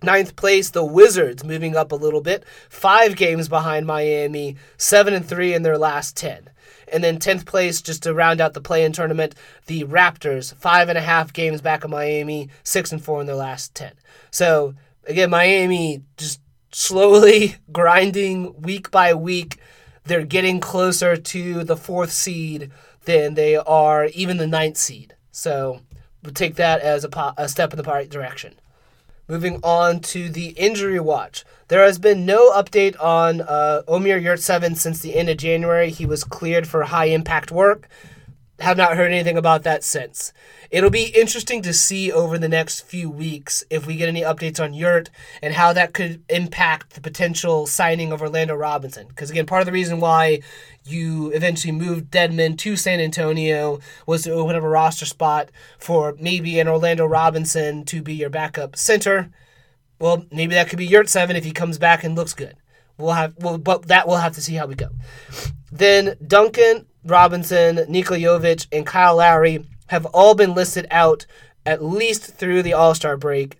Ninth 0.02 0.34
place, 0.34 0.70
the 0.70 0.84
Wizards 0.84 1.44
moving 1.44 1.76
up 1.76 1.92
a 1.92 1.96
little 1.96 2.20
bit, 2.20 2.44
five 2.68 3.14
games 3.14 3.48
behind 3.48 3.86
Miami, 3.86 4.56
seven 4.76 5.14
and 5.14 5.24
three 5.24 5.54
in 5.54 5.62
their 5.62 5.78
last 5.78 6.16
ten. 6.16 6.48
And 6.92 7.02
then 7.02 7.18
10th 7.18 7.46
place, 7.46 7.80
just 7.80 8.02
to 8.02 8.12
round 8.12 8.40
out 8.40 8.52
the 8.52 8.60
play 8.60 8.84
in 8.84 8.92
tournament, 8.92 9.34
the 9.66 9.84
Raptors, 9.84 10.54
five 10.56 10.90
and 10.90 10.98
a 10.98 11.02
half 11.02 11.32
games 11.32 11.62
back 11.62 11.84
of 11.84 11.90
Miami, 11.90 12.50
six 12.64 12.92
and 12.92 13.02
four 13.02 13.20
in 13.22 13.26
their 13.26 13.34
last 13.34 13.74
10. 13.74 13.92
So, 14.30 14.74
again, 15.06 15.30
Miami 15.30 16.02
just 16.18 16.40
slowly 16.70 17.56
grinding 17.72 18.60
week 18.60 18.90
by 18.90 19.14
week. 19.14 19.56
They're 20.04 20.26
getting 20.26 20.60
closer 20.60 21.16
to 21.16 21.64
the 21.64 21.76
fourth 21.76 22.12
seed 22.12 22.70
than 23.04 23.34
they 23.34 23.56
are 23.56 24.06
even 24.06 24.36
the 24.36 24.46
ninth 24.46 24.76
seed. 24.76 25.14
So, 25.30 25.80
we'll 26.22 26.34
take 26.34 26.56
that 26.56 26.80
as 26.80 27.04
a, 27.04 27.08
po- 27.08 27.34
a 27.36 27.48
step 27.48 27.72
in 27.72 27.76
the 27.76 27.84
right 27.84 28.08
direction. 28.08 28.54
Moving 29.28 29.60
on 29.62 30.00
to 30.00 30.28
the 30.28 30.48
injury 30.48 31.00
watch. 31.00 31.44
There 31.68 31.84
has 31.84 31.98
been 31.98 32.26
no 32.26 32.50
update 32.52 33.00
on 33.00 33.40
uh, 33.40 33.82
Omer 33.88 34.20
Yurtseven 34.20 34.76
since 34.76 35.00
the 35.00 35.14
end 35.14 35.28
of 35.28 35.38
January. 35.38 35.90
He 35.90 36.04
was 36.04 36.24
cleared 36.24 36.66
for 36.66 36.82
high 36.82 37.06
impact 37.06 37.50
work. 37.50 37.88
Have 38.58 38.76
not 38.76 38.96
heard 38.96 39.10
anything 39.10 39.36
about 39.36 39.64
that 39.64 39.82
since. 39.82 40.32
It'll 40.70 40.90
be 40.90 41.06
interesting 41.06 41.62
to 41.62 41.72
see 41.72 42.12
over 42.12 42.38
the 42.38 42.48
next 42.48 42.82
few 42.82 43.10
weeks 43.10 43.64
if 43.70 43.86
we 43.86 43.96
get 43.96 44.08
any 44.08 44.20
updates 44.20 44.62
on 44.62 44.74
Yurt 44.74 45.10
and 45.42 45.54
how 45.54 45.72
that 45.72 45.94
could 45.94 46.22
impact 46.28 46.94
the 46.94 47.00
potential 47.00 47.66
signing 47.66 48.12
of 48.12 48.22
Orlando 48.22 48.54
Robinson. 48.54 49.08
Because 49.08 49.30
again, 49.30 49.46
part 49.46 49.62
of 49.62 49.66
the 49.66 49.72
reason 49.72 50.00
why 50.00 50.42
you 50.84 51.30
eventually 51.30 51.72
moved 51.72 52.10
Dedmon 52.10 52.56
to 52.58 52.76
San 52.76 53.00
Antonio 53.00 53.80
was 54.06 54.22
to 54.22 54.32
open 54.32 54.54
up 54.54 54.62
a 54.62 54.68
roster 54.68 55.06
spot 55.06 55.50
for 55.78 56.14
maybe 56.20 56.60
an 56.60 56.68
Orlando 56.68 57.06
Robinson 57.06 57.84
to 57.86 58.02
be 58.02 58.14
your 58.14 58.30
backup 58.30 58.76
center. 58.76 59.30
Well, 59.98 60.26
maybe 60.30 60.54
that 60.54 60.68
could 60.68 60.78
be 60.78 60.88
Yurtseven 60.88 61.36
if 61.36 61.44
he 61.44 61.52
comes 61.52 61.78
back 61.78 62.04
and 62.04 62.14
looks 62.14 62.34
good. 62.34 62.56
We'll 62.98 63.12
have 63.12 63.34
well, 63.38 63.58
but 63.58 63.88
that 63.88 64.06
we'll 64.06 64.18
have 64.18 64.34
to 64.34 64.42
see 64.42 64.54
how 64.54 64.66
we 64.66 64.74
go. 64.74 64.90
Then 65.70 66.16
Duncan 66.24 66.86
Robinson, 67.04 67.84
Nikola 67.88 68.18
Jovic, 68.18 68.66
and 68.72 68.86
Kyle 68.86 69.16
Lowry 69.16 69.66
have 69.88 70.06
all 70.06 70.34
been 70.34 70.54
listed 70.54 70.86
out 70.90 71.26
at 71.66 71.82
least 71.82 72.34
through 72.34 72.62
the 72.62 72.74
All 72.74 72.94
Star 72.94 73.16
break. 73.16 73.58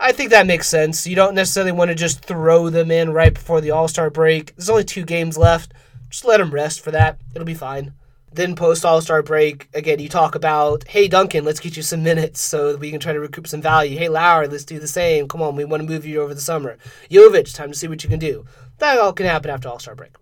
I 0.00 0.12
think 0.12 0.30
that 0.30 0.46
makes 0.46 0.68
sense. 0.68 1.06
You 1.06 1.16
don't 1.16 1.34
necessarily 1.34 1.72
want 1.72 1.88
to 1.90 1.94
just 1.94 2.24
throw 2.24 2.70
them 2.70 2.90
in 2.90 3.12
right 3.12 3.34
before 3.34 3.60
the 3.60 3.72
All 3.72 3.88
Star 3.88 4.10
break. 4.10 4.54
There's 4.54 4.70
only 4.70 4.84
two 4.84 5.04
games 5.04 5.36
left. 5.36 5.72
Just 6.08 6.24
let 6.24 6.38
them 6.38 6.52
rest 6.52 6.80
for 6.80 6.90
that. 6.92 7.18
It'll 7.34 7.44
be 7.44 7.54
fine. 7.54 7.94
Then 8.32 8.54
post 8.54 8.84
All 8.84 9.00
Star 9.00 9.22
break, 9.22 9.68
again, 9.74 9.98
you 9.98 10.08
talk 10.08 10.34
about, 10.34 10.86
hey 10.86 11.08
Duncan, 11.08 11.44
let's 11.44 11.60
get 11.60 11.76
you 11.76 11.82
some 11.82 12.02
minutes 12.02 12.40
so 12.40 12.76
we 12.76 12.90
can 12.90 13.00
try 13.00 13.12
to 13.12 13.20
recoup 13.20 13.48
some 13.48 13.62
value. 13.62 13.98
Hey 13.98 14.08
Lowry, 14.08 14.46
let's 14.46 14.64
do 14.64 14.78
the 14.78 14.86
same. 14.86 15.26
Come 15.26 15.42
on, 15.42 15.56
we 15.56 15.64
want 15.64 15.82
to 15.82 15.88
move 15.88 16.06
you 16.06 16.20
over 16.22 16.34
the 16.34 16.40
summer. 16.40 16.76
Jovic, 17.10 17.54
time 17.54 17.72
to 17.72 17.78
see 17.78 17.88
what 17.88 18.04
you 18.04 18.10
can 18.10 18.18
do. 18.18 18.44
That 18.78 18.98
all 18.98 19.12
can 19.12 19.26
happen 19.26 19.50
after 19.50 19.68
All 19.68 19.78
Star 19.78 19.94
break. 19.94 20.12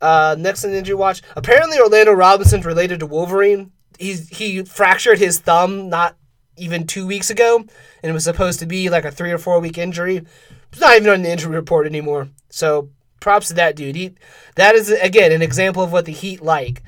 Uh, 0.00 0.36
next 0.38 0.62
the 0.62 0.76
injury 0.76 0.94
watch, 0.94 1.22
apparently 1.36 1.78
Orlando 1.78 2.12
Robinson's 2.12 2.64
related 2.64 3.00
to 3.00 3.06
Wolverine. 3.06 3.72
He's 3.98 4.28
he 4.28 4.62
fractured 4.64 5.18
his 5.18 5.38
thumb 5.38 5.88
not 5.88 6.16
even 6.56 6.86
two 6.86 7.06
weeks 7.06 7.30
ago, 7.30 7.56
and 7.58 8.10
it 8.10 8.12
was 8.12 8.24
supposed 8.24 8.60
to 8.60 8.66
be 8.66 8.88
like 8.90 9.04
a 9.04 9.10
three 9.10 9.32
or 9.32 9.38
four 9.38 9.60
week 9.60 9.78
injury. 9.78 10.24
It's 10.72 10.80
not 10.80 10.96
even 10.96 11.10
on 11.10 11.22
the 11.22 11.30
injury 11.30 11.54
report 11.54 11.86
anymore. 11.86 12.28
So 12.50 12.90
props 13.20 13.48
to 13.48 13.54
that 13.54 13.76
dude. 13.76 13.96
He 13.96 14.14
that 14.56 14.74
is 14.74 14.90
again 14.90 15.32
an 15.32 15.42
example 15.42 15.82
of 15.82 15.92
what 15.92 16.04
the 16.04 16.12
Heat 16.12 16.42
like. 16.42 16.82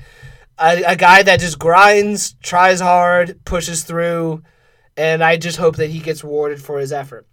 A, 0.59 0.83
a 0.83 0.95
guy 0.95 1.23
that 1.23 1.39
just 1.39 1.57
grinds, 1.57 2.35
tries 2.43 2.81
hard, 2.81 3.43
pushes 3.45 3.83
through, 3.83 4.43
and 4.95 5.23
I 5.23 5.37
just 5.37 5.57
hope 5.57 5.77
that 5.77 5.89
he 5.89 5.99
gets 5.99 6.23
rewarded 6.23 6.61
for 6.61 6.79
his 6.79 6.91
effort. 6.91 7.25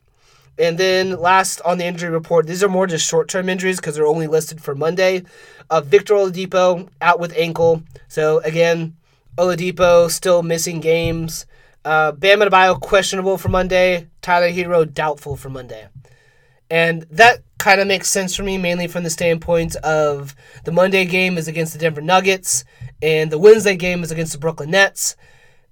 And 0.59 0.77
then 0.77 1.21
last 1.21 1.61
on 1.63 1.79
the 1.79 1.85
injury 1.85 2.11
report, 2.11 2.47
these 2.47 2.65
are 2.65 2.69
more 2.69 2.87
just 2.87 3.09
short 3.09 3.29
term 3.29 3.49
injuries 3.49 3.77
because 3.77 3.95
they're 3.95 4.07
only 4.07 4.27
listed 4.27 4.63
for 4.63 4.75
Monday. 4.75 5.23
Uh, 5.71 5.81
Victor 5.81 6.15
Oladipo 6.15 6.89
out 7.01 7.21
with 7.21 7.33
ankle. 7.37 7.83
So 8.09 8.39
again, 8.41 8.97
Oladipo 9.37 10.11
still 10.11 10.43
missing 10.43 10.81
games. 10.81 11.47
Uh, 11.85 12.13
Bam 12.13 12.41
Adebayo 12.41 12.81
questionable 12.81 13.39
for 13.39 13.49
Monday. 13.49 14.09
Tyler 14.21 14.51
Herro 14.51 14.93
doubtful 14.93 15.37
for 15.37 15.49
Monday. 15.49 15.89
And 16.71 17.03
that 17.11 17.39
kind 17.59 17.81
of 17.81 17.87
makes 17.87 18.09
sense 18.09 18.37
for 18.37 18.43
me, 18.43 18.59
mainly 18.59 18.87
from 18.87 19.05
the 19.05 19.11
standpoint 19.11 19.77
of 19.77 20.35
the 20.65 20.73
Monday 20.73 21.05
game 21.05 21.39
is 21.39 21.49
against 21.49 21.73
the 21.73 21.79
Denver 21.79 22.01
Nuggets, 22.01 22.65
and 23.01 23.31
the 23.31 23.39
Wednesday 23.39 23.77
game 23.77 24.03
is 24.03 24.11
against 24.11 24.33
the 24.33 24.39
Brooklyn 24.39 24.71
Nets. 24.71 25.17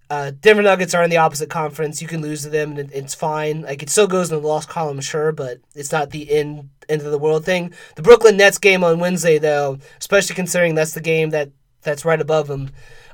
Uh, 0.09 0.31
Denver 0.41 0.63
Nuggets 0.63 0.95
are 0.95 1.03
in 1.03 1.11
the 1.11 1.17
opposite 1.17 1.51
conference. 1.51 2.01
You 2.01 2.09
can 2.09 2.23
lose 2.23 2.43
to 2.43 2.49
them, 2.49 2.77
and 2.77 2.91
it's 2.93 3.15
fine. 3.15 3.63
Like 3.63 3.83
it 3.83 3.91
still 3.91 4.07
goes 4.07 4.31
in 4.31 4.41
the 4.41 4.47
loss 4.47 4.65
column, 4.65 5.01
sure, 5.01 5.33
but 5.33 5.59
it's 5.75 5.93
not 5.93 6.11
the 6.11 6.31
end 6.31 6.71
end 6.89 7.03
of 7.03 7.11
the 7.11 7.19
world 7.19 7.45
thing. 7.45 7.73
The 7.97 8.03
Brooklyn 8.03 8.37
Nets 8.37 8.59
game 8.59 8.85
on 8.85 9.01
Wednesday, 9.01 9.39
though, 9.39 9.79
especially 9.99 10.37
considering 10.37 10.75
that's 10.75 10.95
the 10.95 11.01
game 11.01 11.31
that 11.31 11.51
that's 11.83 12.05
right 12.05 12.21
above 12.21 12.47
them. 12.47 12.71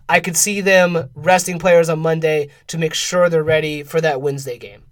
I 0.09 0.20
could 0.20 0.36
see 0.36 0.61
them 0.61 1.11
resting 1.14 1.59
players 1.59 1.88
on 1.88 2.01
Monday 2.01 2.49
to 2.66 2.78
make 2.78 2.93
sure 2.93 3.28
they're 3.28 3.43
ready 3.43 3.82
for 3.82 4.01
that 4.01 4.20
Wednesday 4.20 4.59
game. 4.59 4.82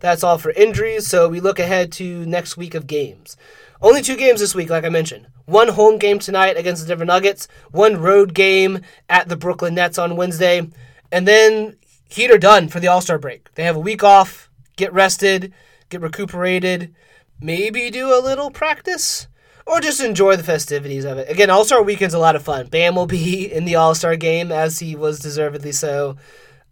That's 0.00 0.24
all 0.24 0.38
for 0.38 0.50
injuries, 0.52 1.06
so 1.06 1.28
we 1.28 1.40
look 1.40 1.58
ahead 1.58 1.92
to 1.92 2.24
next 2.26 2.56
week 2.56 2.74
of 2.74 2.86
games. 2.86 3.36
Only 3.82 4.00
two 4.00 4.16
games 4.16 4.40
this 4.40 4.54
week, 4.54 4.70
like 4.70 4.84
I 4.84 4.88
mentioned. 4.88 5.26
One 5.46 5.68
home 5.68 5.98
game 5.98 6.18
tonight 6.18 6.56
against 6.56 6.82
the 6.82 6.88
Denver 6.88 7.04
Nuggets, 7.04 7.48
one 7.70 7.98
road 7.98 8.32
game 8.32 8.80
at 9.10 9.28
the 9.28 9.36
Brooklyn 9.36 9.74
Nets 9.74 9.98
on 9.98 10.16
Wednesday, 10.16 10.68
and 11.12 11.26
then 11.26 11.76
Heat 12.08 12.30
are 12.30 12.38
done 12.38 12.68
for 12.68 12.80
the 12.80 12.88
All 12.88 13.00
Star 13.00 13.18
break. 13.18 13.52
They 13.54 13.64
have 13.64 13.76
a 13.76 13.80
week 13.80 14.04
off, 14.04 14.48
get 14.76 14.92
rested, 14.92 15.52
get 15.88 16.00
recuperated, 16.00 16.94
maybe 17.40 17.90
do 17.90 18.16
a 18.16 18.22
little 18.22 18.50
practice, 18.50 19.26
or 19.66 19.80
just 19.80 20.00
enjoy 20.00 20.36
the 20.36 20.44
festivities 20.44 21.04
of 21.04 21.18
it. 21.18 21.28
Again, 21.28 21.50
All 21.50 21.64
Star 21.64 21.82
weekend's 21.82 22.14
a 22.14 22.18
lot 22.18 22.36
of 22.36 22.44
fun. 22.44 22.68
Bam 22.68 22.94
will 22.94 23.06
be 23.06 23.46
in 23.52 23.64
the 23.64 23.74
All 23.74 23.94
Star 23.94 24.16
game, 24.16 24.52
as 24.52 24.78
he 24.78 24.94
was 24.94 25.18
deservedly 25.18 25.72
so. 25.72 26.16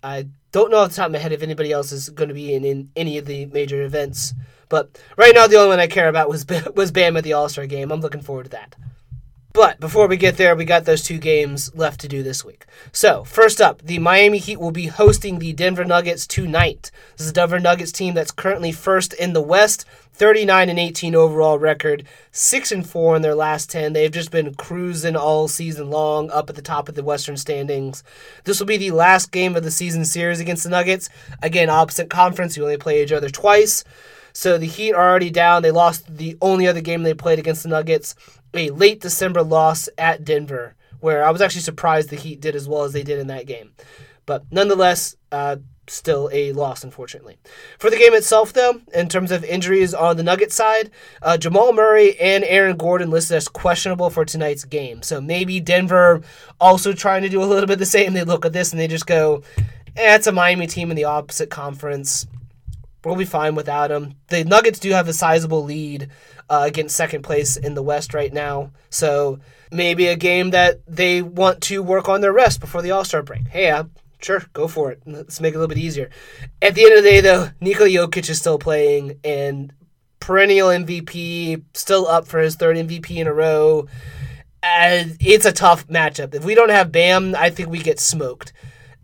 I 0.03 0.29
don't 0.53 0.71
know 0.71 0.79
off 0.79 0.91
the 0.91 0.97
top 0.97 1.07
of 1.07 1.13
my 1.13 1.19
head 1.19 1.33
if 1.33 1.43
anybody 1.43 1.73
else 1.73 1.93
is 1.93 2.11
going 2.11 2.29
to 2.29 2.35
be 2.35 2.55
in, 2.55 2.65
in 2.65 2.91
any 2.95 3.19
of 3.19 3.27
the 3.27 3.47
major 3.47 3.83
events. 3.83 4.35
But 4.69 5.01
right 5.17 5.35
now, 5.35 5.47
the 5.47 5.57
only 5.57 5.69
one 5.69 5.81
I 5.81 5.87
care 5.87 6.09
about 6.09 6.29
was 6.29 6.47
was 6.77 6.93
Bam 6.93 7.17
at 7.17 7.25
the 7.25 7.33
All 7.33 7.49
Star 7.49 7.67
game. 7.67 7.91
I'm 7.91 8.01
looking 8.01 8.23
forward 8.23 8.45
to 8.45 8.51
that. 8.51 8.77
But 9.53 9.81
before 9.81 10.07
we 10.07 10.17
get 10.17 10.39
there, 10.39 10.57
we 10.57 10.65
got 10.65 10.87
those 10.87 11.03
two 11.03 11.19
games 11.19 11.75
left 11.75 12.01
to 12.01 12.09
do 12.09 12.23
this 12.23 12.43
week. 12.43 12.65
So, 12.91 13.23
first 13.25 13.61
up, 13.61 13.83
the 13.83 13.99
Miami 13.99 14.39
Heat 14.39 14.59
will 14.59 14.71
be 14.71 14.87
hosting 14.87 15.39
the 15.39 15.53
Denver 15.53 15.85
Nuggets 15.85 16.27
tonight. 16.27 16.91
This 17.17 17.27
is 17.27 17.31
a 17.33 17.35
Denver 17.35 17.61
Nuggets 17.61 17.93
team 17.93 18.15
that's 18.15 18.31
currently 18.31 18.73
first 18.73 19.13
in 19.13 19.35
the 19.35 19.43
West, 19.43 19.85
39 20.15 20.71
and 20.71 20.79
18 20.79 21.15
overall 21.15 21.59
record, 21.59 22.07
6 22.31 22.73
and 22.73 22.87
4 22.87 23.17
in 23.17 23.23
their 23.23 23.35
last 23.35 23.71
10. 23.71 23.93
They've 23.93 24.11
just 24.11 24.31
been 24.31 24.55
cruising 24.55 25.17
all 25.17 25.49
season 25.49 25.91
long 25.91 26.31
up 26.31 26.49
at 26.49 26.57
the 26.57 26.63
top 26.63 26.89
of 26.89 26.95
the 26.95 27.05
Western 27.05 27.37
standings. 27.37 28.03
This 28.45 28.59
will 28.59 28.67
be 28.67 28.79
the 28.79 28.93
last 28.93 29.33
game 29.33 29.55
of 29.55 29.65
the 29.65 29.71
season 29.71 30.07
series 30.07 30.41
against 30.41 30.65
the 30.65 30.71
Nuggets. 30.71 31.11
Again, 31.43 31.69
opposite 31.69 32.09
conference, 32.09 32.57
you 32.57 32.63
only 32.63 32.79
play 32.79 33.03
each 33.03 33.13
other 33.13 33.29
twice. 33.29 33.85
So 34.33 34.57
the 34.57 34.67
Heat 34.67 34.95
are 34.95 35.11
already 35.11 35.31
down. 35.31 35.63
They 35.63 35.71
lost 35.71 36.17
the 36.17 36.39
only 36.41 36.67
other 36.67 36.81
game 36.81 37.03
they 37.03 37.15
played 37.15 37.39
against 37.39 37.63
the 37.63 37.69
Nuggets, 37.69 38.15
a 38.55 38.71
late 38.71 39.01
December 39.01 39.43
loss 39.43 39.89
at 39.99 40.25
Denver, 40.25 40.75
where 41.01 41.25
I 41.25 41.31
was 41.31 41.41
actually 41.41 41.63
surprised 41.63 42.11
the 42.11 42.17
Heat 42.17 42.41
did 42.41 42.55
as 42.55 42.69
well 42.69 42.85
as 42.85 42.93
they 42.93 43.03
did 43.03 43.19
in 43.19 43.27
that 43.29 43.47
game. 43.47 43.73
But 44.27 44.45
nonetheless, 44.51 45.17
uh, 45.31 45.57
still 45.89 46.31
a 46.33 46.53
loss, 46.53 46.85
unfortunately. 46.85 47.39
For 47.79 47.91
the 47.91 47.97
game 47.97 48.15
itself, 48.15 48.53
though, 48.53 48.81
in 48.95 49.09
terms 49.09 49.31
of 49.31 49.45
injuries 49.45 49.95
on 49.95 50.17
the 50.17 50.23
Nuggets 50.23 50.55
side, 50.55 50.91
uh, 51.23 51.37
Jamal 51.37 51.73
Murray 51.73 52.19
and 52.21 52.45
Aaron 52.45 52.77
Gordon 52.77 53.11
listed 53.11 53.37
as 53.37 53.49
questionable 53.49 54.11
for 54.11 54.25
tonight's 54.25 54.65
game. 54.65 55.03
So 55.03 55.21
maybe 55.21 55.61
Denver 55.61 56.23
also 56.61 56.93
trying 56.93 57.23
to 57.23 57.29
do 57.29 57.43
a 57.43 57.47
little 57.47 57.67
bit 57.67 57.79
the 57.79 57.87
same. 57.87 58.13
They 58.13 58.25
look 58.25 58.47
at 58.47 58.53
this 58.53 58.73
and 58.73 58.81
they 58.81 58.89
just 58.89 59.07
go, 59.07 59.43
eh, 59.97 60.15
it's 60.15 60.27
a 60.27 60.33
Miami 60.33 60.67
team 60.67 60.91
in 60.91 60.97
the 60.97 61.05
opposite 61.05 61.51
conference. 61.51 62.27
We'll 63.05 63.17
be 63.17 63.25
fine 63.25 63.57
without 63.57 63.89
them. 63.89 64.15
The 64.29 64.45
Nuggets 64.45 64.79
do 64.79 64.91
have 64.93 65.09
a 65.09 65.13
sizable 65.13 65.65
lead 65.65 66.09
uh, 66.53 66.65
against 66.67 66.95
second 66.95 67.23
place 67.23 67.57
in 67.57 67.73
the 67.73 67.83
West 67.83 68.13
right 68.13 68.31
now. 68.31 68.71
So 68.91 69.39
maybe 69.71 70.09
a 70.09 70.17
game 70.17 70.51
that 70.51 70.81
they 70.87 71.23
want 71.23 71.63
to 71.63 71.83
work 71.83 72.11
on 72.11 72.21
their 72.21 72.33
rest 72.33 72.61
before 72.61 72.83
the 72.83 72.91
All 72.91 73.07
Star 73.07 73.23
break. 73.23 73.49
Hey, 73.49 73.71
uh, 73.71 73.85
sure, 74.21 74.45
go 74.53 74.69
for 74.69 74.93
it. 74.93 75.01
Let's 75.07 75.41
make 75.41 75.55
it 75.55 75.57
a 75.57 75.61
little 75.61 75.75
bit 75.75 75.83
easier. 75.83 76.11
At 76.61 76.75
the 76.75 76.85
end 76.85 76.99
of 76.99 77.03
the 77.03 77.09
day, 77.09 77.21
though, 77.23 77.49
Nikola 77.63 77.89
Jokic 77.89 78.29
is 78.29 78.39
still 78.39 78.59
playing 78.59 79.19
and 79.25 79.73
perennial 80.21 80.69
MVP, 80.69 81.63
still 81.73 82.07
up 82.07 82.27
for 82.27 82.39
his 82.39 82.55
third 82.55 82.77
MVP 82.77 83.17
in 83.17 83.27
a 83.27 83.33
row. 83.33 83.87
And 84.63 85.17
it's 85.21 85.47
a 85.47 85.53
tough 85.53 85.89
matchup. 85.89 86.35
If 86.35 86.45
we 86.45 86.55
don't 86.55 86.69
have 86.69 86.93
Bam, 86.93 87.35
I 87.35 87.49
think 87.49 87.71
we 87.71 87.79
get 87.79 87.99
smoked. 87.99 88.53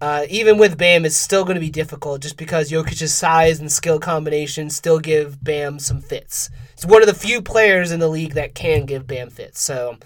Uh, 0.01 0.25
even 0.31 0.59
with 0.59 0.79
Bam, 0.79 1.05
it's 1.05 1.17
still 1.17 1.45
going 1.45 1.57
to 1.57 1.61
be 1.61 1.71
difficult 1.71 2.23
just 2.23 2.37
because 2.37 2.71
Jokic's 2.71 3.13
size 3.13 3.59
and 3.59 3.71
skill 3.71 3.99
combination 3.99 4.71
still 4.71 5.01
give 5.01 5.43
Bam 5.43 5.79
some 5.81 6.01
fits. 6.01 6.51
He's 6.77 6.87
one 6.87 7.03
of 7.03 7.09
the 7.09 7.15
few 7.15 7.43
players 7.43 7.91
in 7.91 7.99
the 7.99 8.09
league 8.09 8.35
that 8.35 8.55
can 8.55 8.87
give 8.87 9.09
Bam 9.09 9.31
fits. 9.31 9.61
So, 9.61 9.99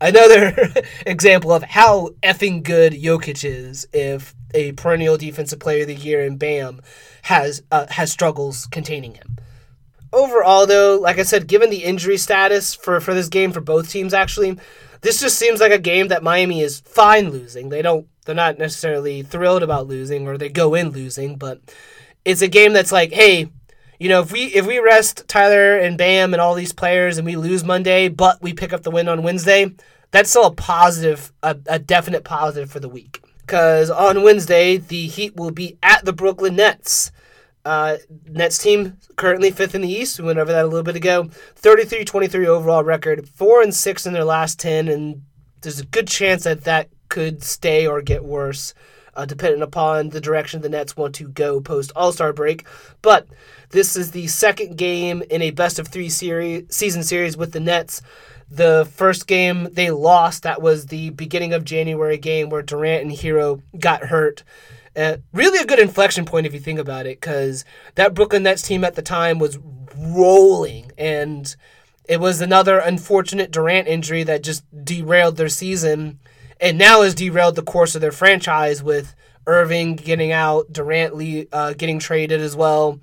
another 0.00 0.72
example 1.06 1.52
of 1.52 1.62
how 1.62 2.08
effing 2.22 2.64
good 2.64 2.92
Jokic 2.92 3.44
is 3.44 3.86
if 3.92 4.34
a 4.54 4.72
perennial 4.72 5.16
defensive 5.16 5.60
player 5.60 5.82
of 5.82 5.88
the 5.88 5.94
year 5.94 6.24
in 6.24 6.36
Bam 6.36 6.80
has 7.22 7.62
uh, 7.70 7.86
has 7.90 8.10
struggles 8.10 8.66
containing 8.66 9.14
him. 9.14 9.36
Overall, 10.12 10.66
though, 10.66 10.98
like 10.98 11.18
I 11.18 11.22
said, 11.22 11.46
given 11.46 11.70
the 11.70 11.84
injury 11.84 12.16
status 12.16 12.74
for, 12.74 12.98
for 12.98 13.12
this 13.12 13.28
game 13.28 13.52
for 13.52 13.60
both 13.60 13.90
teams, 13.90 14.14
actually, 14.14 14.58
this 15.02 15.20
just 15.20 15.38
seems 15.38 15.60
like 15.60 15.70
a 15.70 15.78
game 15.78 16.08
that 16.08 16.22
Miami 16.22 16.62
is 16.62 16.80
fine 16.80 17.30
losing. 17.30 17.68
They 17.68 17.82
don't 17.82 18.06
they're 18.28 18.34
not 18.34 18.58
necessarily 18.58 19.22
thrilled 19.22 19.62
about 19.62 19.86
losing 19.86 20.28
or 20.28 20.36
they 20.36 20.50
go 20.50 20.74
in 20.74 20.90
losing, 20.90 21.36
but 21.36 21.62
it's 22.26 22.42
a 22.42 22.46
game 22.46 22.74
that's 22.74 22.92
like, 22.92 23.10
hey, 23.10 23.48
you 23.98 24.10
know, 24.10 24.20
if 24.20 24.30
we 24.30 24.44
if 24.54 24.66
we 24.66 24.78
rest 24.80 25.26
Tyler 25.28 25.78
and 25.78 25.96
Bam 25.96 26.34
and 26.34 26.40
all 26.42 26.54
these 26.54 26.74
players 26.74 27.16
and 27.16 27.24
we 27.24 27.36
lose 27.36 27.64
Monday, 27.64 28.08
but 28.08 28.42
we 28.42 28.52
pick 28.52 28.74
up 28.74 28.82
the 28.82 28.90
win 28.90 29.08
on 29.08 29.22
Wednesday, 29.22 29.74
that's 30.10 30.28
still 30.28 30.44
a 30.44 30.52
positive, 30.52 31.32
a, 31.42 31.56
a 31.68 31.78
definite 31.78 32.22
positive 32.22 32.70
for 32.70 32.80
the 32.80 32.88
week. 32.88 33.22
Because 33.40 33.88
on 33.88 34.22
Wednesday, 34.22 34.76
the 34.76 35.06
Heat 35.06 35.34
will 35.36 35.50
be 35.50 35.78
at 35.82 36.04
the 36.04 36.12
Brooklyn 36.12 36.56
Nets. 36.56 37.10
Uh, 37.64 37.96
Nets 38.28 38.58
team 38.58 38.98
currently 39.16 39.50
fifth 39.50 39.74
in 39.74 39.80
the 39.80 39.88
East. 39.88 40.20
We 40.20 40.26
went 40.26 40.38
over 40.38 40.52
that 40.52 40.66
a 40.66 40.68
little 40.68 40.82
bit 40.82 40.96
ago. 40.96 41.30
33-23 41.62 42.44
overall 42.44 42.84
record, 42.84 43.26
four 43.26 43.62
and 43.62 43.74
six 43.74 44.04
in 44.04 44.12
their 44.12 44.24
last 44.24 44.60
ten, 44.60 44.86
and 44.86 45.22
there's 45.62 45.80
a 45.80 45.86
good 45.86 46.08
chance 46.08 46.44
that 46.44 46.64
that 46.64 46.90
could 47.08 47.42
stay 47.42 47.86
or 47.86 48.02
get 48.02 48.24
worse, 48.24 48.74
uh, 49.14 49.24
depending 49.24 49.62
upon 49.62 50.10
the 50.10 50.20
direction 50.20 50.60
the 50.60 50.68
Nets 50.68 50.96
want 50.96 51.14
to 51.16 51.28
go 51.28 51.60
post 51.60 51.92
All 51.96 52.12
Star 52.12 52.32
break. 52.32 52.66
But 53.02 53.26
this 53.70 53.96
is 53.96 54.12
the 54.12 54.26
second 54.26 54.76
game 54.76 55.22
in 55.30 55.42
a 55.42 55.50
best 55.50 55.78
of 55.78 55.88
three 55.88 56.08
series 56.08 56.64
season 56.74 57.02
series 57.02 57.36
with 57.36 57.52
the 57.52 57.60
Nets. 57.60 58.00
The 58.50 58.88
first 58.94 59.26
game 59.26 59.68
they 59.72 59.90
lost, 59.90 60.42
that 60.44 60.62
was 60.62 60.86
the 60.86 61.10
beginning 61.10 61.52
of 61.52 61.64
January 61.64 62.16
game 62.16 62.48
where 62.48 62.62
Durant 62.62 63.02
and 63.02 63.12
Herro 63.12 63.60
got 63.78 64.04
hurt. 64.04 64.42
Uh, 64.96 65.18
really 65.32 65.58
a 65.58 65.66
good 65.66 65.78
inflection 65.78 66.24
point 66.24 66.46
if 66.46 66.54
you 66.54 66.60
think 66.60 66.78
about 66.78 67.06
it, 67.06 67.20
because 67.20 67.64
that 67.94 68.14
Brooklyn 68.14 68.44
Nets 68.44 68.62
team 68.62 68.84
at 68.84 68.94
the 68.94 69.02
time 69.02 69.38
was 69.38 69.58
rolling, 69.96 70.90
and 70.96 71.54
it 72.08 72.20
was 72.20 72.40
another 72.40 72.78
unfortunate 72.78 73.50
Durant 73.50 73.86
injury 73.86 74.22
that 74.22 74.42
just 74.42 74.64
derailed 74.84 75.36
their 75.36 75.50
season 75.50 76.18
and 76.60 76.78
now 76.78 77.02
has 77.02 77.14
derailed 77.14 77.56
the 77.56 77.62
course 77.62 77.94
of 77.94 78.00
their 78.00 78.12
franchise 78.12 78.82
with 78.82 79.14
Irving 79.46 79.96
getting 79.96 80.32
out, 80.32 80.72
Durant 80.72 81.48
uh, 81.52 81.72
getting 81.72 81.98
traded 81.98 82.40
as 82.40 82.54
well, 82.54 83.00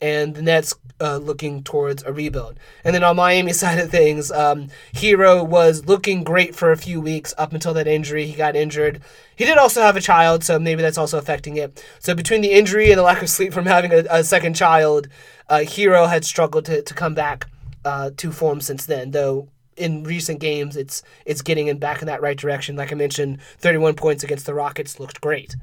and 0.00 0.34
the 0.34 0.42
Nets 0.42 0.74
uh, 1.00 1.16
looking 1.16 1.62
towards 1.62 2.02
a 2.02 2.12
rebuild. 2.12 2.58
And 2.84 2.94
then 2.94 3.02
on 3.02 3.16
Miami 3.16 3.52
side 3.54 3.78
of 3.78 3.90
things, 3.90 4.30
um, 4.30 4.68
Herro 4.94 5.44
was 5.46 5.86
looking 5.86 6.22
great 6.22 6.54
for 6.54 6.70
a 6.70 6.76
few 6.76 7.00
weeks 7.00 7.34
up 7.38 7.52
until 7.52 7.74
that 7.74 7.86
injury. 7.86 8.26
He 8.26 8.34
got 8.34 8.54
injured. 8.54 9.00
He 9.34 9.44
did 9.44 9.58
also 9.58 9.82
have 9.82 9.96
a 9.96 10.00
child, 10.00 10.44
so 10.44 10.58
maybe 10.58 10.82
that's 10.82 10.98
also 10.98 11.18
affecting 11.18 11.56
it. 11.56 11.84
So 11.98 12.14
between 12.14 12.40
the 12.40 12.52
injury 12.52 12.90
and 12.90 12.98
the 12.98 13.02
lack 13.10 13.22
of 13.22 13.30
sleep 13.30 13.52
from 13.52 13.66
having 13.66 13.92
a, 13.92 14.04
a 14.10 14.24
second 14.24 14.54
child, 14.54 15.08
uh, 15.48 15.60
Herro 15.64 16.08
had 16.08 16.24
struggled 16.24 16.66
to, 16.66 16.82
to 16.82 16.94
come 16.94 17.14
back 17.14 17.46
uh, 17.84 18.10
to 18.16 18.30
form 18.30 18.60
since 18.60 18.86
then, 18.86 19.10
though 19.10 19.48
in 19.80 20.04
recent 20.04 20.40
games, 20.40 20.76
it's 20.76 21.02
it's 21.24 21.42
getting 21.42 21.66
him 21.66 21.78
back 21.78 22.02
in 22.02 22.06
that 22.06 22.22
right 22.22 22.36
direction. 22.36 22.76
Like 22.76 22.92
I 22.92 22.94
mentioned, 22.94 23.40
31 23.58 23.94
points 23.94 24.22
against 24.22 24.46
the 24.46 24.54
Rockets 24.54 25.00
looked 25.00 25.20
great. 25.20 25.56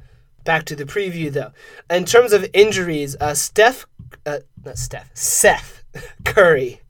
Back 0.44 0.66
to 0.66 0.76
the 0.76 0.86
preview 0.86 1.32
though. 1.32 1.52
In 1.90 2.06
terms 2.06 2.34
of 2.34 2.46
injuries, 2.54 3.16
uh, 3.22 3.34
Steph, 3.34 3.86
uh, 4.26 4.40
not 4.66 4.78
Steph, 4.78 5.12
Seth 5.14 5.84
Curry 6.26 6.82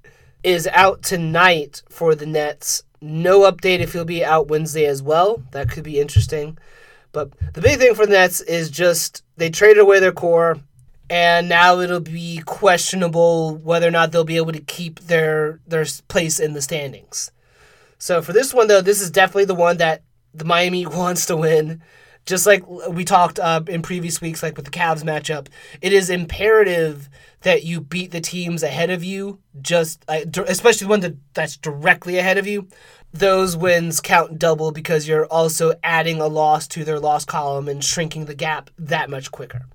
is 0.44 0.68
out 0.68 1.04
tonight 1.04 1.84
for 1.90 2.16
the 2.16 2.26
Nets. 2.26 2.84
No 3.02 3.42
update 3.42 3.80
if 3.80 3.94
he'll 3.94 4.06
be 4.06 4.24
out 4.24 4.48
Wednesday 4.48 4.86
as 4.86 5.04
well. 5.04 5.44
That 5.52 5.70
could 5.70 5.84
be 5.84 6.00
interesting. 6.00 6.58
But 7.12 7.32
the 7.54 7.62
big 7.62 7.80
thing 7.80 7.94
for 7.96 8.06
the 8.06 8.14
Nets 8.14 8.42
is 8.42 8.70
just 8.70 9.24
they 9.36 9.50
traded 9.50 9.80
away 9.80 10.00
their 10.00 10.12
core 10.12 10.60
and 11.10 11.48
now 11.48 11.80
it'll 11.80 12.00
be 12.00 12.42
questionable 12.46 13.56
whether 13.58 13.88
or 13.88 13.92
not 13.92 14.12
they'll 14.12 14.24
be 14.24 14.38
able 14.38 14.52
to 14.52 14.60
keep 14.60 15.00
their 15.02 15.60
their 15.68 15.86
place 16.08 16.40
in 16.40 16.54
the 16.54 16.62
standings. 16.62 17.32
So 17.98 18.22
for 18.22 18.34
this 18.34 18.54
one 18.54 18.68
though, 18.68 18.82
this 18.82 19.02
is 19.02 19.10
definitely 19.10 19.46
the 19.46 19.56
one 19.56 19.78
that 19.78 20.04
the 20.34 20.46
Miami 20.46 20.86
wants 20.86 21.26
to 21.28 21.38
win. 21.38 21.82
Just 22.26 22.46
like 22.46 22.68
we 22.68 23.06
talked 23.06 23.40
uh, 23.40 23.62
in 23.68 23.82
previous 23.82 24.20
weeks, 24.20 24.44
like 24.44 24.58
with 24.58 24.66
the 24.66 24.72
Cavs 24.72 25.04
matchup, 25.04 25.48
it 25.82 25.94
is 25.94 26.10
imperative 26.10 27.08
that 27.42 27.64
you 27.64 27.80
beat 27.80 28.12
the 28.12 28.20
teams 28.20 28.64
ahead 28.64 28.90
of 28.90 29.02
you. 29.02 29.40
Just 29.62 30.04
uh, 30.10 30.20
especially 30.46 30.86
the 30.86 30.90
one 30.90 31.00
that, 31.00 31.16
that's 31.34 31.56
directly 31.56 32.18
ahead 32.18 32.38
of 32.38 32.46
you. 32.46 32.68
those 33.14 33.56
wins 33.56 34.02
count 34.02 34.38
double 34.38 34.72
because 34.72 35.08
you're 35.08 35.26
also 35.28 35.74
adding 35.84 36.20
a 36.20 36.28
loss 36.28 36.68
to 36.68 36.84
their 36.84 37.00
loss 37.00 37.24
column 37.26 37.68
and 37.70 37.84
shrinking 37.84 38.26
the 38.26 38.36
gap 38.36 38.70
that 38.78 39.10
much 39.10 39.32
quicker. 39.32 39.66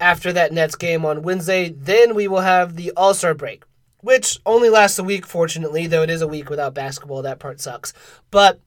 After 0.00 0.32
that 0.32 0.52
Nets 0.52 0.76
game 0.76 1.04
on 1.04 1.22
Wednesday, 1.22 1.70
then 1.70 2.14
we 2.14 2.28
will 2.28 2.40
have 2.40 2.76
the 2.76 2.92
All 2.96 3.14
Star 3.14 3.34
break, 3.34 3.64
which 4.00 4.38
only 4.46 4.70
lasts 4.70 4.98
a 4.98 5.04
week, 5.04 5.26
fortunately, 5.26 5.86
though 5.86 6.02
it 6.02 6.10
is 6.10 6.22
a 6.22 6.28
week 6.28 6.48
without 6.50 6.74
basketball. 6.74 7.22
That 7.22 7.40
part 7.40 7.60
sucks. 7.60 7.92
But 8.30 8.60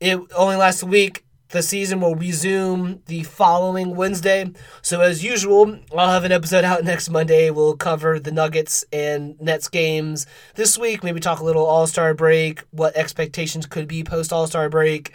it 0.00 0.20
only 0.36 0.56
lasts 0.56 0.82
a 0.82 0.86
week. 0.86 1.24
The 1.50 1.62
season 1.62 2.00
will 2.00 2.14
resume 2.14 3.00
the 3.06 3.22
following 3.22 3.96
Wednesday. 3.96 4.52
So, 4.82 5.00
as 5.00 5.24
usual, 5.24 5.78
I'll 5.96 6.10
have 6.10 6.24
an 6.24 6.30
episode 6.30 6.62
out 6.62 6.84
next 6.84 7.08
Monday. 7.08 7.50
We'll 7.50 7.74
cover 7.74 8.20
the 8.20 8.30
Nuggets 8.30 8.84
and 8.92 9.40
Nets 9.40 9.68
games 9.68 10.26
this 10.56 10.76
week. 10.76 11.02
Maybe 11.02 11.20
talk 11.20 11.40
a 11.40 11.44
little 11.44 11.64
All 11.64 11.86
Star 11.86 12.12
break, 12.12 12.60
what 12.70 12.94
expectations 12.96 13.64
could 13.64 13.88
be 13.88 14.04
post 14.04 14.30
All 14.30 14.46
Star 14.46 14.68
break, 14.68 15.14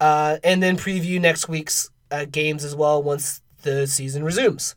uh, 0.00 0.38
and 0.42 0.60
then 0.60 0.76
preview 0.76 1.20
next 1.20 1.48
week's 1.48 1.90
uh, 2.10 2.24
games 2.24 2.64
as 2.64 2.74
well 2.74 3.00
once 3.00 3.40
the 3.62 3.86
season 3.86 4.24
resumes. 4.24 4.74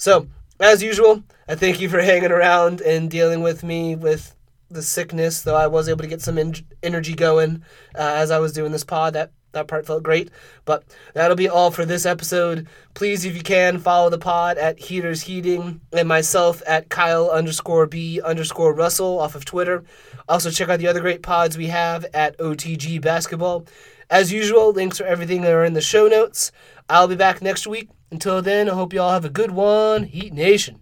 So, 0.00 0.28
as 0.58 0.82
usual, 0.82 1.22
I 1.46 1.56
thank 1.56 1.78
you 1.78 1.90
for 1.90 2.00
hanging 2.00 2.32
around 2.32 2.80
and 2.80 3.10
dealing 3.10 3.42
with 3.42 3.62
me 3.62 3.96
with 3.96 4.34
the 4.70 4.80
sickness, 4.80 5.42
though 5.42 5.56
I 5.56 5.66
was 5.66 5.90
able 5.90 6.00
to 6.00 6.08
get 6.08 6.22
some 6.22 6.38
en- 6.38 6.54
energy 6.82 7.14
going 7.14 7.62
uh, 7.94 8.14
as 8.16 8.30
I 8.30 8.38
was 8.38 8.54
doing 8.54 8.72
this 8.72 8.82
pod. 8.82 9.12
That 9.12 9.30
that 9.52 9.68
part 9.68 9.84
felt 9.84 10.02
great. 10.02 10.30
But 10.64 10.84
that'll 11.12 11.36
be 11.36 11.50
all 11.50 11.70
for 11.70 11.84
this 11.84 12.06
episode. 12.06 12.66
Please, 12.94 13.26
if 13.26 13.36
you 13.36 13.42
can, 13.42 13.78
follow 13.78 14.08
the 14.08 14.16
pod 14.16 14.56
at 14.56 14.78
Heaters 14.78 15.20
Heating 15.20 15.82
and 15.92 16.08
myself 16.08 16.62
at 16.66 16.88
Kyle 16.88 17.28
underscore 17.28 17.86
B 17.86 18.22
underscore 18.22 18.72
Russell 18.72 19.20
off 19.20 19.34
of 19.34 19.44
Twitter. 19.44 19.84
Also, 20.30 20.50
check 20.50 20.70
out 20.70 20.78
the 20.78 20.88
other 20.88 21.02
great 21.02 21.22
pods 21.22 21.58
we 21.58 21.66
have 21.66 22.06
at 22.14 22.38
OTG 22.38 23.02
Basketball. 23.02 23.66
As 24.08 24.32
usual, 24.32 24.72
links 24.72 24.96
for 24.96 25.04
everything 25.04 25.44
are 25.44 25.62
in 25.62 25.74
the 25.74 25.82
show 25.82 26.08
notes. 26.08 26.52
I'll 26.88 27.06
be 27.06 27.16
back 27.16 27.42
next 27.42 27.66
week. 27.66 27.90
Until 28.10 28.42
then, 28.42 28.68
I 28.68 28.74
hope 28.74 28.92
you 28.92 29.00
all 29.00 29.12
have 29.12 29.24
a 29.24 29.30
good 29.30 29.52
one. 29.52 30.02
Heat 30.04 30.32
Nation. 30.32 30.80